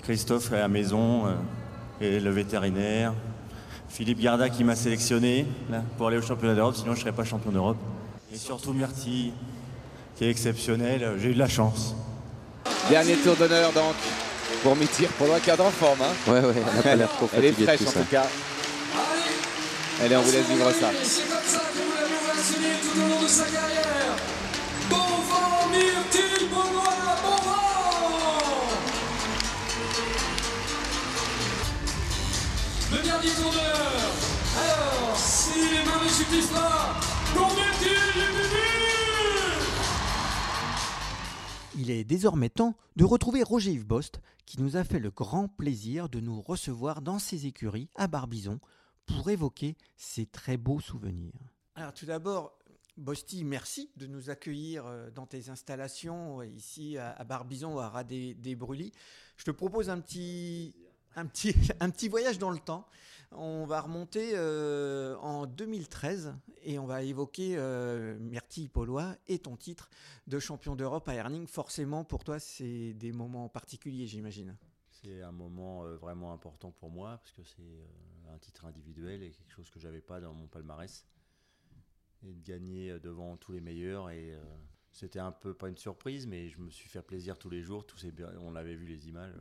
Christophe 0.03 0.53
à 0.53 0.59
la 0.59 0.67
maison, 0.67 1.25
euh, 1.25 1.33
et 2.01 2.19
le 2.19 2.29
vétérinaire, 2.29 3.13
Philippe 3.89 4.21
Garda 4.21 4.49
qui 4.49 4.63
m'a 4.63 4.75
sélectionné 4.75 5.45
là, 5.69 5.81
pour 5.97 6.07
aller 6.07 6.17
au 6.17 6.21
championnat 6.21 6.55
d'Europe, 6.55 6.75
sinon 6.75 6.93
je 6.93 6.97
ne 6.97 7.01
serais 7.01 7.11
pas 7.11 7.25
champion 7.25 7.51
d'Europe. 7.51 7.77
Et 8.33 8.37
surtout 8.37 8.73
Myrtille, 8.73 9.33
qui 10.15 10.25
est 10.25 10.29
exceptionnel, 10.29 11.15
j'ai 11.19 11.29
eu 11.29 11.33
de 11.33 11.39
la 11.39 11.47
chance. 11.47 11.95
Dernier 12.89 13.15
tour 13.15 13.35
d'honneur 13.35 13.71
donc 13.73 13.95
pour 14.63 14.75
Mitir, 14.75 15.09
pour 15.11 15.27
le 15.27 15.39
cadre 15.39 15.65
en 15.65 15.71
forme. 15.71 15.99
Hein. 16.01 16.31
Ouais, 16.31 16.39
ouais, 16.39 16.53
elle 16.55 16.79
a 16.79 16.83
pas 16.83 16.95
l'air 16.95 17.09
trop 17.09 17.29
Elle 17.35 17.45
est 17.45 17.51
fraîche 17.51 17.79
tout 17.79 17.87
en 17.87 17.91
tout 17.91 18.07
cas. 18.09 18.27
Allez, 20.01 20.15
on 20.15 20.21
vous 20.21 20.31
laisse 20.31 20.47
vivre 20.47 20.71
ça. 20.71 20.89
C'est 21.03 21.27
comme 21.27 21.39
ça 21.45 21.59
que 21.59 21.77
vous 21.77 21.93
l'avez 21.93 22.15
ovationné 22.23 22.67
tout 22.81 22.99
au 22.99 23.07
long 23.09 23.21
de 23.21 23.27
sa 23.27 23.43
carrière. 23.43 24.15
Bon 24.89 24.95
vent, 24.97 25.67
Myrtille 25.71 26.47
Beaunois, 26.47 27.15
bon 27.23 27.28
dernier 33.21 33.35
tour 33.35 33.51
d'heure. 33.51 34.13
Alors, 34.57 35.17
si 35.17 35.59
les 35.59 35.83
mains 35.83 36.03
ne 36.03 36.09
suffisent 36.09 36.51
pas, 36.51 36.99
pour 37.33 37.47
Myrtille, 37.53 37.89
le 38.15 38.21
début 38.21 38.59
Il 41.77 41.91
est 41.91 42.03
désormais 42.03 42.49
temps 42.49 42.75
de 42.95 43.03
retrouver 43.03 43.43
Roger 43.43 43.71
Yves 43.71 43.85
Bost, 43.85 44.21
qui 44.45 44.61
nous 44.61 44.77
a 44.77 44.83
fait 44.83 44.99
le 44.99 45.11
grand 45.11 45.47
plaisir 45.47 46.09
de 46.09 46.19
nous 46.19 46.41
recevoir 46.41 47.01
dans 47.01 47.19
ses 47.19 47.45
écuries 47.45 47.89
à 47.95 48.07
Barbizon 48.07 48.59
pour 49.05 49.29
évoquer 49.29 49.75
ses 49.97 50.25
très 50.25 50.57
beaux 50.57 50.79
souvenirs. 50.79 51.33
Alors 51.75 51.93
tout 51.93 52.05
d'abord, 52.05 52.57
Bosti, 52.97 53.43
merci 53.43 53.91
de 53.97 54.07
nous 54.07 54.29
accueillir 54.29 54.85
euh, 54.85 55.09
dans 55.11 55.25
tes 55.25 55.49
installations 55.49 56.41
euh, 56.41 56.47
ici 56.47 56.97
à 56.97 57.23
Barbizon, 57.23 57.79
à 57.79 57.89
Ras 57.89 58.03
des, 58.03 58.33
des 58.33 58.55
Brûlis. 58.55 58.91
Je 59.37 59.45
te 59.45 59.51
propose 59.51 59.89
un 59.89 59.99
petit, 59.99 60.75
un, 61.79 61.89
petit, 61.89 62.07
voyage 62.09 62.39
dans 62.39 62.49
le 62.49 62.59
temps. 62.59 62.85
On 63.31 63.65
va 63.65 63.81
remonter 63.81 64.31
euh, 64.33 65.15
en 65.17 65.45
2013 65.45 66.33
et 66.63 66.79
on 66.79 66.85
va 66.85 67.03
évoquer 67.03 67.55
euh, 67.57 68.17
Myrtille 68.19 68.67
Paulois 68.67 69.15
et 69.27 69.39
ton 69.39 69.55
titre 69.55 69.89
de 70.27 70.39
champion 70.39 70.75
d'Europe 70.75 71.07
à 71.07 71.13
Herning. 71.13 71.47
Forcément, 71.47 72.03
pour 72.03 72.23
toi, 72.23 72.39
c'est 72.39 72.93
des 72.93 73.11
moments 73.11 73.49
particuliers, 73.49 74.07
j'imagine. 74.07 74.55
C'est 74.89 75.21
un 75.21 75.31
moment 75.31 75.85
euh, 75.85 75.95
vraiment 75.95 76.33
important 76.33 76.71
pour 76.71 76.89
moi 76.89 77.17
parce 77.17 77.31
que 77.31 77.43
c'est 77.43 77.61
euh, 77.61 78.33
un 78.33 78.37
titre 78.39 78.65
individuel 78.65 79.23
et 79.23 79.31
quelque 79.31 79.51
chose 79.51 79.69
que 79.69 79.79
j'avais 79.79 80.01
pas 80.01 80.19
dans 80.19 80.33
mon 80.33 80.47
palmarès. 80.47 81.05
Et 82.23 82.33
de 82.33 82.43
gagner 82.43 82.99
devant 82.99 83.37
tous 83.37 83.53
les 83.53 83.61
meilleurs 83.61 84.09
et 84.09 84.37
c'était 84.91 85.19
un 85.19 85.31
peu 85.31 85.53
pas 85.53 85.69
une 85.69 85.77
surprise 85.77 86.27
mais 86.27 86.49
je 86.49 86.59
me 86.59 86.69
suis 86.69 86.89
fait 86.89 87.01
plaisir 87.01 87.37
tous 87.37 87.49
les 87.49 87.61
jours. 87.61 87.85
Tous 87.87 87.97
ces, 87.97 88.11
on 88.41 88.57
avait 88.57 88.75
vu 88.75 88.87
les 88.87 89.07
images. 89.07 89.33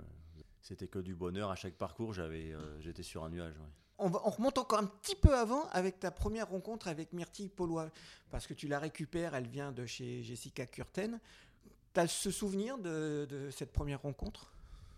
C'était 0.68 0.86
que 0.86 0.98
du 0.98 1.14
bonheur 1.14 1.50
à 1.50 1.56
chaque 1.56 1.76
parcours. 1.78 2.12
J'avais, 2.12 2.52
euh, 2.52 2.78
j'étais 2.82 3.02
sur 3.02 3.24
un 3.24 3.30
nuage. 3.30 3.56
ouais. 3.56 3.64
On, 3.96 4.10
va- 4.10 4.20
on 4.26 4.28
remonte 4.30 4.58
encore 4.58 4.78
un 4.78 4.84
petit 4.86 5.16
peu 5.16 5.34
avant 5.34 5.66
avec 5.70 5.98
ta 5.98 6.10
première 6.10 6.50
rencontre 6.50 6.88
avec 6.88 7.14
Myrtille 7.14 7.48
Paulois, 7.48 7.90
parce 8.30 8.46
que 8.46 8.52
tu 8.52 8.68
la 8.68 8.78
récupères, 8.78 9.34
elle 9.34 9.46
vient 9.48 9.72
de 9.72 9.86
chez 9.86 10.22
Jessica 10.22 10.66
Curten. 10.66 11.18
Tu 11.94 12.00
as 12.00 12.06
ce 12.06 12.30
souvenir 12.30 12.76
de, 12.76 13.26
de 13.30 13.50
cette 13.50 13.72
première 13.72 14.02
rencontre? 14.02 14.52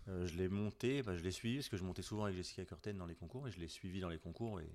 Euh, 0.09 0.27
je 0.27 0.35
l'ai 0.35 0.49
monté, 0.49 1.03
bah, 1.03 1.15
je 1.15 1.23
l'ai 1.23 1.31
suivi 1.31 1.55
parce 1.59 1.69
que 1.69 1.77
je 1.77 1.83
montais 1.85 2.01
souvent 2.01 2.25
avec 2.25 2.35
Jessica 2.35 2.65
Curten 2.65 2.97
dans 2.97 3.05
les 3.05 3.15
concours 3.15 3.47
et 3.47 3.51
je 3.51 3.59
l'ai 3.61 3.69
suivi 3.69 4.01
dans 4.01 4.09
les 4.09 4.19
concours. 4.19 4.59
Et 4.59 4.69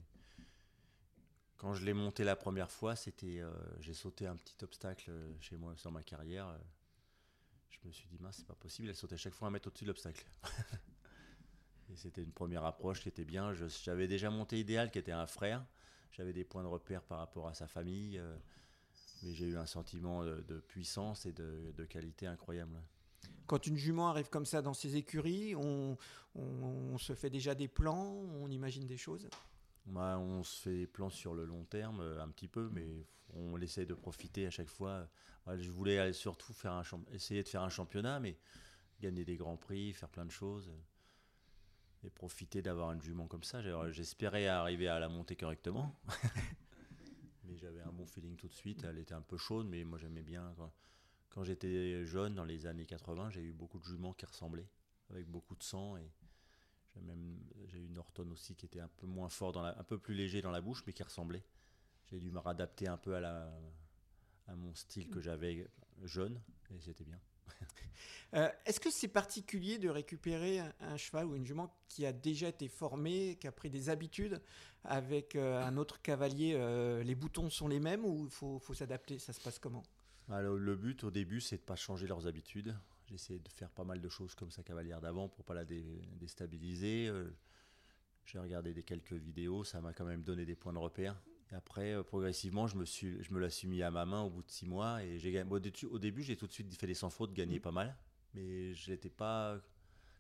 quand 1.59 1.74
je 1.74 1.85
l'ai 1.85 1.92
monté 1.92 2.24
la 2.24 2.37
première 2.37 2.70
fois, 2.70 2.96
c'était, 2.96 3.40
euh, 3.40 3.50
j'ai 3.80 3.92
sauté 3.92 4.26
un 4.26 4.37
petit 4.37 4.56
obstacle 4.64 5.11
chez 5.40 5.56
moi 5.56 5.74
sur 5.76 5.92
ma 5.92 6.02
carrière. 6.02 6.48
Je 7.70 7.79
me 7.85 7.92
suis 7.92 8.07
dit 8.09 8.18
mince, 8.20 8.37
c'est 8.38 8.46
pas 8.46 8.55
possible. 8.55 8.88
Elle 8.88 8.96
sautait 8.96 9.16
chaque 9.16 9.35
fois 9.35 9.48
un 9.48 9.50
mètre 9.50 9.68
au-dessus 9.68 9.85
de 9.85 9.90
l'obstacle. 9.90 10.24
et 11.92 11.96
c'était 11.96 12.22
une 12.22 12.33
première 12.33 12.64
approche 12.64 13.00
qui 13.00 13.09
était 13.09 13.24
bien. 13.24 13.52
J'avais 13.55 14.09
déjà 14.09 14.31
monté 14.31 14.59
idéal, 14.59 14.90
qui 14.90 14.98
était 14.98 15.12
un 15.12 15.26
frère. 15.26 15.64
J'avais 16.12 16.33
des 16.33 16.44
points 16.44 16.62
de 16.62 16.68
repère 16.68 17.02
par 17.02 17.18
rapport 17.18 17.48
à 17.48 17.55
sa 17.55 17.66
famille. 17.66 18.18
euh, 18.18 18.37
mais 19.22 19.35
j'ai 19.35 19.46
eu 19.46 19.57
un 19.57 19.66
sentiment 19.66 20.24
de, 20.24 20.61
puissance 20.68 21.26
et 21.26 21.33
de, 21.33 21.85
qualité 21.88 22.26
incroyable. 22.26 22.83
Quand 23.46 23.66
une 23.66 23.76
jument 23.76 24.09
arrive 24.09 24.29
comme 24.29 24.44
ça 24.44 24.61
dans 24.61 24.74
ses 24.74 24.96
écuries, 24.96 25.55
on 25.55 25.96
se 26.98 27.14
fait 27.14 27.31
déjà 27.31 27.55
des 27.55 27.68
plans, 27.68 28.12
on 28.40 28.50
imagine 28.50 28.87
des 28.87 28.98
choses? 28.98 29.29
Bah, 29.87 30.18
on 30.18 30.42
se 30.42 30.62
fait 30.62 30.77
des 30.77 30.87
plans 30.87 31.11
sur 31.11 31.35
le 31.35 31.44
long 31.44 31.64
terme, 31.64 32.01
euh, 32.01 32.22
un 32.22 32.29
petit 32.29 32.49
peu, 32.49 32.68
mais 32.72 33.07
on 33.35 33.61
essaie 33.61 33.87
de 33.87 33.94
profiter 33.94 34.46
à 34.46 34.51
chaque 34.51 34.68
fois. 34.68 35.09
Ouais, 35.46 35.59
je 35.61 35.70
voulais 35.70 35.99
aller 35.99 36.12
surtout 36.12 36.53
faire 36.53 36.72
un 36.72 36.83
essayer 37.12 37.42
de 37.42 37.49
faire 37.49 37.62
un 37.62 37.68
championnat, 37.68 38.18
mais 38.20 38.37
gagner 39.01 39.25
des 39.25 39.37
grands 39.37 39.57
prix, 39.59 39.92
faire 39.92 40.11
plein 40.11 40.27
de 40.27 40.33
choses. 40.33 40.68
euh, 40.70 40.81
Et 42.05 42.11
profiter 42.11 42.62
d'avoir 42.62 42.92
une 42.92 43.03
jument 43.03 43.27
comme 43.27 43.42
ça. 43.42 43.61
J'espérais 43.90 44.46
arriver 44.46 44.88
à 44.88 44.99
la 45.01 45.09
monter 45.09 45.35
correctement. 45.37 45.94
mais 47.44 47.57
j'avais 47.57 47.81
un 47.81 47.92
bon 47.92 48.07
feeling 48.07 48.37
tout 48.37 48.49
de 48.49 48.55
suite. 48.55 48.85
Elle 48.85 48.99
était 48.99 49.14
un 49.14 49.22
peu 49.22 49.37
chaude, 49.38 49.66
mais 49.68 49.85
moi 49.85 49.99
j'aimais 49.99 50.22
bien. 50.22 50.53
Quand, 50.57 50.72
quand 51.31 51.44
j'étais 51.44 52.05
jeune, 52.05 52.35
dans 52.35 52.44
les 52.44 52.66
années 52.66 52.87
80, 52.87 53.31
j'ai 53.31 53.42
eu 53.42 53.53
beaucoup 53.53 53.79
de 53.79 53.85
juments 53.85 54.14
qui 54.14 54.27
ressemblaient, 54.27 54.68
avec 55.11 55.29
beaucoup 55.29 55.57
de 55.57 55.62
sang. 55.62 55.96
Et 55.96 56.11
même 57.02 57.38
j'ai 57.66 57.78
eu 57.78 57.85
une 57.87 57.94
Norton 57.94 58.28
aussi 58.32 58.54
qui 58.56 58.66
était 58.66 58.80
un 58.80 58.88
peu 58.96 59.06
moins 59.06 59.28
fort, 59.28 59.52
dans 59.52 59.62
la- 59.62 59.78
un 59.78 59.85
peu 59.85 59.98
plus 59.98 60.14
léger 60.14 60.42
dans 60.42 60.50
la 60.50 60.61
bouche, 60.61 60.82
mais 60.87 60.92
qui 60.92 61.02
ressemblait. 61.02 61.44
J'ai 62.11 62.20
dû 62.20 62.30
me 62.30 62.38
réadapter 62.40 62.88
un 62.88 62.98
peu 62.98 63.16
à, 63.16 63.20
la, 63.20 63.52
à 64.48 64.54
mon 64.56 64.74
style 64.74 65.09
que 65.11 65.20
j'avais 65.20 65.68
jeune, 66.04 66.40
et 66.70 66.80
c'était 66.80 67.04
bien. 67.04 67.20
Euh, 68.35 68.48
Est-ce 68.64 68.80
que 68.80 68.90
c'est 68.90 69.09
particulier 69.09 69.78
de 69.78 69.88
récupérer 69.88 70.59
un, 70.59 70.72
un 70.80 70.96
cheval 70.96 71.26
ou 71.26 71.37
une 71.37 71.46
jument 71.46 71.72
qui 71.88 72.04
a 72.06 72.12
déjà 72.12 72.48
été 72.48 72.68
formé, 72.68 73.37
qui 73.40 73.46
a 73.46 73.52
pris 73.52 73.70
des 73.70 73.88
habitudes 73.88 74.40
avec 74.85 75.37
euh, 75.37 75.62
un 75.62 75.76
autre 75.76 76.02
cavalier 76.02 76.54
euh, 76.56 77.02
Les 77.04 77.14
boutons 77.14 77.50
sont 77.50 77.68
les 77.68 77.80
mêmes 77.80 78.04
ou 78.04 78.24
il 78.26 78.30
faut, 78.30 78.59
faut 78.59 78.74
s'adapter? 78.74 79.18
Ça 79.18 79.32
se 79.32 79.40
passe 79.40 79.59
comment? 79.59 79.87
Alors, 80.28 80.56
le 80.56 80.76
but 80.76 81.02
au 81.04 81.11
début, 81.11 81.40
c'est 81.40 81.56
de 81.59 81.62
pas 81.62 81.76
changer 81.76 82.06
leurs 82.06 82.26
habitudes. 82.26 82.76
J'ai 83.07 83.14
essayé 83.14 83.38
de 83.38 83.49
faire 83.49 83.71
pas 83.71 83.85
mal 83.85 84.01
de 84.01 84.09
choses 84.09 84.35
comme 84.35 84.51
sa 84.51 84.62
cavalière 84.62 85.01
d'avant 85.01 85.29
pour 85.29 85.45
pas 85.45 85.55
la 85.55 85.64
dé- 85.64 86.03
déstabiliser. 86.19 87.09
Euh, 87.09 87.31
J'ai 88.25 88.40
regardé 88.40 88.75
des 88.75 88.83
quelques 88.83 89.12
vidéos, 89.12 89.62
ça 89.62 89.81
m'a 89.81 89.92
quand 89.92 90.05
même 90.05 90.25
donné 90.25 90.45
des 90.45 90.57
points 90.57 90.73
de 90.73 90.79
repère. 90.79 91.14
Et 91.53 91.55
après, 91.55 91.92
euh, 91.95 92.03
progressivement, 92.03 92.66
je 92.66 92.77
me, 92.77 92.85
suis, 92.85 93.23
je 93.23 93.33
me 93.33 93.38
la 93.38 93.51
suis 93.51 93.69
mis 93.69 93.81
à 93.85 93.92
ma 93.92 94.05
main 94.05 94.23
au 94.23 94.31
bout 94.31 94.42
de 94.42 94.51
six 94.51 94.66
mois. 94.66 95.05
Et 95.05 95.19
j'ai 95.21 95.31
gagné- 95.31 95.49
au, 95.49 95.61
dé- 95.61 95.73
au 95.88 95.99
début, 96.01 96.25
j'ai 96.25 96.37
tout 96.37 96.49
de 96.49 96.53
suite 96.53 96.75
fait 96.75 96.88
des 96.88 96.95
sans 96.95 97.09
fautes, 97.11 97.33
gagné 97.33 97.61
pas 97.61 97.71
mal. 97.71 97.97
Mais 98.35 98.75
je 98.75 98.90
n'étais 98.90 99.11
pas 99.11 99.61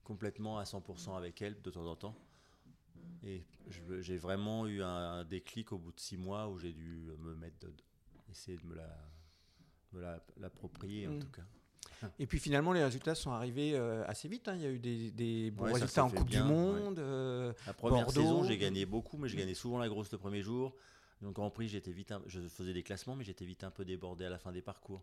complètement 0.04 0.58
à 0.60 0.64
100% 0.64 1.16
avec 1.16 1.42
elle 1.42 1.60
de 1.60 1.70
temps 1.70 1.86
en 1.86 1.96
temps. 1.96 2.14
Et 3.24 3.42
j'ai 4.00 4.16
vraiment 4.18 4.68
eu 4.68 4.82
un, 4.82 5.24
déclic 5.24 5.72
au 5.72 5.78
bout 5.78 5.90
de 5.90 5.98
six 5.98 6.16
mois 6.16 6.48
où 6.48 6.58
j'ai 6.58 6.72
dû 6.72 7.10
me 7.18 7.34
mettre 7.34 7.58
de, 7.58 7.72
essayer 8.30 8.56
de 8.56 8.64
me 8.66 8.76
la 8.76 8.96
me 9.92 10.00
la- 10.00 10.24
l'approprier 10.36 11.08
en 11.08 11.12
Mm. 11.14 11.18
tout 11.20 11.30
cas. 11.30 11.44
Et 12.18 12.26
puis 12.26 12.38
finalement, 12.38 12.72
les 12.72 12.82
résultats 12.84 13.14
sont 13.14 13.30
arrivés 13.30 13.74
euh, 13.74 14.04
assez 14.06 14.28
vite. 14.28 14.48
hein. 14.48 14.54
Il 14.56 14.62
y 14.62 14.66
a 14.66 14.70
eu 14.70 14.78
des, 14.78 15.10
des 15.10 15.50
bons 15.50 15.64
Ouais, 15.64 15.72
résultats 15.74 16.04
en 16.04 16.10
Coupe 16.10 16.26
bien, 16.28 16.42
du 16.46 16.48
ouais. 16.48 16.54
Monde. 16.54 16.98
euh, 16.98 17.52
La 17.66 17.74
première 17.74 18.04
Bordeaux. 18.06 18.20
saison, 18.20 18.42
j'ai 18.44 18.58
gagné 18.58 18.86
beaucoup, 18.86 19.16
mais 19.18 19.28
je 19.28 19.36
gagnais 19.36 19.54
souvent 19.54 19.78
la 19.78 19.88
grosse 19.88 20.10
le 20.12 20.18
premier 20.18 20.42
jour. 20.42 20.74
Donc 21.22 21.34
Grand 21.34 21.50
Prix, 21.50 21.68
j'étais 21.68 21.92
vite, 21.92 22.12
un- 22.12 22.22
je 22.26 22.40
faisais 22.48 22.72
des 22.74 22.82
classements, 22.82 23.16
mais 23.16 23.24
j'étais 23.24 23.46
vite 23.46 23.64
un 23.64 23.70
peu 23.70 23.84
débordé 23.84 24.24
à 24.26 24.30
la 24.30 24.38
fin 24.38 24.52
des 24.52 24.60
parcours. 24.62 25.02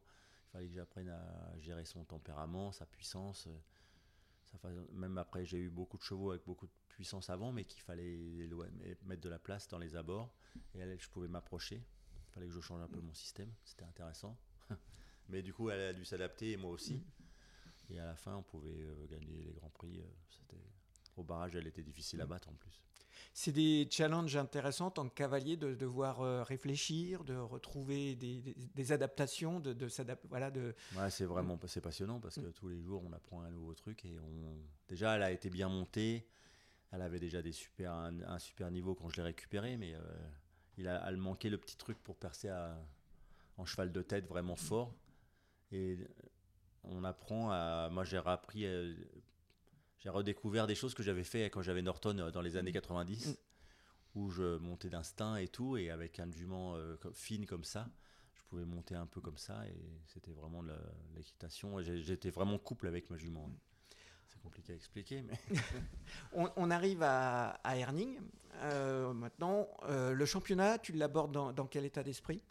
Il 0.50 0.52
fallait 0.52 0.68
que 0.68 0.74
j'apprenne 0.76 1.10
à 1.10 1.60
gérer 1.60 1.86
son 1.86 2.04
tempérament, 2.04 2.72
sa 2.72 2.86
puissance. 2.86 3.48
euh, 3.48 3.52
ça 4.52 4.70
même 4.92 5.18
après, 5.18 5.46
j'ai 5.46 5.58
eu 5.58 5.70
beaucoup 5.70 5.98
de 5.98 6.04
chevaux 6.04 6.30
avec 6.32 6.46
beaucoup 6.46 6.68
de 6.68 6.72
puissance 6.90 7.32
avant, 7.32 7.52
mais 7.52 7.64
qu'il 7.66 7.82
fallait 7.82 8.20
mettre 9.04 9.22
de 9.22 9.30
la 9.30 9.40
place 9.40 9.68
dans 9.68 9.80
les 9.80 9.96
abords. 9.96 10.32
Et 10.76 10.80
je 11.00 11.10
pouvais 11.10 11.28
m'approcher. 11.28 11.78
Il 11.78 12.34
fallait 12.34 12.48
que 12.48 12.54
je 12.54 12.62
change 12.62 12.82
un 12.82 12.88
peu 12.88 13.00
mon 13.00 13.14
système. 13.16 13.52
C'était 13.64 13.86
intéressant. 13.86 14.38
mais 15.30 15.42
du 15.42 15.54
coup, 15.54 15.70
elle 15.70 15.82
a 15.82 15.94
dû 15.94 16.06
s'adapter, 16.06 16.52
et 16.52 16.58
moi 16.58 16.72
aussi. 16.72 17.02
Et 17.90 18.00
à 18.00 18.06
la 18.06 18.16
fin, 18.16 18.36
on 18.38 18.44
pouvait 18.44 18.70
euh, 18.72 19.06
gagner 19.08 19.44
les 19.44 19.54
grands 19.54 19.70
prix. 19.70 20.00
euh, 20.00 20.04
C'était 20.30 20.62
au 21.18 21.24
barrage, 21.24 21.56
elle 21.56 21.68
était 21.68 21.84
difficile 21.84 22.22
à 22.22 22.26
battre 22.26 22.50
en 22.50 22.54
plus. 22.54 22.82
C'est 23.36 23.52
des 23.52 23.88
challenges 23.92 24.36
intéressants 24.36 24.88
en 24.88 24.92
tant 24.92 25.08
que 25.10 25.14
cavalier 25.14 25.58
de 25.58 25.76
devoir 25.76 26.22
euh, 26.22 26.44
réfléchir, 26.44 27.24
de 27.24 27.36
retrouver 27.36 28.16
des, 28.16 28.42
des- 28.42 28.56
des 28.56 28.92
adaptations, 28.92 29.60
de, 29.60 29.74
de 29.74 29.88
s'adapter. 29.88 30.28
Voilà, 30.30 30.50
de... 30.50 30.74
Ouais, 30.96 31.10
c'est 31.12 31.26
vraiment 31.26 31.60
c'est 31.68 31.82
passionnant 31.82 32.20
parce 32.20 32.36
que 32.36 32.48
tous 32.52 32.70
les 32.70 32.82
jours 32.82 33.04
on 33.06 33.12
apprend 33.14 33.42
un 33.42 33.52
nouveau 33.52 33.74
truc 33.76 34.06
et 34.06 34.18
on 34.20 34.56
déjà 34.88 35.16
elle 35.16 35.24
a 35.24 35.32
été 35.32 35.50
bien 35.50 35.70
montée, 35.70 36.28
elle 36.92 37.02
avait 37.02 37.20
déjà 37.20 37.42
des 37.44 37.52
super 37.52 37.92
un, 37.94 38.20
un 38.24 38.40
super 38.40 38.72
niveau 38.72 38.96
quand 38.96 39.10
je 39.10 39.18
l'ai 39.18 39.24
récupérée, 39.24 39.78
mais 39.78 39.94
euh, 39.94 40.00
il 40.78 40.88
a, 40.88 41.08
elle 41.08 41.18
manquait 41.18 41.50
le 41.50 41.58
petit 41.60 41.78
truc 41.78 41.98
pour 42.04 42.16
percer 42.18 42.50
à- 42.50 42.78
en 43.58 43.66
cheval 43.66 43.92
de 43.92 44.02
tête 44.02 44.26
vraiment 44.28 44.56
fort. 44.56 44.94
Et 45.74 45.98
on 46.84 47.04
apprend 47.04 47.52
à. 47.52 47.90
Moi, 47.92 48.04
j'ai 48.06 48.18
appris. 48.18 48.66
euh, 48.66 48.94
j'ai 50.00 50.10
redécouvert 50.10 50.68
des 50.68 50.76
choses 50.76 50.94
que 50.94 51.02
j'avais 51.04 51.24
fait 51.24 51.50
quand 51.50 51.62
j'avais 51.62 51.82
Norton 51.82 52.18
euh, 52.20 52.32
dans 52.32 52.42
les 52.42 52.58
années 52.58 52.74
90, 52.74 53.38
où 54.16 54.30
je 54.30 54.58
montais 54.58 54.90
d'instinct 54.90 55.38
et 55.38 55.48
tout, 55.48 55.78
et 55.78 55.90
avec 55.90 56.20
un 56.20 56.30
jument 56.32 56.76
euh, 56.76 56.98
fine 57.14 57.46
comme 57.46 57.64
ça, 57.64 57.88
je 58.34 58.44
pouvais 58.44 58.66
monter 58.66 58.96
un 58.96 59.08
peu 59.08 59.22
comme 59.22 59.38
ça, 59.38 59.66
et 59.68 59.76
c'était 60.06 60.34
vraiment 60.34 60.62
de 60.62 60.74
l'équitation. 61.16 61.82
J'étais 61.82 62.30
vraiment 62.30 62.60
couple 62.60 62.88
avec 62.88 63.10
ma 63.10 63.18
jument. 63.18 63.50
C'est 64.28 64.42
compliqué 64.42 64.74
à 64.74 64.76
expliquer, 64.76 65.22
mais. 65.22 65.40
On, 66.34 66.50
on 66.56 66.70
arrive 66.72 67.02
à, 67.04 67.52
à 67.64 67.78
Herning. 67.78 68.20
Euh, 68.64 69.14
maintenant, 69.14 69.68
euh, 69.84 70.14
le 70.14 70.26
championnat, 70.26 70.80
tu 70.80 70.92
l'abordes 70.94 71.32
dans, 71.32 71.54
dans 71.54 71.66
quel 71.66 71.86
état 71.86 72.04
d'esprit? 72.04 72.42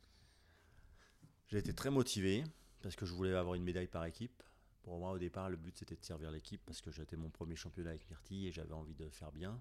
J'ai 1.48 1.58
été 1.58 1.74
très 1.74 1.90
motivé 1.90 2.44
parce 2.82 2.96
que 2.96 3.06
je 3.06 3.12
voulais 3.12 3.34
avoir 3.34 3.54
une 3.54 3.64
médaille 3.64 3.86
par 3.86 4.04
équipe. 4.04 4.42
Pour 4.82 4.98
moi, 4.98 5.12
au 5.12 5.18
départ, 5.18 5.48
le 5.48 5.56
but 5.56 5.76
c'était 5.76 5.96
de 5.96 6.04
servir 6.04 6.30
l'équipe 6.30 6.60
parce 6.66 6.80
que 6.80 6.90
j'étais 6.90 7.16
mon 7.16 7.30
premier 7.30 7.56
championnat 7.56 7.90
avec 7.90 8.08
Myrtille 8.10 8.48
et 8.48 8.52
j'avais 8.52 8.74
envie 8.74 8.94
de 8.94 9.08
faire 9.08 9.32
bien. 9.32 9.60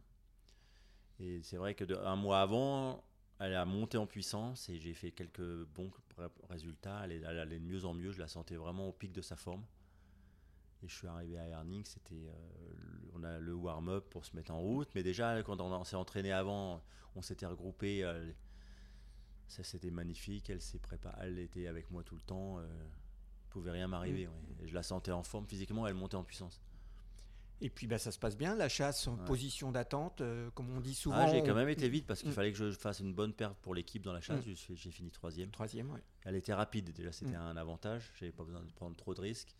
Et 1.19 1.41
c'est 1.43 1.57
vrai 1.57 1.75
que 1.75 1.83
un 2.03 2.15
mois 2.15 2.41
avant, 2.41 3.03
elle 3.39 3.53
a 3.55 3.65
monté 3.65 3.97
en 3.97 4.07
puissance 4.07 4.69
et 4.69 4.79
j'ai 4.79 4.93
fait 4.93 5.11
quelques 5.11 5.65
bons 5.65 5.91
ré- 6.17 6.27
résultats. 6.49 7.01
Elle, 7.05 7.25
allait 7.25 7.59
de 7.59 7.65
mieux 7.65 7.85
en 7.85 7.93
mieux. 7.93 8.11
Je 8.11 8.19
la 8.19 8.27
sentais 8.27 8.55
vraiment 8.55 8.89
au 8.89 8.91
pic 8.91 9.11
de 9.11 9.21
sa 9.21 9.35
forme. 9.35 9.63
Et 10.83 10.87
je 10.87 10.95
suis 10.95 11.07
arrivé 11.07 11.37
à 11.37 11.47
Herning, 11.47 11.85
c'était 11.85 12.27
euh, 12.27 13.09
on 13.13 13.23
a 13.23 13.39
le 13.39 13.53
warm-up 13.53 14.09
pour 14.09 14.25
se 14.25 14.35
mettre 14.35 14.51
en 14.51 14.59
route. 14.59 14.89
Mais 14.95 15.03
déjà, 15.03 15.43
quand 15.43 15.61
on, 15.61 15.83
s'est 15.83 15.95
entraîné 15.95 16.31
avant, 16.31 16.83
on 17.15 17.21
s'était 17.21 17.45
regroupé. 17.45 18.03
euh, 18.03 18.31
ça, 19.47 19.63
c'était 19.63 19.91
magnifique. 19.91 20.49
Elle 20.49 20.61
s'est 20.61 20.79
préparée. 20.79 21.27
Elle 21.27 21.39
était 21.39 21.67
avec 21.67 21.91
moi 21.91 22.03
tout 22.03 22.15
le 22.15 22.21
temps. 22.21 22.59
Euh, 22.59 22.63
pouvait 23.51 23.71
rien 23.71 23.87
m'arriver. 23.87 24.25
Mm. 24.27 24.29
ouais. 24.61 24.67
Je 24.67 24.73
la 24.73 24.83
sentais 24.83 25.11
en 25.11 25.23
forme 25.23 25.45
physiquement. 25.47 25.85
Elle 25.87 25.93
montait 25.93 26.15
en 26.15 26.23
puissance. 26.23 26.59
Et 27.63 27.69
puis 27.69 27.85
bah, 27.85 27.99
ça 27.99 28.11
se 28.11 28.17
passe 28.17 28.35
bien, 28.35 28.55
la 28.55 28.69
chasse 28.69 29.07
en 29.07 29.17
Ouais. 29.19 29.25
position 29.25 29.71
d'attente, 29.71 30.21
euh, 30.21 30.49
comme 30.51 30.71
on 30.75 30.79
dit 30.79 30.95
souvent. 30.95 31.17
Ah, 31.19 31.27
j'ai 31.27 31.41
on- 31.41 31.45
quand 31.45 31.53
même 31.53 31.69
été 31.69 31.89
vite 31.89 32.07
parce 32.07 32.21
qu'il 32.21 32.31
Mm. 32.31 32.33
fallait 32.33 32.51
que 32.51 32.57
je 32.57 32.71
fasse 32.71 32.99
une 33.01 33.13
bonne 33.13 33.33
perte 33.33 33.55
pour 33.59 33.75
l'équipe 33.75 34.01
dans 34.03 34.13
la 34.13 34.21
chasse. 34.21 34.43
Mm. 34.45 34.53
J'ai 34.55 34.75
J'ai 34.75 34.89
fini 34.91 35.11
troisième. 35.11 35.51
Troisième, 35.51 35.91
ouais. 35.91 36.01
Elle 36.23 36.35
était 36.35 36.55
rapide 36.55 36.91
déjà, 36.91 37.11
c'était 37.11 37.35
un 37.35 37.55
avantage. 37.57 38.11
J'avais 38.19 38.31
pas 38.31 38.43
besoin 38.43 38.63
de 38.63 38.71
prendre 38.71 38.95
trop 38.95 39.13
de 39.13 39.21
risques. 39.21 39.55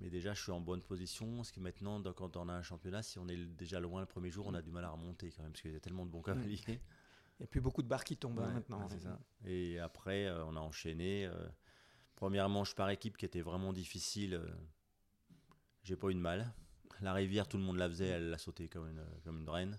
Mais 0.00 0.10
déjà, 0.10 0.32
je 0.34 0.42
suis 0.42 0.50
en 0.50 0.60
bonne 0.60 0.82
position. 0.82 1.36
Parce 1.36 1.52
que 1.52 1.60
maintenant, 1.60 2.02
quand 2.14 2.36
on 2.36 2.48
a 2.48 2.52
un 2.54 2.62
championnat, 2.62 3.02
si 3.04 3.18
on 3.20 3.28
est 3.28 3.36
déjà 3.36 3.78
loin 3.78 4.00
le 4.00 4.06
premier 4.06 4.30
jour, 4.30 4.46
on 4.48 4.54
a 4.54 4.62
du 4.62 4.70
mal 4.72 4.84
à 4.84 4.90
remonter 4.90 5.30
quand 5.30 5.42
même 5.44 5.52
parce 5.52 5.62
qu'il 5.62 5.72
y 5.72 5.76
a 5.76 5.80
tellement 5.80 6.06
de 6.06 6.10
bons 6.10 6.22
cavaliers. 6.22 6.58
Il 6.66 7.42
n'y 7.42 7.44
a 7.44 7.46
plus 7.46 7.60
beaucoup 7.60 7.82
de 7.82 7.86
barres 7.88 8.04
qui 8.04 8.16
tombent 8.16 8.40
hein, 8.40 8.48
Ouais, 8.48 8.54
maintenant. 8.54 8.88
ouais, 8.88 8.98
ça. 8.98 9.18
Et 9.44 9.78
après, 9.78 10.26
euh, 10.26 10.44
on 10.46 10.56
a 10.56 10.60
enchaîné. 10.60 11.26
euh, 11.26 11.48
première 12.20 12.50
manche 12.50 12.74
par 12.74 12.90
équipe 12.90 13.16
qui 13.16 13.24
était 13.24 13.40
vraiment 13.40 13.72
difficile. 13.72 14.34
euh, 14.34 14.46
J'ai 15.82 15.96
pas 15.96 16.10
eu 16.10 16.14
de 16.14 16.20
mal. 16.20 16.52
La 17.00 17.14
rivière, 17.14 17.48
tout 17.48 17.56
le 17.56 17.62
monde 17.62 17.78
la 17.78 17.88
faisait, 17.88 18.08
elle 18.08 18.28
l'a 18.28 18.36
sauté 18.36 18.68
comme 18.68 18.88
une, 18.88 19.02
comme 19.24 19.40
une 19.40 19.48
reine. 19.48 19.78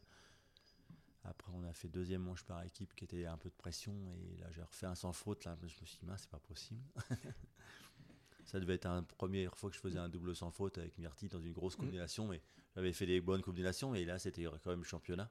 Après, 1.23 1.51
on 1.53 1.63
a 1.65 1.71
fait 1.73 1.87
deuxième 1.87 2.23
manche 2.23 2.43
par 2.43 2.63
équipe 2.63 2.95
qui 2.95 3.03
était 3.03 3.27
un 3.27 3.37
peu 3.37 3.49
de 3.49 3.53
pression. 3.53 3.93
Et 4.15 4.37
là, 4.37 4.47
j'ai 4.49 4.63
refait 4.63 4.87
un 4.87 4.95
sans 4.95 5.13
faute. 5.13 5.45
Là, 5.45 5.55
je 5.61 5.65
me 5.65 5.85
suis 5.85 5.99
dit, 5.99 6.05
mince, 6.07 6.21
c'est 6.21 6.31
pas 6.31 6.39
possible. 6.39 6.81
Ça 8.45 8.59
devait 8.59 8.73
être 8.73 8.85
la 8.85 9.03
première 9.03 9.55
fois 9.55 9.69
que 9.69 9.75
je 9.75 9.79
faisais 9.79 9.99
un 9.99 10.09
double 10.09 10.35
sans 10.35 10.49
faute 10.49 10.79
avec 10.79 10.97
Myrtille 10.97 11.29
dans 11.29 11.39
une 11.39 11.53
grosse 11.53 11.75
combinaison. 11.75 12.27
Mais 12.27 12.41
j'avais 12.75 12.91
fait 12.91 13.05
des 13.05 13.21
bonnes 13.21 13.43
combinaisons. 13.43 13.93
Et 13.93 14.03
là, 14.03 14.17
c'était 14.17 14.45
quand 14.63 14.71
même 14.71 14.83
championnat. 14.83 15.29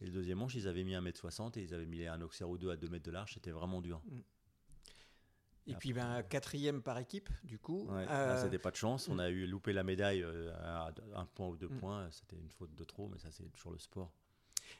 Et 0.00 0.06
le 0.06 0.12
deuxième 0.12 0.38
manche, 0.38 0.54
ils 0.54 0.68
avaient 0.68 0.84
mis 0.84 0.94
1m60 0.94 1.58
et 1.58 1.62
ils 1.64 1.74
avaient 1.74 1.84
mis 1.86 2.06
un 2.06 2.20
Auxerre 2.20 2.48
ou 2.48 2.56
deux 2.56 2.70
à 2.70 2.76
2 2.76 2.88
mètres 2.88 3.04
de 3.04 3.10
large. 3.10 3.34
C'était 3.34 3.50
vraiment 3.50 3.80
dur. 3.82 4.00
Et 5.68 5.74
puis 5.76 5.92
ben, 5.92 6.22
quatrième 6.22 6.82
par 6.82 6.98
équipe, 6.98 7.28
du 7.44 7.58
coup. 7.58 7.86
Ouais, 7.90 8.06
Euh, 8.08 8.42
c'était 8.42 8.58
pas 8.58 8.70
de 8.70 8.76
chance. 8.76 9.08
On 9.08 9.16
mm. 9.16 9.20
a 9.20 9.28
eu 9.28 9.46
loupé 9.46 9.72
la 9.72 9.82
médaille 9.84 10.22
euh, 10.22 10.52
à 10.62 10.90
un 11.14 11.24
point 11.26 11.48
ou 11.48 11.56
deux 11.56 11.68
Mm. 11.68 11.78
points. 11.78 12.08
C'était 12.10 12.36
une 12.36 12.50
faute 12.50 12.74
de 12.74 12.84
trop, 12.84 13.08
mais 13.08 13.18
ça, 13.18 13.28
c'est 13.30 13.44
toujours 13.52 13.72
le 13.72 13.78
sport. 13.78 14.10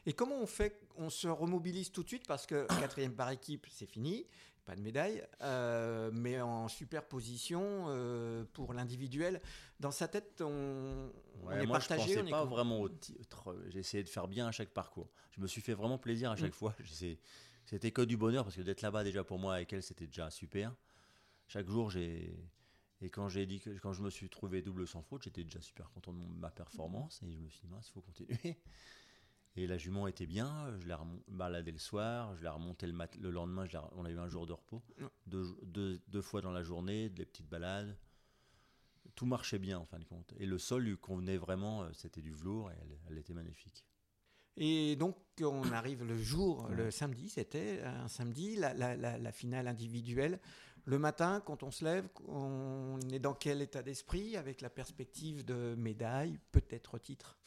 Et 0.05 0.13
comment 0.13 0.35
on 0.39 0.45
fait 0.47 0.81
On 0.97 1.09
se 1.09 1.27
remobilise 1.27 1.91
tout 1.91 2.03
de 2.03 2.07
suite? 2.07 2.27
Parce 2.27 2.45
que 2.45 2.65
quatrième 2.79 3.13
par 3.15 3.29
équipe, 3.31 3.67
c'est 3.71 3.85
fini, 3.85 4.25
pas 4.65 4.75
de 4.75 4.81
médaille, 4.81 5.23
euh, 5.41 6.11
mais 6.13 6.39
en 6.41 6.67
superposition 6.67 7.85
euh, 7.89 8.43
pour 8.53 8.73
l'individuel. 8.73 9.41
Dans 9.79 9.91
sa 9.91 10.07
tête, 10.07 10.41
on, 10.45 11.09
on 11.43 11.47
Ouais, 11.47 11.63
est 11.63 11.65
moi, 11.65 11.77
partagé. 11.79 12.13
je 12.13 12.19
on 12.19 12.21
pensais 12.21 12.31
pas 12.31 12.45
vraiment 12.45 12.79
au 12.81 12.89
titre. 12.89 13.55
J'ai 13.69 13.79
essayé 13.79 14.03
de 14.03 14.09
faire 14.09 14.27
bien 14.27 14.47
à 14.47 14.51
chaque 14.51 14.69
parcours. 14.69 15.09
Je 15.31 15.41
me 15.41 15.47
suis 15.47 15.61
fait 15.61 15.73
vraiment 15.73 15.97
plaisir 15.97 16.31
à 16.31 16.35
chaque 16.35 16.49
Mm. 16.51 16.53
fois. 16.53 16.75
J'essayais- 16.83 17.19
C'était 17.69 17.91
que 17.91 18.01
du 18.01 18.17
bonheur 18.17 18.45
parce 18.45 18.55
que 18.55 18.61
d'être 18.63 18.81
là-bas 18.81 19.03
déjà 19.03 19.23
pour 19.23 19.37
moi 19.37 19.53
avec 19.53 19.71
elle, 19.73 19.83
c'était 19.83 20.07
déjà 20.07 20.31
super. 20.31 20.75
Chaque 21.47 21.69
jour, 21.69 21.91
j'ai 21.91 22.35
et 23.01 23.09
quand 23.11 23.29
j'ai 23.29 23.45
dit 23.45 23.59
que 23.59 23.69
quand 23.77 23.93
je 23.93 24.01
me 24.01 24.09
suis 24.09 24.27
trouvé 24.27 24.63
double 24.63 24.87
sans 24.87 25.03
faute, 25.03 25.21
j'étais 25.23 25.43
déjà 25.43 25.61
super 25.61 25.91
content 25.91 26.11
de 26.11 26.17
ma 26.17 26.49
performance 26.49 27.21
et 27.21 27.31
je 27.31 27.37
me 27.37 27.47
suis 27.47 27.61
dit 27.61 27.67
mince, 27.67 27.87
il 27.89 27.91
faut 27.91 28.01
continuer. 28.01 28.57
Et 29.55 29.67
la 29.67 29.77
jument 29.77 30.07
était 30.07 30.25
bien, 30.25 30.75
je 30.79 30.87
l'ai 30.87 30.93
remon- 30.95 31.21
baladé 31.27 31.71
le 31.71 31.77
soir, 31.77 32.35
je 32.35 32.41
l'ai 32.41 32.49
remonté 32.49 32.87
le, 32.87 32.93
mat- 32.93 33.15
le 33.17 33.29
lendemain, 33.29 33.65
je 33.65 33.77
on 33.93 34.05
a 34.05 34.09
eu 34.09 34.17
un 34.17 34.29
jour 34.29 34.47
de 34.47 34.53
repos, 34.53 34.81
deux, 35.27 35.45
deux- 35.63 36.01
deux 36.07 36.21
fois 36.21 36.41
dans 36.41 36.51
la 36.51 36.63
journée, 36.63 37.09
des 37.09 37.25
petites 37.25 37.49
balades. 37.49 37.95
Tout 39.15 39.25
marchait 39.27 39.59
bien 39.59 39.77
en 39.77 39.85
fin 39.85 39.99
de 39.99 40.05
compte. 40.05 40.33
Et 40.37 40.45
le 40.47 40.57
sol 40.57 40.83
lui 40.83 40.97
convenait 40.97 41.37
vraiment, 41.37 41.83
euh, 41.83 41.89
c'était 41.93 42.21
du 42.21 42.31
velours 42.31 42.71
et 42.71 42.75
elle, 42.81 42.97
elle 43.09 43.17
était 43.19 43.33
magnifique. 43.33 43.85
Et 44.61 44.97
donc, 44.97 45.15
on 45.41 45.63
arrive 45.71 46.03
le 46.03 46.17
jour, 46.17 46.67
le 46.67 46.91
samedi, 46.91 47.29
c'était 47.29 47.81
un 47.81 48.09
samedi, 48.09 48.57
la, 48.57 48.73
la- 48.73 49.31
finale 49.31 49.69
individuelle. 49.69 50.39
Le 50.83 50.99
matin, 50.99 51.41
quand 51.45 51.63
on 51.63 51.71
se 51.71 51.85
lève, 51.85 52.09
on 52.27 52.99
est 53.11 53.19
dans 53.19 53.33
quel 53.33 53.61
état 53.61 53.81
d'esprit 53.81 54.35
avec 54.35 54.59
la 54.59 54.69
perspective 54.69 55.45
de 55.45 55.75
médaille, 55.77 56.39
peut-être 56.51 56.99
titre? 56.99 57.37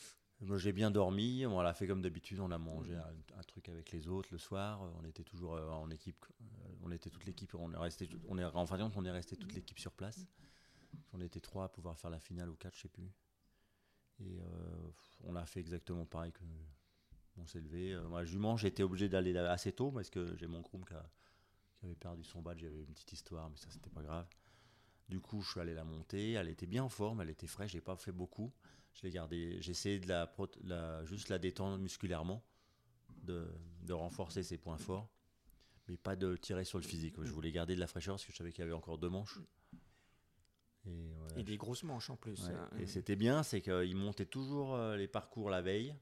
Moi 0.40 0.58
j'ai 0.58 0.72
bien 0.72 0.90
dormi, 0.90 1.46
on 1.46 1.60
l'a 1.60 1.74
fait 1.74 1.86
comme 1.86 2.02
d'habitude, 2.02 2.40
on 2.40 2.50
a 2.50 2.58
mangé 2.58 2.96
un, 2.96 3.38
un 3.38 3.42
truc 3.42 3.68
avec 3.68 3.92
les 3.92 4.08
autres 4.08 4.30
le 4.32 4.38
soir, 4.38 4.80
on 5.00 5.04
était 5.04 5.22
toujours 5.22 5.54
euh, 5.54 5.70
en 5.70 5.88
équipe, 5.90 6.24
euh, 6.40 6.44
on 6.82 6.90
était 6.90 7.10
toute 7.10 7.24
l'équipe, 7.26 7.54
on 7.54 7.72
est 7.72 7.76
resté, 7.76 8.08
on 8.26 8.38
est, 8.38 8.44
en 8.44 8.66
fin 8.66 8.76
de 8.76 8.82
compte, 8.82 8.94
on 8.96 9.04
est 9.04 9.10
resté 9.12 9.36
toute 9.36 9.54
l'équipe 9.54 9.78
sur 9.78 9.92
place. 9.92 10.26
On 11.12 11.20
était 11.20 11.40
trois 11.40 11.64
à 11.66 11.68
pouvoir 11.68 11.96
faire 11.98 12.10
la 12.10 12.18
finale 12.18 12.48
ou 12.50 12.56
quatre, 12.56 12.74
je 12.74 12.82
sais 12.82 12.88
plus. 12.88 13.08
Et 14.18 14.40
euh, 14.40 14.90
on 15.24 15.36
a 15.36 15.46
fait 15.46 15.60
exactement 15.60 16.06
pareil 16.06 16.32
que 16.32 16.42
on 17.38 17.46
s'est 17.46 17.60
levé. 17.60 17.92
Euh, 17.92 18.06
Moi, 18.08 18.24
jument, 18.24 18.56
été 18.58 18.82
obligé 18.82 19.08
d'aller 19.08 19.36
assez 19.36 19.72
tôt 19.72 19.90
parce 19.90 20.10
que 20.10 20.36
j'ai 20.36 20.46
mon 20.46 20.60
groom 20.60 20.84
qui, 20.84 20.94
a- 20.94 21.10
qui 21.78 21.86
avait 21.86 21.94
perdu 21.94 22.24
son 22.24 22.42
badge, 22.42 22.60
j'avais 22.60 22.80
une 22.80 22.92
petite 22.92 23.12
histoire, 23.12 23.48
mais 23.50 23.56
ça 23.56 23.68
c'était 23.70 23.90
pas 23.90 24.02
grave. 24.02 24.26
Du 25.08 25.20
coup, 25.20 25.42
je 25.42 25.50
suis 25.50 25.60
allé 25.60 25.74
la 25.74 25.84
monter. 25.84 26.32
Elle 26.32 26.48
était 26.48 26.66
bien 26.66 26.84
en 26.84 26.88
forme, 26.88 27.20
elle 27.20 27.30
était 27.30 27.46
fraîche. 27.46 27.72
J'ai 27.72 27.80
pas 27.80 27.96
fait 27.96 28.12
beaucoup. 28.12 28.52
Je 28.94 29.02
l'ai 29.02 29.10
gardé. 29.10 29.60
J'ai 29.60 29.72
essayé 29.72 29.98
de 29.98 30.08
la, 30.08 30.32
la- 30.64 31.04
juste 31.04 31.28
la 31.28 31.38
détendre 31.38 31.78
musculairement, 31.78 32.42
de, 33.22 33.46
de 33.82 33.92
renforcer 33.92 34.42
ses 34.42 34.58
points 34.58 34.78
forts, 34.78 35.08
mais 35.88 35.96
pas 35.96 36.16
de 36.16 36.36
tirer 36.36 36.64
sur 36.64 36.78
le 36.78 36.84
physique. 36.84 37.14
Je 37.22 37.30
voulais 37.30 37.52
garder 37.52 37.74
de 37.74 37.80
la 37.80 37.86
fraîcheur 37.86 38.14
parce 38.14 38.24
que 38.24 38.32
je 38.32 38.36
savais 38.36 38.52
qu'il 38.52 38.60
y 38.62 38.64
avait 38.64 38.72
encore 38.72 38.98
deux 38.98 39.08
manches. 39.10 39.38
Et, 40.86 41.12
voilà, 41.18 41.38
Et 41.38 41.42
des 41.44 41.56
grosses 41.56 41.84
manches 41.84 42.10
en 42.10 42.16
plus. 42.16 42.40
Ouais. 42.48 42.54
hein. 42.54 42.68
Et 42.78 42.86
c'était 42.86 43.16
bien, 43.16 43.42
c'est 43.42 43.60
qu'il 43.60 43.96
montait 43.96 44.26
toujours 44.26 44.74
euh, 44.74 44.96
les 44.96 45.08
parcours 45.08 45.48
la 45.50 45.62
veille. 45.62 45.94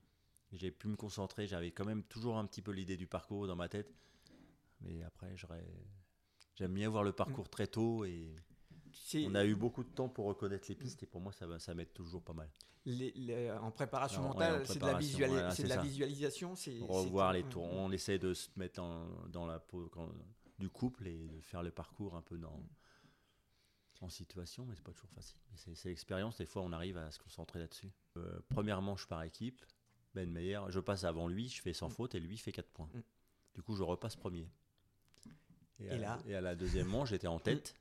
J'ai 0.53 0.71
pu 0.71 0.89
me 0.89 0.97
concentrer. 0.97 1.47
J'avais 1.47 1.71
quand 1.71 1.85
même 1.85 2.03
toujours 2.05 2.37
un 2.37 2.47
petit 2.47 2.63
peu 2.63 2.73
l'idée 2.73 2.97
du 2.97 3.07
parcours 3.07 3.47
dans 3.47 3.57
ma 3.57 3.69
tête. 3.69 3.93
Mais 4.81 5.03
après. 5.03 5.35
J'aime 6.57 6.75
bien 6.75 6.89
voir 6.91 7.05
le 7.05 7.13
parcours 7.13 7.49
très 7.49 7.67
tôt 7.67 8.05
et 8.05 8.35
on 9.25 9.35
a 9.35 9.45
eu 9.47 9.55
beaucoup 9.55 9.83
de 9.85 9.89
temps 9.89 10.09
pour 10.09 10.27
reconnaître 10.27 10.67
les 10.69 10.75
pistes 10.75 11.03
et 11.03 11.07
pour 11.07 11.21
moi 11.21 11.33
ça, 11.33 11.59
ça 11.59 11.75
m'aide 11.75 11.93
toujours 11.93 12.23
pas 12.23 12.33
mal. 12.35 12.51
Les- 12.85 13.13
les- 13.13 13.51
en 13.51 13.71
préparation 13.71 14.23
ouais, 14.23 14.29
mentale, 14.29 14.63
en 14.63 14.65
c'est 14.65 14.75
de 14.79 14.81
la, 14.81 14.87
préparation, 14.95 15.19
visuali- 15.19 15.29
voilà, 15.31 15.55
de 15.55 15.69
la 15.69 15.77
visualisation. 15.83 16.55
Revoir 16.81 17.33
les 17.33 17.45
tours, 17.45 17.63
on 17.65 17.91
essaie 17.93 18.19
de 18.19 18.35
se 18.35 18.49
mettre 18.57 18.83
en- 18.83 19.07
dans 19.29 19.47
la 19.47 19.59
peau 19.61 19.89
quand- 19.91 20.13
du 20.59 20.69
couple 20.69 21.07
et 21.07 21.29
de 21.29 21.41
faire 21.41 21.63
le 21.63 21.71
parcours 21.71 22.15
un 22.17 22.23
peu 22.23 22.37
dans, 22.37 22.63
en 24.03 24.09
situation, 24.09 24.65
mais 24.67 24.75
c'est 24.75 24.83
pas 24.85 24.93
toujours 24.93 25.11
facile. 25.11 25.39
C'est 25.55 25.89
l'expérience, 25.89 26.39
des 26.39 26.47
fois 26.47 26.63
on 26.63 26.73
arrive 26.73 26.97
à 26.99 27.11
se 27.11 27.19
concentrer 27.19 27.59
là-dessus. 27.61 27.91
Euh, 28.17 28.41
première 28.49 28.81
manche 28.83 29.07
par 29.07 29.23
équipe, 29.23 29.63
Ben 30.15 30.29
Meyer, 30.31 30.61
je 30.69 30.81
passe 30.81 31.05
avant 31.05 31.29
lui, 31.29 31.49
je 31.49 31.61
fais 31.63 31.73
sans 31.73 31.89
Mm. 31.89 31.93
faute 31.93 32.15
et 32.15 32.21
lui 32.21 32.37
fait 32.37 32.53
4 32.53 32.69
points. 32.71 32.91
Du 33.55 33.63
coup 33.63 33.75
je 33.77 33.83
repasse 33.83 34.17
premier. 34.17 34.49
Et 35.79 35.89
à, 35.91 35.97
là 35.99 36.19
et 36.27 36.35
à 36.35 36.41
la 36.41 36.55
deuxième 36.55 36.89
manche, 36.89 37.11
j'étais 37.11 37.27
en 37.27 37.39
tête 37.39 37.75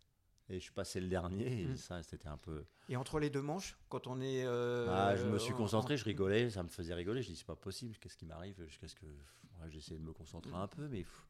et 0.49 0.59
je 0.59 0.71
passais 0.71 0.99
le 1.01 1.07
dernier 1.07 1.61
et 1.63 1.65
Mm. 1.67 1.77
ça 1.77 2.03
c'était 2.03 2.27
un 2.27 2.37
peu... 2.37 2.63
Et 2.87 2.95
entre 2.95 3.19
les 3.19 3.29
deux 3.29 3.41
manches, 3.41 3.77
quand 3.89 4.07
on 4.07 4.19
est. 4.21 4.43
euh, 4.45 4.87
Ah, 4.89 5.15
je 5.15 5.25
me 5.25 5.37
suis 5.37 5.53
en- 5.53 5.57
concentré, 5.57 5.97
je 5.97 6.05
rigolais, 6.05 6.49
ça 6.49 6.63
me 6.63 6.69
faisait 6.69 6.93
rigoler. 6.95 7.21
Je 7.21 7.27
dis, 7.29 7.35
c'est 7.35 7.45
pas 7.45 7.55
possible, 7.55 7.95
qu'est-ce 7.97 8.17
qui 8.17 8.25
m'arrive 8.25 8.63
Jusqu'à 8.65 8.87
ce 8.87 8.95
que. 8.95 9.05
Ouais, 9.05 9.69
J'essayais 9.69 9.99
de 9.99 10.05
me 10.05 10.13
concentrer 10.13 10.53
un 10.55 10.67
peu, 10.67 10.87
mais 10.87 10.99
pff, 11.03 11.27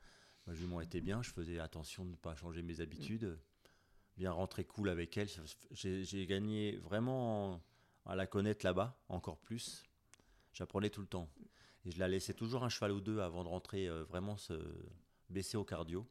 ma 0.47 0.53
jument 0.53 0.79
était 0.81 1.01
bien. 1.01 1.21
Je 1.23 1.31
faisais 1.31 1.59
attention 1.59 2.05
de 2.05 2.11
ne 2.11 2.15
pas 2.15 2.35
changer 2.35 2.61
mes 2.61 2.79
habitudes. 2.79 3.37
Bien 4.15 4.31
rentrer 4.31 4.63
cool 4.65 4.87
avec 4.89 5.17
elle. 5.17 5.27
J'ai 5.71 6.25
gagné 6.27 6.77
vraiment 6.77 7.61
à 8.05 8.15
la 8.15 8.25
connaître 8.27 8.65
là-bas, 8.65 8.97
encore 9.09 9.37
plus. 9.39 9.83
J'apprenais 10.59 10.89
tout 10.89 10.99
le 10.99 11.07
temps. 11.07 11.29
Et 11.85 11.91
je 11.91 11.99
la 11.99 12.09
laissais 12.09 12.33
toujours 12.33 12.65
un 12.65 12.69
cheval 12.69 12.91
ou 12.91 12.99
deux 12.99 13.21
avant 13.21 13.45
de 13.45 13.47
rentrer 13.47 13.87
euh, 13.87 14.03
vraiment 14.03 14.35
se 14.35 14.53
baisser 15.29 15.55
au 15.55 15.63
cardio. 15.63 16.05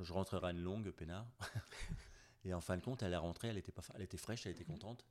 Je 0.00 0.12
rentrais 0.12 0.38
à 0.44 0.50
une 0.50 0.62
longue, 0.62 0.90
peinard. 0.90 1.26
et 2.44 2.52
en 2.52 2.60
fin 2.60 2.76
de 2.76 2.82
compte, 2.82 3.02
elle 3.02 3.14
est 3.14 3.16
rentrée, 3.16 3.48
elle 3.48 3.56
était, 3.56 3.72
pas, 3.72 3.80
elle 3.94 4.02
était 4.02 4.18
fraîche, 4.18 4.44
elle 4.44 4.52
était 4.52 4.66
contente. 4.66 5.06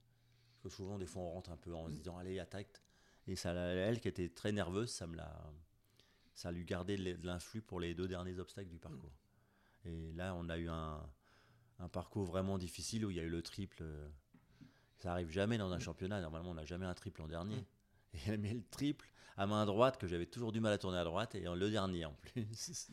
Parce 0.62 0.62
que 0.62 0.70
souvent, 0.70 1.00
des 1.00 1.08
fois, 1.08 1.24
on 1.24 1.32
rentre 1.32 1.50
un 1.50 1.58
peu 1.58 1.74
en 1.74 1.88
se 1.88 1.94
disant, 1.94 2.16
allez, 2.20 2.38
attaque. 2.38 2.80
Et 3.26 3.36
ça, 3.36 3.54
elle 3.54 4.00
qui 4.00 4.08
était 4.08 4.30
très 4.30 4.52
nerveuse, 4.52 4.92
ça 4.92 5.08
me 5.08 5.16
l'a, 5.16 5.52
ça 6.36 6.52
lui 6.52 6.64
gardait 6.64 6.96
de 6.96 7.26
l'influx 7.26 7.64
pour 7.64 7.80
les 7.80 7.96
deux 7.96 8.08
derniers 8.08 8.38
obstacles 8.38 8.70
du 8.70 8.78
parcours. 8.78 9.18
Et 9.84 10.14
là, 10.14 10.36
on 10.36 10.48
a 10.50 10.60
eu 10.60 10.70
un, 10.70 11.02
un 11.80 11.90
parcours 11.90 12.26
vraiment 12.26 12.60
difficile 12.60 13.04
où 13.04 13.10
il 13.10 13.18
y 13.18 13.20
a 13.20 13.24
eu 13.24 13.30
le 13.30 13.42
triple. 13.42 13.84
Ça 15.00 15.12
arrive 15.12 15.32
jamais 15.32 15.58
dans 15.58 15.72
un 15.72 15.80
championnat. 15.80 16.22
Normalement, 16.22 16.52
on 16.52 16.56
n'a 16.56 16.66
jamais 16.66 16.86
un 16.86 16.94
triple 16.94 17.24
en 17.24 17.28
dernier. 17.28 17.66
Et 18.14 18.18
elle 18.28 18.40
met 18.40 18.54
le 18.54 18.64
triple 18.64 19.12
à 19.36 19.46
main 19.46 19.66
droite 19.66 19.98
que 19.98 20.08
j'avais 20.08 20.26
toujours 20.26 20.52
du 20.52 20.60
mal 20.60 20.74
à 20.74 20.78
tourner 20.78 20.98
à 20.98 21.04
droite 21.04 21.36
et 21.36 21.42
le 21.42 21.70
dernier 21.70 22.06
en 22.06 22.14
plus. 22.14 22.82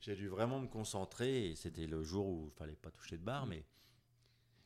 J'ai 0.00 0.14
dû 0.14 0.28
vraiment 0.28 0.60
me 0.60 0.68
concentrer 0.68 1.50
et 1.50 1.56
c'était 1.56 1.86
le 1.86 2.02
jour 2.04 2.26
où 2.28 2.50
il 2.52 2.56
fallait 2.56 2.76
pas 2.76 2.90
toucher 2.90 3.16
de 3.18 3.24
barre, 3.24 3.46
mais 3.46 3.64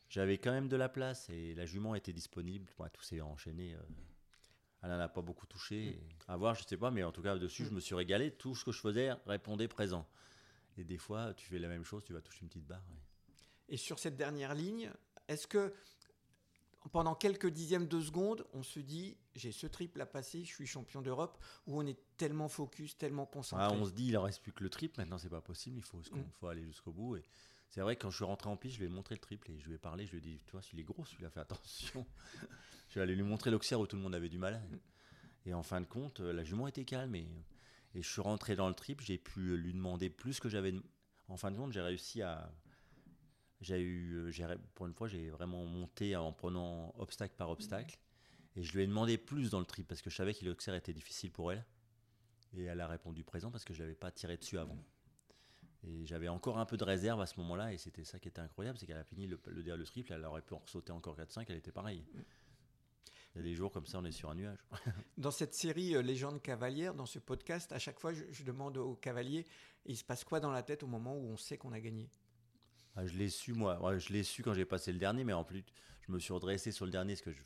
j'avais 0.07 0.37
quand 0.37 0.51
même 0.51 0.67
de 0.67 0.75
la 0.75 0.89
place 0.89 1.27
et 1.29 1.55
la 1.55 1.65
jument 1.65 1.95
était 1.95 2.13
disponible. 2.13 2.69
Tout 2.93 3.01
s'est 3.01 3.19
enchaîné. 3.21 3.73
euh, 3.73 3.79
Elle 4.83 4.89
n'en 4.91 4.99
a 4.99 5.09
pas 5.09 5.21
beaucoup 5.23 5.47
touché. 5.47 5.87
Et 5.87 6.03
À 6.27 6.37
voir, 6.37 6.53
je 6.53 6.63
sais 6.67 6.77
pas, 6.77 6.91
mais 6.91 7.03
en 7.03 7.11
tout 7.11 7.23
cas, 7.23 7.35
dessus, 7.35 7.65
je 7.65 7.71
me 7.71 7.79
suis 7.79 7.95
régalé. 7.95 8.29
Tout 8.31 8.53
ce 8.53 8.63
que 8.63 8.71
je 8.71 8.79
faisais 8.79 9.11
répondait 9.25 9.67
présent. 9.67 10.07
Et 10.77 10.83
des 10.83 10.97
fois, 10.99 11.33
tu 11.33 11.47
fais 11.47 11.57
la 11.57 11.67
même 11.67 11.83
chose, 11.83 12.03
tu 12.03 12.13
vas 12.13 12.21
toucher 12.21 12.41
une 12.41 12.49
petite 12.49 12.67
barre. 12.67 12.83
Et 13.69 13.77
sur 13.77 13.97
cette 13.97 14.15
dernière 14.15 14.53
ligne, 14.53 14.91
est-ce 15.27 15.47
que 15.47 15.73
pendant 16.91 17.15
quelques 17.15 17.47
dixièmes 17.47 17.87
de 17.87 17.99
seconde, 18.01 18.45
on 18.53 18.61
se 18.61 18.79
dit 18.79 19.17
j'ai 19.35 19.51
ce 19.51 19.67
triple 19.67 19.99
à 20.01 20.05
passer, 20.05 20.43
je 20.43 20.53
suis 20.53 20.67
champion 20.67 21.01
d'Europe, 21.01 21.37
ou 21.67 21.79
on 21.79 21.85
est 21.85 21.99
tellement 22.17 22.47
focus, 22.47 22.97
tellement 22.97 23.25
concentré 23.25 23.65
Ah, 23.67 23.73
on 23.73 23.85
se 23.85 23.91
dit, 23.91 24.07
il 24.07 24.17
en 24.17 24.23
reste 24.23 24.41
plus 24.41 24.51
que 24.51 24.63
le 24.63 24.69
triple. 24.69 24.99
Maintenant, 24.99 25.17
c'est 25.17 25.29
pas 25.29 25.41
possible. 25.41 25.77
Il 25.77 25.83
faut, 25.83 26.01
il 26.15 26.31
faut 26.31 26.47
aller 26.47 26.63
jusqu'au 26.63 26.91
bout. 26.91 27.15
Et 27.15 27.23
c'est 27.69 27.81
vrai, 27.81 27.95
que 27.95 28.03
quand 28.03 28.11
je 28.11 28.17
suis 28.17 28.25
rentré 28.25 28.49
en 28.49 28.57
piste, 28.57 28.75
je 28.75 28.79
lui 28.79 28.85
ai 28.85 28.89
montré 28.89 29.15
le 29.15 29.21
triple 29.21 29.51
et 29.51 29.59
je 29.59 29.67
lui 29.67 29.75
ai 29.75 29.79
parlé. 29.79 30.05
Je 30.05 30.11
lui 30.11 30.19
ai 30.19 30.21
dit, 30.21 30.41
tu 30.45 30.51
vois, 30.51 30.61
il 30.71 30.79
est 30.79 30.83
gros, 30.83 31.05
celui-là, 31.05 31.29
fais 31.29 31.39
attention. 31.39 32.05
je 32.87 32.91
suis 32.91 32.99
allé 32.99 33.15
lui 33.15 33.23
montrer 33.23 33.49
l'auxerre 33.49 33.79
où 33.79 33.87
tout 33.87 33.95
le 33.95 34.01
monde 34.01 34.15
avait 34.15 34.29
du 34.29 34.37
mal. 34.37 34.61
Et 35.45 35.53
en 35.53 35.63
fin 35.63 35.81
de 35.81 35.85
compte, 35.85 36.19
euh, 36.19 36.31
la 36.31 36.43
jument 36.43 36.67
était 36.67 36.85
calme. 36.85 37.15
Et, 37.15 37.27
et 37.95 38.01
je 38.01 38.09
suis 38.09 38.21
rentré 38.21 38.55
dans 38.55 38.67
le 38.67 38.75
triple. 38.75 39.03
J'ai 39.03 39.17
pu 39.17 39.57
lui 39.57 39.73
demander 39.73 40.09
plus 40.09 40.39
que 40.39 40.49
j'avais. 40.49 40.73
En 41.27 41.37
fin 41.37 41.51
de 41.51 41.57
compte, 41.57 41.73
j'ai 41.73 41.81
réussi 41.81 42.21
à. 42.21 42.51
J'ai 43.61 43.79
eu, 43.79 44.29
euh, 44.29 44.57
pour 44.75 44.87
une 44.87 44.93
fois, 44.93 45.07
j'ai 45.07 45.29
vraiment 45.29 45.65
monté 45.65 46.15
en 46.15 46.33
prenant 46.33 46.93
obstacle 46.97 47.33
par 47.37 47.49
obstacle. 47.49 47.97
Et 48.55 48.63
je 48.63 48.73
lui 48.73 48.83
ai 48.83 48.87
demandé 48.87 49.17
plus 49.17 49.49
dans 49.49 49.59
le 49.59 49.65
triple 49.65 49.87
parce 49.87 50.01
que 50.01 50.09
je 50.09 50.15
savais 50.15 50.33
que 50.33 50.45
l'auxerre 50.45 50.75
était 50.75 50.93
difficile 50.93 51.31
pour 51.31 51.51
elle. 51.51 51.65
Et 52.55 52.63
elle 52.63 52.81
a 52.81 52.87
répondu 52.87 53.23
présent 53.23 53.49
parce 53.49 53.63
que 53.63 53.73
je 53.73 53.81
n'avais 53.81 53.95
pas 53.95 54.11
tiré 54.11 54.37
dessus 54.37 54.59
avant. 54.59 54.77
Et 55.85 56.05
j'avais 56.05 56.29
encore 56.29 56.59
un 56.59 56.65
peu 56.65 56.77
de 56.77 56.83
réserve 56.83 57.19
à 57.19 57.25
ce 57.25 57.37
moment-là, 57.41 57.73
et 57.73 57.77
c'était 57.77 58.05
ça 58.05 58.17
qui 58.17 58.29
était 58.29 58.39
incroyable, 58.39 58.77
c'est 58.77 58.85
qu'elle 58.85 58.97
a 58.97 59.03
fini 59.03 59.27
le, 59.27 59.37
le, 59.47 59.75
le 59.75 59.83
triple, 59.83 60.13
elle 60.13 60.23
aurait 60.23 60.41
pu 60.41 60.53
en 60.53 60.61
sauter 60.65 60.93
encore 60.93 61.17
4-5, 61.17 61.45
elle 61.49 61.57
était 61.57 61.73
pareille. 61.73 62.05
Il 63.35 63.39
y 63.39 63.41
a 63.41 63.43
des 63.43 63.55
jours 63.55 63.71
comme 63.71 63.85
ça, 63.85 63.99
on 63.99 64.05
est 64.05 64.11
sur 64.11 64.29
un 64.29 64.35
nuage. 64.35 64.59
Dans 65.17 65.31
cette 65.31 65.53
série 65.53 65.95
euh, 65.95 66.01
Légende 66.01 66.41
cavalière, 66.41 66.93
dans 66.93 67.07
ce 67.07 67.19
podcast, 67.19 67.71
à 67.73 67.79
chaque 67.79 67.99
fois, 67.99 68.13
je, 68.13 68.23
je 68.31 68.43
demande 68.43 68.77
aux 68.77 68.95
cavaliers, 68.95 69.45
il 69.85 69.97
se 69.97 70.03
passe 70.03 70.23
quoi 70.23 70.39
dans 70.39 70.51
la 70.51 70.63
tête 70.63 70.83
au 70.83 70.87
moment 70.87 71.17
où 71.17 71.25
on 71.25 71.37
sait 71.37 71.57
qu'on 71.57 71.73
a 71.73 71.79
gagné? 71.79 72.09
Ah, 72.95 73.05
je 73.05 73.17
l'ai 73.17 73.29
su, 73.29 73.53
moi. 73.53 73.81
Ouais, 73.83 73.99
je 73.99 74.13
l'ai 74.13 74.23
su 74.23 74.43
quand 74.43 74.53
j'ai 74.53 74.65
passé 74.65 74.91
le 74.93 74.99
dernier, 74.99 75.23
mais 75.23 75.33
en 75.33 75.43
plus, 75.43 75.63
je 76.01 76.11
me 76.11 76.19
suis 76.19 76.31
redressé 76.31 76.71
sur 76.71 76.85
le 76.85 76.91
dernier, 76.91 77.13
parce 77.13 77.23
que 77.23 77.31
je... 77.31 77.41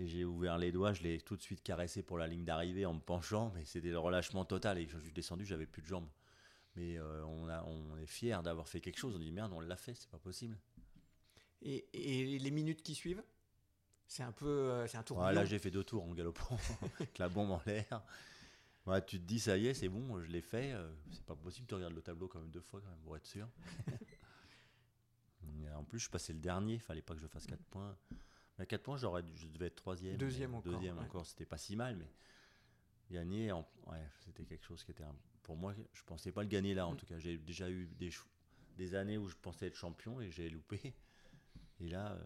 Et 0.00 0.06
j'ai 0.06 0.24
ouvert 0.24 0.56
les 0.56 0.72
doigts, 0.72 0.94
je 0.94 1.02
l'ai 1.02 1.20
tout 1.20 1.36
de 1.36 1.42
suite 1.42 1.62
caressé 1.62 2.02
pour 2.02 2.16
la 2.16 2.26
ligne 2.26 2.42
d'arrivée 2.44 2.86
en 2.86 2.94
me 2.94 3.00
penchant, 3.00 3.52
mais 3.54 3.66
c'était 3.66 3.90
le 3.90 3.98
relâchement 3.98 4.46
total. 4.46 4.78
Et 4.78 4.86
quand 4.86 4.96
je 4.98 5.04
suis 5.04 5.12
descendu, 5.12 5.44
j'avais 5.44 5.66
plus 5.66 5.82
de 5.82 5.86
jambes. 5.88 6.08
Mais 6.74 6.96
euh, 6.98 7.22
on, 7.26 7.48
a, 7.50 7.62
on 7.64 7.98
est 7.98 8.06
fiers 8.06 8.38
d'avoir 8.42 8.66
fait 8.66 8.80
quelque 8.80 8.96
chose. 8.98 9.14
On 9.14 9.18
dit 9.18 9.30
merde, 9.30 9.52
on 9.52 9.60
l'a 9.60 9.76
fait, 9.76 9.92
c'est 9.94 10.08
pas 10.08 10.18
possible. 10.18 10.56
et, 11.60 11.84
et 11.92 12.38
les 12.38 12.50
minutes 12.50 12.82
qui 12.82 12.94
suivent 12.94 13.22
C'est 14.06 14.22
un 14.22 14.32
peu. 14.32 14.46
euh, 14.46 14.86
c'est 14.86 14.96
un 14.96 15.02
tourbillon. 15.02 15.28
Ouais, 15.28 15.34
là, 15.34 15.44
j'ai 15.44 15.58
fait 15.58 15.70
deux 15.70 15.84
tours 15.84 16.02
en 16.04 16.14
galopant, 16.14 16.56
avec 16.98 17.18
la 17.18 17.28
bombe 17.28 17.50
en 17.50 17.60
l'air. 17.66 18.02
Ouais, 18.86 19.04
tu 19.04 19.18
te 19.20 19.24
dis, 19.26 19.38
ça 19.38 19.58
y 19.58 19.66
est, 19.66 19.74
c'est 19.74 19.90
bon, 19.90 20.18
je 20.22 20.30
l'ai 20.30 20.40
fait. 20.40 20.72
euh, 20.72 20.90
c'est 21.12 21.24
pas 21.26 21.36
possible, 21.36 21.66
tu 21.66 21.74
regardes 21.74 21.92
le 21.92 22.00
tableau 22.00 22.26
quand 22.26 22.40
même 22.40 22.50
deux 22.50 22.62
fois, 22.62 22.80
quand 22.80 22.88
même, 22.88 23.00
pour 23.00 23.16
être 23.18 23.26
sûr. 23.26 23.46
En 25.76 25.84
plus, 25.84 25.98
je 25.98 26.10
passais 26.10 26.32
le 26.34 26.38
dernier, 26.40 26.74
il 26.74 26.80
fallait 26.80 27.00
pas 27.02 27.14
que 27.14 27.20
je 27.20 27.26
fasse 27.26 27.46
4 27.46 27.62
points. 27.64 27.96
À 28.60 28.66
4 28.66 28.82
points, 28.82 28.96
j'aurais 28.98 29.24
je 29.34 29.46
devais 29.48 29.66
être 29.66 29.76
troisième. 29.76 30.16
Deuxième 30.18 30.54
encore, 30.54 30.72
Deuxième 30.74 30.98
ouais. 30.98 31.04
encore, 31.04 31.24
c'était 31.26 31.46
pas 31.46 31.56
si 31.56 31.76
mal, 31.76 31.96
mais 31.96 32.10
gagner, 33.10 33.50
en- 33.52 33.66
ouais, 33.86 34.06
c'était 34.20 34.44
quelque 34.44 34.64
chose 34.64 34.84
qui 34.84 34.90
était. 34.90 35.02
un- 35.02 35.16
Pour 35.42 35.56
moi, 35.56 35.74
je 35.94 36.02
pensais 36.04 36.30
pas 36.30 36.42
le 36.42 36.48
gagner 36.48 36.74
là, 36.74 36.86
en 36.86 36.92
Mm. 36.92 36.96
tout 36.96 37.06
cas. 37.06 37.18
J'ai 37.18 37.38
déjà 37.38 37.68
eu 37.70 37.86
des, 38.76 38.94
années 38.94 39.18
où 39.18 39.26
je 39.26 39.34
pensais 39.36 39.66
être 39.66 39.74
champion 39.74 40.20
et 40.20 40.30
j'ai 40.30 40.48
loupé. 40.50 40.94
Et 41.80 41.88
là, 41.88 42.12
euh, 42.12 42.22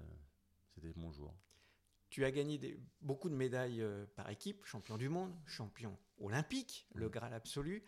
c'était 0.74 0.92
mon 0.98 1.10
jour. 1.12 1.32
Tu 2.10 2.24
as 2.24 2.30
gagné 2.32 2.58
des- 2.58 2.78
beaucoup 3.00 3.28
de 3.30 3.34
médailles 3.36 3.80
euh, 3.80 4.04
par 4.16 4.28
équipe, 4.30 4.64
champion 4.66 4.98
du 4.98 5.08
monde, 5.08 5.32
champion 5.46 5.96
olympique, 6.18 6.86
le 6.94 7.08
Graal 7.08 7.32
absolu. 7.32 7.84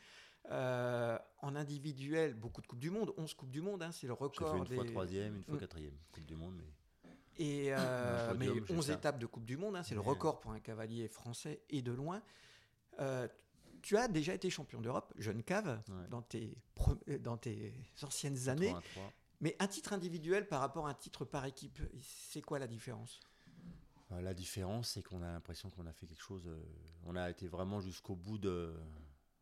Euh, 0.52 1.18
en 1.42 1.56
individuel, 1.56 2.34
beaucoup 2.34 2.62
de 2.62 2.66
Coupes 2.68 2.78
du 2.78 2.90
Monde, 2.90 3.12
11 3.18 3.34
Coupes 3.34 3.50
du 3.50 3.60
Monde, 3.60 3.82
hein, 3.82 3.90
c'est 3.92 4.06
le 4.06 4.12
J'ai 4.14 4.18
fait 4.18 4.24
record. 4.24 4.56
une 4.56 4.66
fois 4.66 4.84
des- 4.84 4.90
troisième, 4.92 5.36
une 5.36 5.42
fois 5.42 5.56
Mm. 5.56 5.58
quatrième, 5.60 5.98
Coupe 6.12 6.24
du 6.26 6.36
Monde, 6.36 6.54
mais. 6.56 6.72
Et 7.38 7.72
euh, 7.72 8.30
Un 8.30 8.34
mais 8.34 8.46
podium, 8.48 8.66
j'ai 8.66 8.74
11 8.74 8.86
ça. 8.86 8.92
étapes 8.94 9.18
de 9.18 9.26
Coupe 9.26 9.44
du 9.44 9.56
Monde, 9.56 9.76
hein, 9.76 9.82
c'est 9.82 9.94
le 9.94 10.00
record 10.00 10.40
pour 10.40 10.52
un 10.52 10.60
cavalier 10.60 11.08
français 11.08 11.60
et 11.68 11.82
de 11.82 11.92
loin. 11.92 12.22
Euh, 13.00 13.28
tu 13.82 13.96
as 13.96 14.08
déjà 14.08 14.34
été 14.34 14.48
champion 14.50 14.80
d'Europe, 14.80 15.12
jeune 15.18 15.42
cave, 15.42 15.80
dans, 16.10 16.22
tes 16.22 16.56
pre- 16.74 16.98
euh, 17.08 17.18
dans 17.18 17.36
tes 17.36 17.72
anciennes 18.02 18.48
années. 18.48 18.68
83. 18.72 19.12
Mais 19.42 19.54
un 19.58 19.66
titre 19.66 19.92
individuel 19.92 20.48
par 20.48 20.60
rapport 20.60 20.86
à 20.86 20.90
un 20.90 20.94
titre 20.94 21.24
par 21.26 21.44
équipe, 21.44 21.78
c'est 22.00 22.40
quoi 22.40 22.58
la 22.58 22.66
différence? 22.66 23.20
Euh, 24.12 24.22
La 24.22 24.32
différence, 24.32 24.88
c'est 24.90 25.02
qu'on 25.02 25.20
a 25.22 25.30
l'impression 25.30 25.68
qu'on 25.68 25.86
a 25.86 25.92
fait 25.92 26.06
quelque 26.06 26.22
chose. 26.22 26.46
euh, 26.46 26.58
on 27.04 27.16
a 27.16 27.28
été 27.28 27.46
vraiment 27.48 27.80
jusqu'au 27.80 28.16
bout 28.16 28.38
de. 28.38 28.74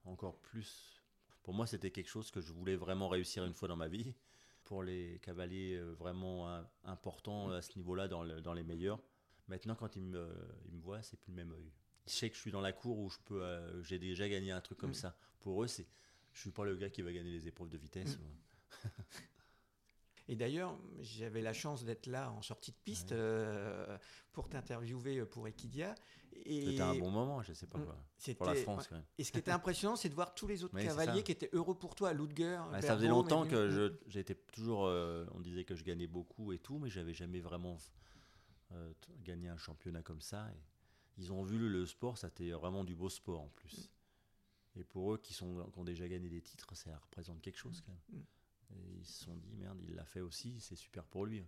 Encore 0.04 0.36
plus. 0.38 1.00
Pour 1.44 1.54
moi, 1.54 1.66
c'était 1.66 1.90
quelque 1.90 2.08
chose 2.10 2.30
que 2.30 2.40
je 2.40 2.52
voulais 2.52 2.76
vraiment 2.76 3.08
réussir 3.08 3.44
une 3.44 3.54
fois 3.54 3.68
dans 3.68 3.76
ma 3.76 3.88
vie. 3.88 4.14
Pour 4.64 4.82
les 4.82 5.18
cavaliers 5.22 5.76
euh, 5.76 5.92
vraiment 5.92 6.62
importants 6.84 7.50
à 7.50 7.60
ce 7.62 7.76
niveau-là, 7.76 8.08
dans, 8.08 8.22
le- 8.24 8.40
dans 8.40 8.54
les 8.54 8.62
meilleurs. 8.64 9.00
Maintenant, 9.48 9.74
quand 9.74 9.94
ils 9.96 10.02
me, 10.02 10.26
ils 10.66 10.72
me 10.74 10.80
voient, 10.80 11.02
c'est 11.02 11.18
plus 11.20 11.30
le 11.30 11.36
même 11.36 11.52
œil. 11.52 11.70
Ils 12.06 12.10
savent 12.12 12.30
que 12.30 12.34
je 12.36 12.40
suis 12.40 12.50
dans 12.50 12.60
la 12.62 12.72
cour 12.72 12.98
où 12.98 13.10
je 13.10 13.18
peux, 13.24 13.42
euh, 13.42 13.82
j'ai 13.82 13.98
déjà 13.98 14.28
gagné 14.28 14.52
un 14.52 14.60
truc 14.62 14.78
comme 14.78 14.90
Mm. 14.90 14.94
ça. 14.94 15.16
Pour 15.40 15.62
eux, 15.62 15.66
c'est, 15.66 15.86
je 16.32 16.40
suis 16.40 16.50
pas 16.50 16.64
le 16.64 16.76
gars 16.76 16.88
qui 16.90 17.02
va 17.02 17.12
gagner 17.12 17.30
les 17.30 17.46
épreuves 17.46 17.68
de 17.68 17.76
vitesse. 17.78 18.18
Mm. 18.18 18.22
Et 20.28 20.36
d'ailleurs, 20.36 20.78
j'avais 21.00 21.42
la 21.42 21.52
chance 21.52 21.84
d'être 21.84 22.06
là 22.06 22.30
en 22.32 22.40
sortie 22.40 22.70
de 22.72 22.76
piste 22.84 23.12
euh, 23.12 23.98
pour 24.32 24.48
t'interviewer 24.48 25.24
pour 25.26 25.46
Equidia. 25.48 25.94
C'était 26.32 26.80
un 26.80 26.94
bon 26.94 27.10
moment, 27.10 27.42
je 27.42 27.52
sais 27.52 27.66
pas 27.66 27.78
Mm. 27.78 27.84
quoi. 27.84 27.96
C'était- 28.16 28.34
Pour 28.38 28.46
la 28.46 28.54
France, 28.54 28.90
ouais. 28.90 29.02
Et 29.18 29.24
ce 29.24 29.32
qui 29.32 29.38
était 29.38 29.50
impressionnant, 29.50 29.96
c'est 29.96 30.08
de 30.08 30.14
voir 30.14 30.34
tous 30.34 30.46
les 30.46 30.64
autres 30.64 30.74
cavaliers 30.88 31.22
qui 31.22 31.32
étaient 31.32 31.50
heureux 31.52 31.74
pour 31.78 31.94
toi, 31.94 32.12
Ludger. 32.14 32.58
Ouais, 32.72 32.80
ça 32.82 32.94
faisait 32.96 33.08
longtemps 33.08 33.46
que 33.46 33.98
j'étais 34.06 34.34
toujours. 34.34 34.86
euh, 34.86 35.26
on 35.32 35.40
disait 35.40 35.64
que 35.64 35.74
je 35.74 35.84
gagnais 35.84 36.06
beaucoup 36.06 36.52
et 36.52 36.58
tout, 36.58 36.78
mais 36.78 36.88
j'avais 36.90 37.14
jamais 37.14 37.40
vraiment 37.40 37.76
euh, 38.72 38.92
gagné 39.22 39.48
un 39.48 39.58
championnat 39.58 40.02
comme 40.02 40.20
ça. 40.22 40.48
Et 40.52 40.60
ils 41.18 41.32
ont 41.32 41.42
vu 41.42 41.58
le, 41.58 41.68
le 41.68 41.84
sport, 41.86 42.16
ça 42.18 42.28
était 42.28 42.50
vraiment 42.52 42.82
du 42.82 42.94
beau 42.94 43.10
sport 43.10 43.40
en 43.42 43.48
plus. 43.48 43.90
Et 44.76 44.82
pour 44.84 45.12
eux 45.14 45.18
qui, 45.18 45.32
sont, 45.34 45.68
qui 45.70 45.78
ont 45.78 45.84
déjà 45.84 46.08
gagné 46.08 46.28
des 46.28 46.40
titres, 46.40 46.74
ça 46.74 46.96
représente 46.96 47.40
quelque 47.42 47.58
chose 47.58 47.80
quand 47.86 47.92
même. 47.92 48.24
Mm. 48.74 48.78
Et 48.78 48.96
ils 49.00 49.04
se 49.06 49.24
sont 49.24 49.36
dit, 49.36 49.54
merde, 49.56 49.78
il 49.88 49.94
l'a 49.94 50.04
fait 50.04 50.20
aussi, 50.20 50.60
c'est 50.60 50.76
super 50.76 51.04
pour 51.04 51.26
lui. 51.26 51.44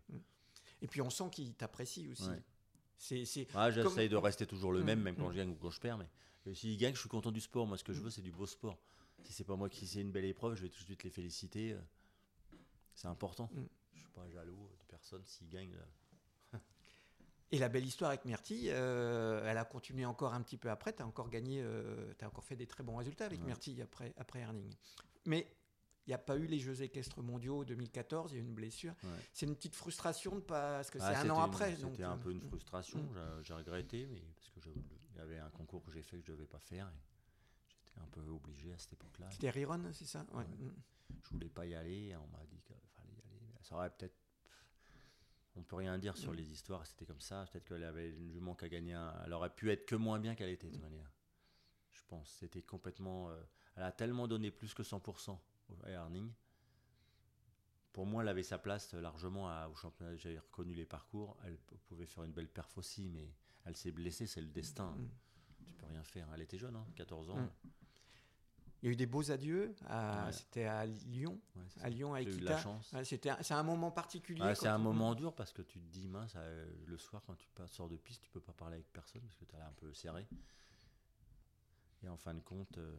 Et 0.83 0.87
puis 0.87 1.01
on 1.01 1.11
sent 1.11 1.31
qu'il 1.31 1.55
t'apprécie 1.55 2.09
aussi. 2.09 2.29
Ouais. 2.29 2.43
C'est, 2.99 3.25
c'est 3.25 3.47
Ah, 3.55 3.71
J'essaye 3.71 4.09
comme- 4.09 4.09
de 4.09 4.17
rester 4.17 4.47
toujours 4.47 4.73
le 4.73 4.83
même, 4.83 5.01
Mm, 5.01 5.03
même 5.03 5.17
quand 5.17 5.29
mm. 5.29 5.33
je 5.33 5.37
gagne 5.37 5.51
ou 5.51 5.55
quand 5.57 5.71
je 5.71 5.81
perds. 5.81 5.99
Mais 5.99 6.09
euh, 6.47 6.55
s'il 6.55 6.77
gagne, 6.79 6.95
je 6.95 7.01
suis 7.01 7.09
content 7.09 7.31
du 7.31 7.41
sport. 7.41 7.67
Moi, 7.67 7.77
ce 7.77 7.85
que 7.85 7.93
je 7.93 8.01
veux, 8.01 8.11
c'est 8.11 8.23
du 8.23 8.33
beau 8.33 8.47
sport. 8.47 8.79
Si 9.25 9.33
c'est 9.33 9.45
pas 9.45 9.57
moi 9.57 9.69
qui 9.69 9.87
c'est 9.87 10.01
une 10.01 10.13
belle 10.13 10.25
épreuve, 10.25 10.55
je 10.55 10.63
vais 10.63 10.69
tout 10.69 10.79
de 10.81 10.85
suite 10.85 11.03
les 11.03 11.11
féliciter. 11.11 11.73
euh, 11.73 11.81
C'est 12.95 13.09
important. 13.09 13.51
Mm. 13.53 13.67
Je 13.95 14.01
suis 14.01 14.09
pas 14.11 14.29
jaloux 14.31 14.71
de 14.79 14.85
personne 14.89 15.25
s'il 15.27 15.49
gagne. 15.49 15.77
Et 17.53 17.59
la 17.59 17.69
belle 17.69 17.85
histoire 17.87 18.11
avec 18.11 18.25
Myrtille, 18.25 18.71
euh, 18.71 19.45
elle 19.47 19.59
a 19.59 19.65
continué 19.65 20.05
encore 20.05 20.35
un 20.35 20.43
petit 20.43 20.57
peu 20.57 20.69
après. 20.71 20.93
Tu 20.95 21.03
as 21.03 21.07
encore 21.07 21.29
gagné, 21.31 21.65
tu 22.19 22.25
as 22.25 22.29
encore 22.29 22.45
fait 22.45 22.57
des 22.57 22.67
très 22.67 22.83
bons 22.83 22.97
résultats 22.97 23.27
avec 23.27 23.39
Ouais. 23.41 23.47
Myrtille 23.47 23.81
après, 23.83 24.13
après 24.17 24.41
Herning. 24.41 24.75
Mais 25.27 25.47
il 26.07 26.11
n'y 26.11 26.15
a 26.15 26.19
pas 26.19 26.37
eu 26.37 26.47
les 26.47 26.59
Jeux 26.61 26.83
équestres 26.83 27.21
mondiaux 27.23 27.65
2014, 27.65 28.33
il 28.33 28.35
y 28.37 28.39
a 28.39 28.43
eu 28.43 28.47
une 28.47 28.55
blessure. 28.55 28.95
Ouais. 29.03 29.11
C'est 29.33 29.47
une 29.47 29.57
petite 29.57 29.75
frustration 29.75 30.37
de 30.37 30.41
pas. 30.41 30.75
Parce 30.77 30.91
que 30.91 30.99
Ah, 31.01 31.15
c'est 31.15 31.29
un 31.29 31.31
an 31.31 31.41
après. 31.41 31.75
C'était 31.77 32.03
un 32.05 32.13
euh, 32.15 32.17
peu 32.17 32.31
une 32.31 32.39
mm. 32.39 32.49
frustration. 32.49 33.01
Mm. 33.03 33.43
J'ai- 33.43 33.55
regretté, 33.55 34.07
mais 34.07 34.21
parce 34.37 34.51
que 34.51 34.61
je- 34.61 34.71
il 34.71 35.17
y 35.17 35.21
avait 35.21 35.39
un 35.39 35.51
concours 35.51 35.83
que 35.85 35.91
j'ai 35.91 36.03
fait 36.03 36.19
que 36.19 36.27
je 36.27 36.33
devais 36.33 36.47
pas 36.47 36.61
faire. 36.61 36.91
J'étais 37.85 38.01
un 38.01 38.07
peu 38.13 38.21
obligé 38.31 38.73
à 38.73 38.79
cette 38.79 38.93
époque-là. 38.93 39.29
C'était 39.33 39.51
Riron, 39.51 39.83
c'est 39.93 40.05
ça? 40.05 40.25
Ouais. 40.33 40.39
Ouais. 40.39 40.45
Mm. 40.45 40.75
Je 41.25 41.29
voulais 41.31 41.49
pas 41.49 41.67
y 41.67 41.75
aller. 41.75 42.15
On 42.17 42.27
m'a 42.29 42.45
dit 42.47 42.61
qu'il 42.61 42.77
fallait 42.95 43.09
y 43.13 43.21
aller. 43.23 43.41
Ça 43.63 43.75
aurait 43.75 43.91
peut-être. 43.91 44.15
On 45.57 45.63
peut 45.63 45.77
rien 45.77 45.99
dire 45.99 46.17
sur 46.17 46.33
Mm. 46.33 46.37
les 46.37 46.53
histoires. 46.53 46.87
C'était 46.87 47.07
comme 47.07 47.21
ça. 47.21 47.47
Peut-être 47.51 47.65
qu'elle 47.65 47.83
avait 47.85 48.11
une 48.11 48.31
jument 48.31 48.55
qui 48.55 48.65
a 48.67 48.69
gagné. 48.69 48.93
Un... 48.93 49.13
Elle 49.25 49.33
aurait 49.33 49.55
pu 49.55 49.71
être 49.73 49.87
que 49.87 49.97
moins 49.97 50.19
bien 50.21 50.35
qu'elle 50.37 50.51
était 50.51 50.69
de 50.69 50.73
toute 50.73 50.83
manière. 50.83 51.11
pense. 52.09 52.31
C'était 52.39 52.63
complètement. 52.63 53.31
euh, 53.31 53.43
elle 53.75 53.83
a 53.83 53.91
tellement 53.91 54.29
donné 54.29 54.53
plus 54.53 54.73
que 54.75 54.85
100% 54.85 55.41
à 55.85 55.91
Herning. 55.91 56.31
Pour 57.93 58.05
moi, 58.07 58.23
elle 58.23 58.29
avait 58.29 58.43
sa 58.43 58.59
place 58.59 58.93
largement 58.95 59.49
à- 59.49 59.69
au 59.69 59.75
championnat. 59.75 60.17
J'avais 60.17 60.39
reconnu 60.39 60.75
les 60.75 60.85
parcours. 60.85 61.37
Elle 61.45 61.57
pouvait 61.89 62.07
faire 62.07 62.25
une 62.25 62.33
belle 62.33 62.49
perf 62.49 62.77
aussi, 62.77 63.09
mais 63.09 63.33
elle 63.65 63.77
s'est 63.77 63.91
blessée, 63.93 64.27
c'est 64.27 64.43
le 64.43 64.49
destin. 64.49 64.91
Mm. 64.91 65.09
Tu 65.67 65.73
peux 65.75 65.87
rien 65.87 66.03
faire. 66.05 66.29
Elle 66.35 66.43
était 66.43 66.59
jeune, 66.59 66.77
hein, 66.77 66.87
14 66.95 67.31
ans. 67.31 67.37
Mm. 67.39 67.51
Il 68.83 68.87
y 68.87 68.89
a 68.91 68.93
eu 68.93 68.97
des 68.97 69.07
beaux 69.07 69.31
adieux. 69.31 69.75
à- 69.87 70.27
Ouais. 70.27 70.33
C'était 70.33 70.65
à 70.67 70.85
Lyon. 70.85 71.41
Ouais, 71.57 71.63
à. 71.81 71.89
Lyon, 71.89 72.13
à 72.15 72.21
Equita. 72.21 72.51
la 72.51 72.59
chance. 72.59 72.93
Ouais, 72.93 73.05
c'était 73.05 73.31
c'est 73.43 73.55
un 73.55 73.63
moment 73.63 73.91
particulier. 73.91 74.55
C'est 74.55 74.69
un 74.69 74.77
tu- 74.77 74.83
moment 74.83 75.15
dur 75.15 75.35
parce 75.35 75.53
que 75.55 75.63
tu 75.63 75.81
te 75.81 75.87
dis, 75.91 76.07
mince, 76.07 76.35
euh, 76.37 76.71
le 76.87 76.99
soir, 76.99 77.23
quand 77.27 77.35
tu 77.37 77.49
sors 77.69 77.89
de 77.89 77.97
piste, 77.97 78.23
tu 78.23 78.31
peux 78.31 78.41
pas 78.43 78.53
parler 78.53 78.75
avec 78.75 78.93
personne 78.93 79.23
parce 79.23 79.37
que 79.37 79.47
tu 79.47 79.57
as 79.57 79.67
un 79.67 79.73
peu 79.73 79.93
serré. 79.95 80.27
Et 82.03 82.09
en 82.09 82.19
fin 82.19 82.35
de 82.35 82.41
compte, 82.41 82.77
euh, 82.77 82.95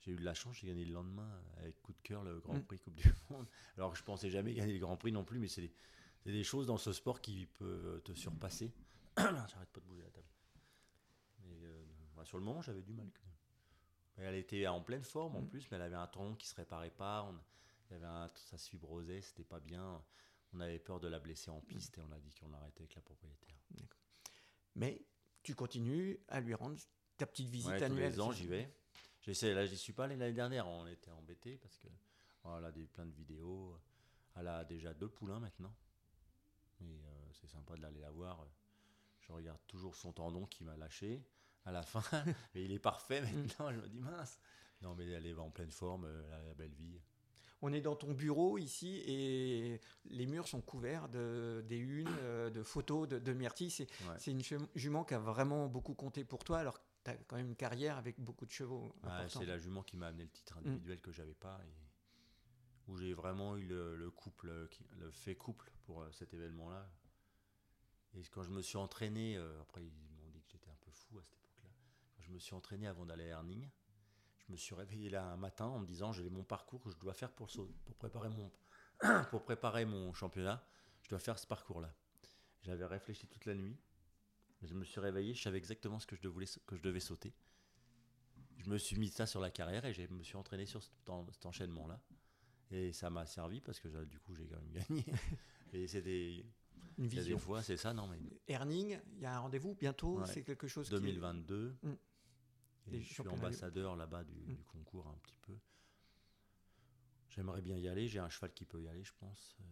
j'ai 0.00 0.12
eu 0.12 0.16
de 0.16 0.24
la 0.24 0.34
chance, 0.34 0.56
j'ai 0.56 0.66
gagné 0.66 0.84
le 0.84 0.92
lendemain 0.92 1.30
avec 1.58 1.80
coup 1.82 1.92
de 1.92 2.00
cœur 2.02 2.22
le 2.24 2.40
Grand 2.40 2.54
Mm. 2.54 2.64
Prix 2.64 2.78
Coupe 2.78 2.94
du 2.94 3.04
Monde. 3.30 3.46
Alors 3.76 3.92
que 3.92 3.98
je 3.98 4.02
pensais 4.04 4.30
jamais 4.30 4.54
gagner 4.54 4.72
le 4.74 4.78
Grand 4.80 4.96
Prix 4.96 5.12
non 5.12 5.24
plus, 5.24 5.38
mais 5.38 5.48
c'est 5.48 5.70
des, 6.24 6.44
choses 6.44 6.66
dans 6.66 6.78
ce 6.78 6.92
sport 6.92 7.20
qui 7.20 7.46
peuvent 7.46 8.02
te 8.02 8.12
surpasser. 8.14 8.72
J'arrête 9.16 9.68
pas 9.70 9.80
de 9.80 9.86
bouger 9.86 10.02
la 10.02 10.10
table. 10.10 10.26
Mais 11.44 11.56
euh, 11.64 12.24
sur 12.24 12.38
le 12.38 12.44
moment, 12.44 12.62
j'avais 12.62 12.82
du 12.82 12.92
mal 12.92 13.06
elle 14.22 14.34
était 14.34 14.66
en 14.66 14.82
pleine 14.82 15.02
forme 15.02 15.36
en 15.36 15.40
Mm. 15.40 15.48
plus, 15.48 15.70
mais 15.70 15.76
elle 15.78 15.82
avait 15.84 15.96
un 15.96 16.06
tendon 16.06 16.34
qui 16.34 16.46
se 16.46 16.54
réparait 16.54 16.90
pas. 16.90 17.22
On, 17.22 17.34
il 17.88 17.94
y 17.94 17.96
avait 17.96 18.04
un, 18.06 18.30
ça 18.34 18.58
se 18.58 18.68
fibrosait, 18.68 19.22
c'était 19.22 19.44
pas 19.44 19.60
bien. 19.60 20.02
On 20.52 20.60
avait 20.60 20.78
peur 20.78 21.00
de 21.00 21.08
la 21.08 21.18
blesser 21.18 21.50
en 21.50 21.60
piste 21.62 21.96
et 21.96 22.02
on 22.02 22.12
a 22.12 22.18
dit 22.18 22.34
qu'on 22.34 22.52
arrêtait 22.52 22.82
avec 22.82 22.94
la 22.96 23.00
propriétaire. 23.00 23.56
Mais 24.74 25.02
tu 25.42 25.54
continues 25.54 26.18
à 26.28 26.40
lui 26.40 26.54
rendre 26.54 26.78
ta 27.16 27.24
petite 27.26 27.48
visite 27.48 27.70
Ouais, 27.70 27.78
tous 27.78 27.84
annuelle. 27.84 28.12
les 28.12 28.20
ans, 28.20 28.30
j'y 28.32 28.46
vais. 28.46 28.70
J'essaie, 29.22 29.52
là, 29.54 29.66
j'y 29.66 29.76
suis 29.76 29.92
pas 29.92 30.04
allé 30.04 30.16
l'année 30.16 30.32
dernière. 30.32 30.66
On 30.66 30.86
était 30.86 31.10
embêtés 31.10 31.56
parce 31.58 31.76
que 31.78 31.88
voilà, 32.44 32.70
des 32.72 32.86
plein 32.86 33.06
de 33.06 33.12
vidéos. 33.12 33.76
Elle 34.36 34.48
a 34.48 34.64
déjà 34.64 34.94
deux 34.94 35.08
poulains 35.08 35.40
maintenant. 35.40 35.74
Et 36.80 36.84
euh, 36.84 37.28
c'est 37.32 37.48
sympa 37.48 37.76
de 37.76 37.82
l'aller 37.82 38.00
la 38.00 38.10
voir. 38.10 38.46
Je 39.20 39.32
regarde 39.32 39.60
toujours 39.66 39.94
son 39.94 40.12
tendon 40.12 40.46
qui 40.46 40.64
m'a 40.64 40.76
lâché 40.76 41.22
à 41.66 41.72
la 41.72 41.82
fin. 41.82 42.02
mais 42.54 42.64
il 42.64 42.72
est 42.72 42.78
parfait 42.78 43.20
maintenant. 43.20 43.70
Je 43.72 43.76
me 43.80 43.88
dis 43.88 44.00
mince. 44.00 44.38
Non, 44.82 44.94
mais 44.94 45.06
elle 45.10 45.26
est 45.26 45.34
en 45.34 45.50
pleine 45.50 45.70
forme. 45.70 46.04
euh, 46.06 46.22
Elle 46.28 46.32
a 46.32 46.42
la 46.46 46.54
belle 46.54 46.72
vie. 46.72 46.98
On 47.62 47.70
est 47.74 47.82
dans 47.82 47.94
ton 47.96 48.14
bureau 48.14 48.56
ici 48.56 49.02
et 49.06 49.78
les 50.06 50.24
murs 50.24 50.48
sont 50.48 50.62
couverts 50.62 51.10
de, 51.10 51.62
des 51.68 51.76
unes, 51.76 52.08
euh, 52.22 52.48
de 52.48 52.62
photos 52.62 53.06
de, 53.06 53.18
de 53.18 53.32
Myrtille. 53.34 53.70
C'est 53.70 53.86
Ouais. 54.08 54.16
une 54.28 54.40
jument- 54.74 55.04
qui 55.04 55.12
a 55.12 55.18
vraiment 55.18 55.66
beaucoup 55.66 55.92
compté 55.92 56.24
pour 56.24 56.42
toi 56.42 56.60
alors 56.60 56.80
tu 57.04 57.10
as 57.10 57.16
quand 57.16 57.36
même 57.36 57.48
une 57.48 57.56
carrière 57.56 57.96
avec 57.96 58.18
beaucoup 58.20 58.46
de 58.46 58.50
chevaux. 58.50 58.94
C'est 59.28 59.46
la 59.46 59.58
jument 59.58 59.82
qui 59.82 59.96
m'a 59.96 60.08
amené 60.08 60.24
le 60.24 60.30
titre 60.30 60.58
individuel 60.58 61.00
que 61.00 61.12
j'avais 61.12 61.34
pas 61.34 61.60
et 61.64 61.74
où 62.88 62.96
j'ai 62.96 63.14
vraiment 63.14 63.56
eu 63.56 63.64
le, 63.64 63.96
le 63.96 64.10
couple, 64.10 64.68
le 64.98 65.10
fait 65.10 65.36
couple 65.36 65.70
pour 65.84 66.02
euh, 66.02 66.10
cet 66.12 66.34
événement-là. 66.34 66.90
Et 68.14 68.22
quand 68.32 68.42
je 68.42 68.50
me 68.50 68.62
suis 68.62 68.78
entraîné, 68.78 69.36
euh, 69.36 69.60
après 69.60 69.84
ils 69.84 69.92
m'ont 69.92 70.30
dit 70.30 70.42
que 70.42 70.50
j'étais 70.50 70.68
un 70.68 70.76
peu 70.80 70.90
fou 70.90 71.18
à 71.18 71.22
cette 71.22 71.36
époque-là. 71.36 71.70
Quand 72.16 72.22
je 72.22 72.30
me 72.30 72.38
suis 72.38 72.54
entraîné 72.54 72.88
avant 72.88 73.06
d'aller 73.06 73.24
à 73.24 73.36
Herning, 73.36 73.68
je 74.38 74.52
me 74.52 74.56
suis 74.56 74.74
réveillé 74.74 75.10
là 75.10 75.24
un 75.24 75.36
matin 75.36 75.66
en 75.66 75.78
me 75.78 75.86
disant 75.86 76.12
j'ai 76.12 76.28
mon 76.28 76.42
parcours 76.42 76.82
que 76.82 76.90
je 76.90 76.98
dois 76.98 77.14
faire 77.14 77.30
pour 77.30 77.48
préparer 77.98 78.28
mon 78.28 78.50
pour 79.30 79.44
préparer 79.44 79.84
mon 79.84 80.12
championnat, 80.12 80.62
je 81.02 81.08
dois 81.08 81.18
faire 81.18 81.38
ce 81.38 81.46
parcours-là. 81.46 81.94
J'avais 82.62 82.84
réfléchi 82.84 83.26
toute 83.26 83.46
la 83.46 83.54
nuit. 83.54 83.78
Je 84.62 84.74
me 84.74 84.84
suis 84.84 85.00
réveillé, 85.00 85.34
je 85.34 85.42
savais 85.42 85.58
exactement 85.58 85.98
ce 85.98 86.06
que 86.06 86.16
je 86.16 86.20
devais, 86.22 86.44
que 86.66 86.76
je 86.76 86.82
devais 86.82 87.00
sauter 87.00 87.32
je 88.58 88.68
me 88.68 88.76
suis 88.76 88.98
mis 88.98 89.08
ça 89.08 89.24
sur 89.26 89.40
la 89.40 89.50
carrière 89.50 89.86
et 89.86 89.94
je 89.94 90.02
me 90.12 90.22
suis 90.22 90.36
entraîné 90.36 90.66
sur 90.66 90.82
cet, 90.82 91.08
en- 91.08 91.26
cet 91.32 91.46
enchaînement-là. 91.46 91.98
Et 92.70 92.92
ça 92.92 93.08
m'a 93.08 93.24
servi 93.24 93.62
parce 93.62 93.80
que 93.80 93.88
j'ai- 93.88 94.04
du 94.04 94.20
coup, 94.20 94.34
j'ai 94.34 94.46
quand 94.46 94.60
même 94.60 94.70
gagné. 94.70 95.02
et 95.72 95.86
des. 96.02 96.44
Une 96.98 97.06
il 97.06 97.14
y 97.14 97.16
a 97.18 97.20
vision. 97.22 97.36
des 97.38 97.42
fois, 97.42 97.62
c'est 97.62 97.78
ça, 97.78 97.94
non 97.94 98.06
mais. 98.06 98.18
Herning, 98.46 99.00
il 99.16 99.22
y 99.22 99.24
a 99.24 99.34
un 99.34 99.38
rendez-vous 99.40 99.74
bientôt. 99.76 100.20
Ouais. 100.20 100.26
C'est 100.26 100.42
quelque 100.44 100.68
chose 100.68 100.90
qui 100.90 100.94
est- 100.94 100.98
2022. 100.98 101.74
Mm. 101.82 101.88
Et 101.92 102.90
Les 102.90 103.00
je 103.02 103.14
suis 103.14 103.26
ambassadeur 103.28 103.96
là-bas 103.96 104.24
du, 104.24 104.34
Mm. 104.34 104.54
du 104.56 104.64
concours 104.64 105.08
un 105.08 105.16
petit 105.22 105.38
peu. 105.40 105.56
J'aimerais 107.30 107.62
bien 107.62 107.78
y 107.78 107.88
aller. 107.88 108.08
J'ai 108.08 108.18
un 108.18 108.28
cheval 108.28 108.52
qui 108.52 108.66
peut 108.66 108.82
y 108.82 108.88
aller, 108.88 109.04
je 109.04 109.12
pense. 109.18 109.56
Euh, 109.58 109.64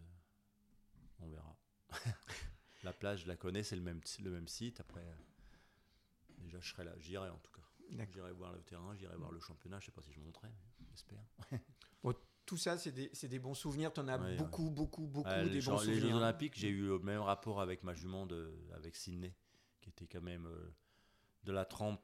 on 1.19 1.27
verra. 1.29 1.55
la 2.83 2.93
place, 2.93 3.21
je 3.21 3.27
la 3.27 3.35
connais, 3.35 3.63
c'est 3.63 3.75
le 3.75 3.81
même, 3.81 4.01
le 4.23 4.31
même 4.31 4.47
site. 4.47 4.79
Après, 4.79 5.01
euh, 5.01 5.15
déjà, 6.39 6.59
je 6.59 6.69
serai 6.69 6.83
là. 6.83 6.93
J'irai 6.99 7.29
en 7.29 7.37
tout 7.39 7.51
cas. 7.51 7.61
J'irai 8.11 8.31
voir 8.33 8.53
le 8.53 8.61
terrain, 8.61 8.95
j'irai 8.95 9.15
voir 9.17 9.31
le 9.31 9.39
championnat. 9.39 9.79
Je 9.79 9.87
sais 9.87 9.91
pas 9.91 10.01
si 10.03 10.13
je 10.13 10.19
monterai, 10.19 10.49
j'espère. 10.91 11.23
Bon, 12.03 12.15
tout 12.45 12.55
ça, 12.57 12.77
c'est 12.77 12.91
des, 12.91 13.09
des 13.27 13.39
bons 13.39 13.53
souvenirs. 13.55 13.91
Tu 13.91 13.99
en 13.99 14.07
as 14.07 14.17
Ouais, 14.17 14.37
beaucoup, 14.37 14.65
ouais. 14.67 14.73
beaucoup, 14.73 15.07
beaucoup 15.07 15.27
Ah, 15.29 15.43
des 15.43 15.59
bons 15.61 15.77
Jeux- 15.77 15.87
les 15.87 15.95
souvenirs. 15.95 16.01
Jeux 16.01 16.13
Olympiques, 16.15 16.53
j'ai 16.55 16.69
eu 16.69 16.81
le 16.87 16.99
même 16.99 17.21
rapport 17.21 17.59
avec 17.61 17.83
ma 17.83 17.93
jument 17.93 18.25
de, 18.25 18.53
avec 18.73 18.95
Sydney, 18.95 19.35
qui 19.81 19.89
était 19.89 20.07
quand 20.07 20.21
même 20.21 20.45
euh, 20.45 20.69
de 21.43 21.51
la 21.51 21.65
trempe, 21.65 22.01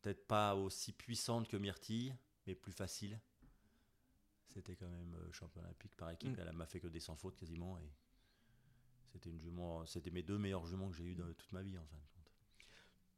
peut-être 0.00 0.26
pas 0.26 0.54
aussi 0.54 0.92
puissante 0.92 1.46
que 1.48 1.56
Myrtille, 1.58 2.14
mais 2.46 2.54
plus 2.54 2.72
facile. 2.72 3.20
C'était 4.46 4.76
quand 4.76 4.88
même 4.88 5.14
euh, 5.14 5.32
champion 5.32 5.60
olympique 5.60 5.94
par 5.96 6.10
équipe. 6.10 6.36
Mm. 6.38 6.40
Elle 6.48 6.52
m'a 6.52 6.66
fait 6.66 6.80
que 6.80 6.86
des 6.88 7.00
sans 7.00 7.16
faute 7.16 7.36
quasiment. 7.36 7.78
Et 7.78 7.92
c'était 9.12 9.30
une 9.30 9.40
jument, 9.40 9.84
c'était 9.86 10.10
mes 10.10 10.22
deux 10.22 10.38
meilleures 10.38 10.66
juments 10.66 10.88
que 10.90 10.96
j'ai 10.96 11.04
eues 11.04 11.14
dans 11.14 11.26
toute 11.32 11.52
ma 11.52 11.62
vie 11.62 11.76
en 11.78 11.84
fin 11.86 11.96
de 11.96 12.02
compte. 12.14 12.32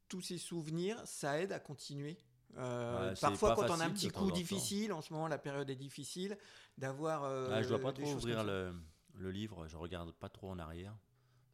Tous 0.09 0.21
ces 0.23 0.39
souvenirs, 0.39 1.01
ça 1.07 1.41
aide 1.41 1.53
à 1.53 1.61
continuer. 1.61 2.19
Euh, 2.57 3.11
Ouais, 3.11 3.15
parfois, 3.21 3.55
quand 3.55 3.71
on 3.71 3.81
a 3.81 3.85
un 3.85 3.91
petit 3.91 4.09
coup 4.11 4.33
difficile, 4.33 4.93
en 4.93 5.03
ce 5.03 5.13
moment, 5.13 5.29
la 5.29 5.39
période 5.39 5.71
est 5.71 5.77
difficile, 5.77 6.37
d'avoir. 6.79 7.23
euh, 7.25 7.49
Ah, 7.53 7.63
je 7.63 7.69
dois 7.69 7.79
pas 7.81 7.93
trop 7.93 8.13
ouvrir 8.15 8.43
le, 8.45 8.75
le 9.15 9.31
livre, 9.31 9.69
je 9.69 9.77
regarde 9.77 10.11
pas 10.13 10.29
trop 10.29 10.51
en 10.51 10.59
arrière, 10.59 10.97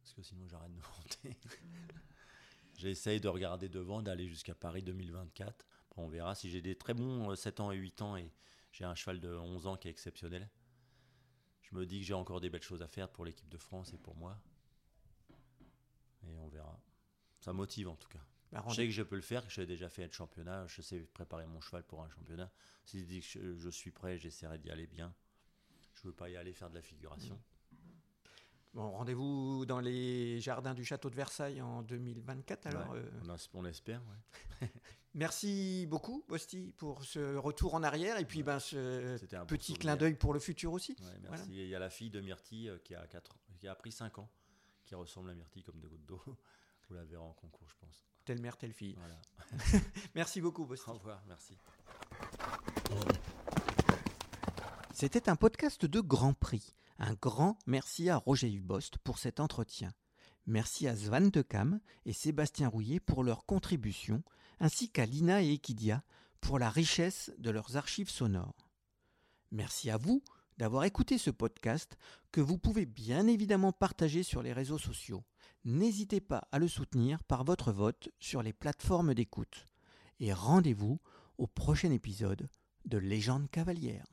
parce 0.01 0.13
que 0.13 0.23
sinon 0.23 0.47
j'arrête 0.47 0.73
de 0.73 0.81
monter. 1.25 1.37
J'essaye 2.77 3.19
de 3.19 3.27
regarder 3.27 3.69
devant, 3.69 4.01
d'aller 4.03 4.27
jusqu'à 4.27 4.53
Paris 4.53 4.83
2024. 4.83 5.65
Après, 5.89 6.01
on 6.01 6.07
verra 6.09 6.35
si 6.35 6.49
j'ai 6.49 6.61
des 6.61 6.75
très 6.75 6.93
bons 6.93 7.31
euh, 7.31 7.35
7 7.35 7.59
ans 7.59 7.71
et 7.71 7.75
8 7.77 8.01
ans 8.03 8.17
et 8.17 8.31
j'ai 8.71 8.83
un 8.85 8.93
cheval 8.93 9.19
de 9.19 9.29
11 9.35 9.65
ans 9.67 9.77
qui 9.77 9.87
est 9.87 9.91
exceptionnel. 9.91 10.47
Je 11.69 11.75
me 11.75 11.85
dis 11.85 11.99
que 11.99 12.05
j'ai 12.05 12.13
encore 12.13 12.39
des 12.39 12.49
belles 12.49 12.61
choses 12.63 12.81
à 12.81 12.87
faire 12.87 13.09
pour 13.09 13.25
l'équipe 13.25 13.49
de 13.49 13.57
France 13.57 13.93
et 13.93 13.97
pour 13.97 14.15
moi. 14.15 14.37
Et 16.27 16.37
on 16.37 16.47
verra. 16.47 16.79
Ça 17.41 17.53
motive 17.53 17.89
en 17.89 17.95
tout 17.95 18.07
cas. 18.09 18.19
Bah, 18.51 18.63
je 18.69 18.75
sais 18.75 18.85
que 18.85 18.91
je 18.93 19.03
peux 19.03 19.17
le 19.17 19.21
faire, 19.21 19.45
que 19.45 19.51
j'ai 19.51 19.65
déjà 19.65 19.89
fait 19.89 20.05
un 20.05 20.11
championnat, 20.11 20.65
je 20.67 20.81
sais 20.81 20.99
préparer 21.01 21.45
mon 21.45 21.59
cheval 21.59 21.83
pour 21.83 22.01
un 22.01 22.09
championnat. 22.09 22.49
Si 22.85 23.01
je 23.01 23.05
dis 23.05 23.19
que 23.19 23.25
je, 23.27 23.55
je 23.57 23.69
suis 23.69 23.91
prêt, 23.91 24.17
j'essaierai 24.17 24.57
d'y 24.57 24.69
aller 24.71 24.87
bien. 24.87 25.13
Je 25.95 26.03
veux 26.03 26.13
pas 26.13 26.29
y 26.29 26.37
aller 26.37 26.53
faire 26.53 26.69
de 26.69 26.75
la 26.75 26.81
figuration. 26.81 27.37
Bon, 28.73 28.91
rendez-vous 28.91 29.65
dans 29.65 29.79
les 29.81 30.39
jardins 30.39 30.73
du 30.73 30.85
château 30.85 31.09
de 31.09 31.15
Versailles 31.15 31.61
en 31.61 31.81
2024. 31.81 32.67
Alors, 32.67 32.91
Ouais, 32.91 32.99
euh, 32.99 33.09
on, 33.25 33.29
as- 33.29 33.49
on 33.53 33.65
espère. 33.65 34.01
ouais. 34.61 34.69
merci 35.17 35.85
beaucoup, 35.87 36.23
Bosti, 36.29 36.73
pour 36.77 37.03
ce 37.03 37.35
retour 37.35 37.75
en 37.75 37.83
arrière 37.83 38.17
et 38.17 38.25
puis 38.25 38.43
ben, 38.43 38.59
ce 38.59 39.17
C'était 39.19 39.35
un 39.35 39.41
beau 39.41 39.47
petit 39.47 39.73
souvenir. 39.73 39.79
clin 39.81 39.95
d'œil 39.97 40.13
pour 40.15 40.33
le 40.33 40.39
futur 40.39 40.71
aussi. 40.71 40.93
Ouais, 41.01 41.05
merci. 41.21 41.27
Voilà. 41.27 41.43
Et 41.51 41.63
Il 41.65 41.69
y 41.69 41.75
a 41.75 41.79
la 41.79 41.89
fille 41.89 42.09
de 42.09 42.21
Myrtille 42.21 42.69
euh, 42.69 42.77
qui 42.83 42.95
a, 42.95 43.05
4, 43.05 43.35
qui 43.59 43.67
a 43.67 43.75
pris 43.75 43.91
5 43.91 44.19
ans, 44.19 44.29
qui 44.85 44.95
ressemble 44.95 45.29
à 45.29 45.33
Myrtille 45.35 45.63
comme 45.63 45.79
de 45.81 45.87
gouttes 45.87 46.05
d'eau. 46.05 46.21
Vous 46.89 46.95
la 46.95 47.03
verrez 47.03 47.21
en 47.21 47.33
concours, 47.33 47.67
je 47.67 47.75
pense. 47.81 48.05
Telle 48.23 48.39
mère, 48.41 48.55
telle 48.57 48.71
fille. 48.73 48.95
Voilà. 48.97 49.19
Merci 50.15 50.39
beaucoup, 50.39 50.65
Bosti. 50.65 50.89
Au 50.89 50.93
revoir, 50.93 51.21
merci. 51.27 51.57
C'était 54.93 55.29
un 55.29 55.35
podcast 55.35 55.85
de 55.85 55.99
Grand 55.99 56.33
Prix. 56.33 56.73
Un 56.99 57.13
grand 57.13 57.57
merci 57.67 58.09
à 58.09 58.17
Roger 58.17 58.49
Yves 58.49 58.63
Bost 58.63 58.97
pour 58.99 59.19
cet 59.19 59.39
entretien. 59.39 59.93
Merci 60.47 60.87
à 60.87 60.95
Svan 60.95 61.29
de 61.29 61.41
Cam 61.41 61.79
et 62.05 62.13
Sébastien 62.13 62.69
Rouillet 62.69 62.99
pour 62.99 63.23
leur 63.23 63.45
contribution, 63.45 64.23
ainsi 64.59 64.89
qu'à 64.89 65.05
Lina 65.05 65.41
et 65.41 65.53
Equidia 65.53 66.03
pour 66.41 66.59
la 66.59 66.69
richesse 66.69 67.31
de 67.37 67.49
leurs 67.49 67.77
archives 67.77 68.09
sonores. 68.09 68.69
Merci 69.51 69.89
à 69.89 69.97
vous 69.97 70.23
d'avoir 70.57 70.83
écouté 70.83 71.17
ce 71.17 71.29
podcast 71.29 71.97
que 72.31 72.41
vous 72.41 72.57
pouvez 72.57 72.85
bien 72.85 73.27
évidemment 73.27 73.71
partager 73.71 74.23
sur 74.23 74.41
les 74.41 74.53
réseaux 74.53 74.77
sociaux. 74.77 75.23
N'hésitez 75.65 76.19
pas 76.19 76.47
à 76.51 76.59
le 76.59 76.67
soutenir 76.67 77.23
par 77.23 77.43
votre 77.43 77.71
vote 77.71 78.09
sur 78.19 78.41
les 78.41 78.53
plateformes 78.53 79.13
d'écoute. 79.13 79.65
Et 80.19 80.33
rendez-vous 80.33 80.99
au 81.37 81.47
prochain 81.47 81.91
épisode 81.91 82.49
de 82.85 82.97
Légende 82.97 83.49
cavalière. 83.51 84.05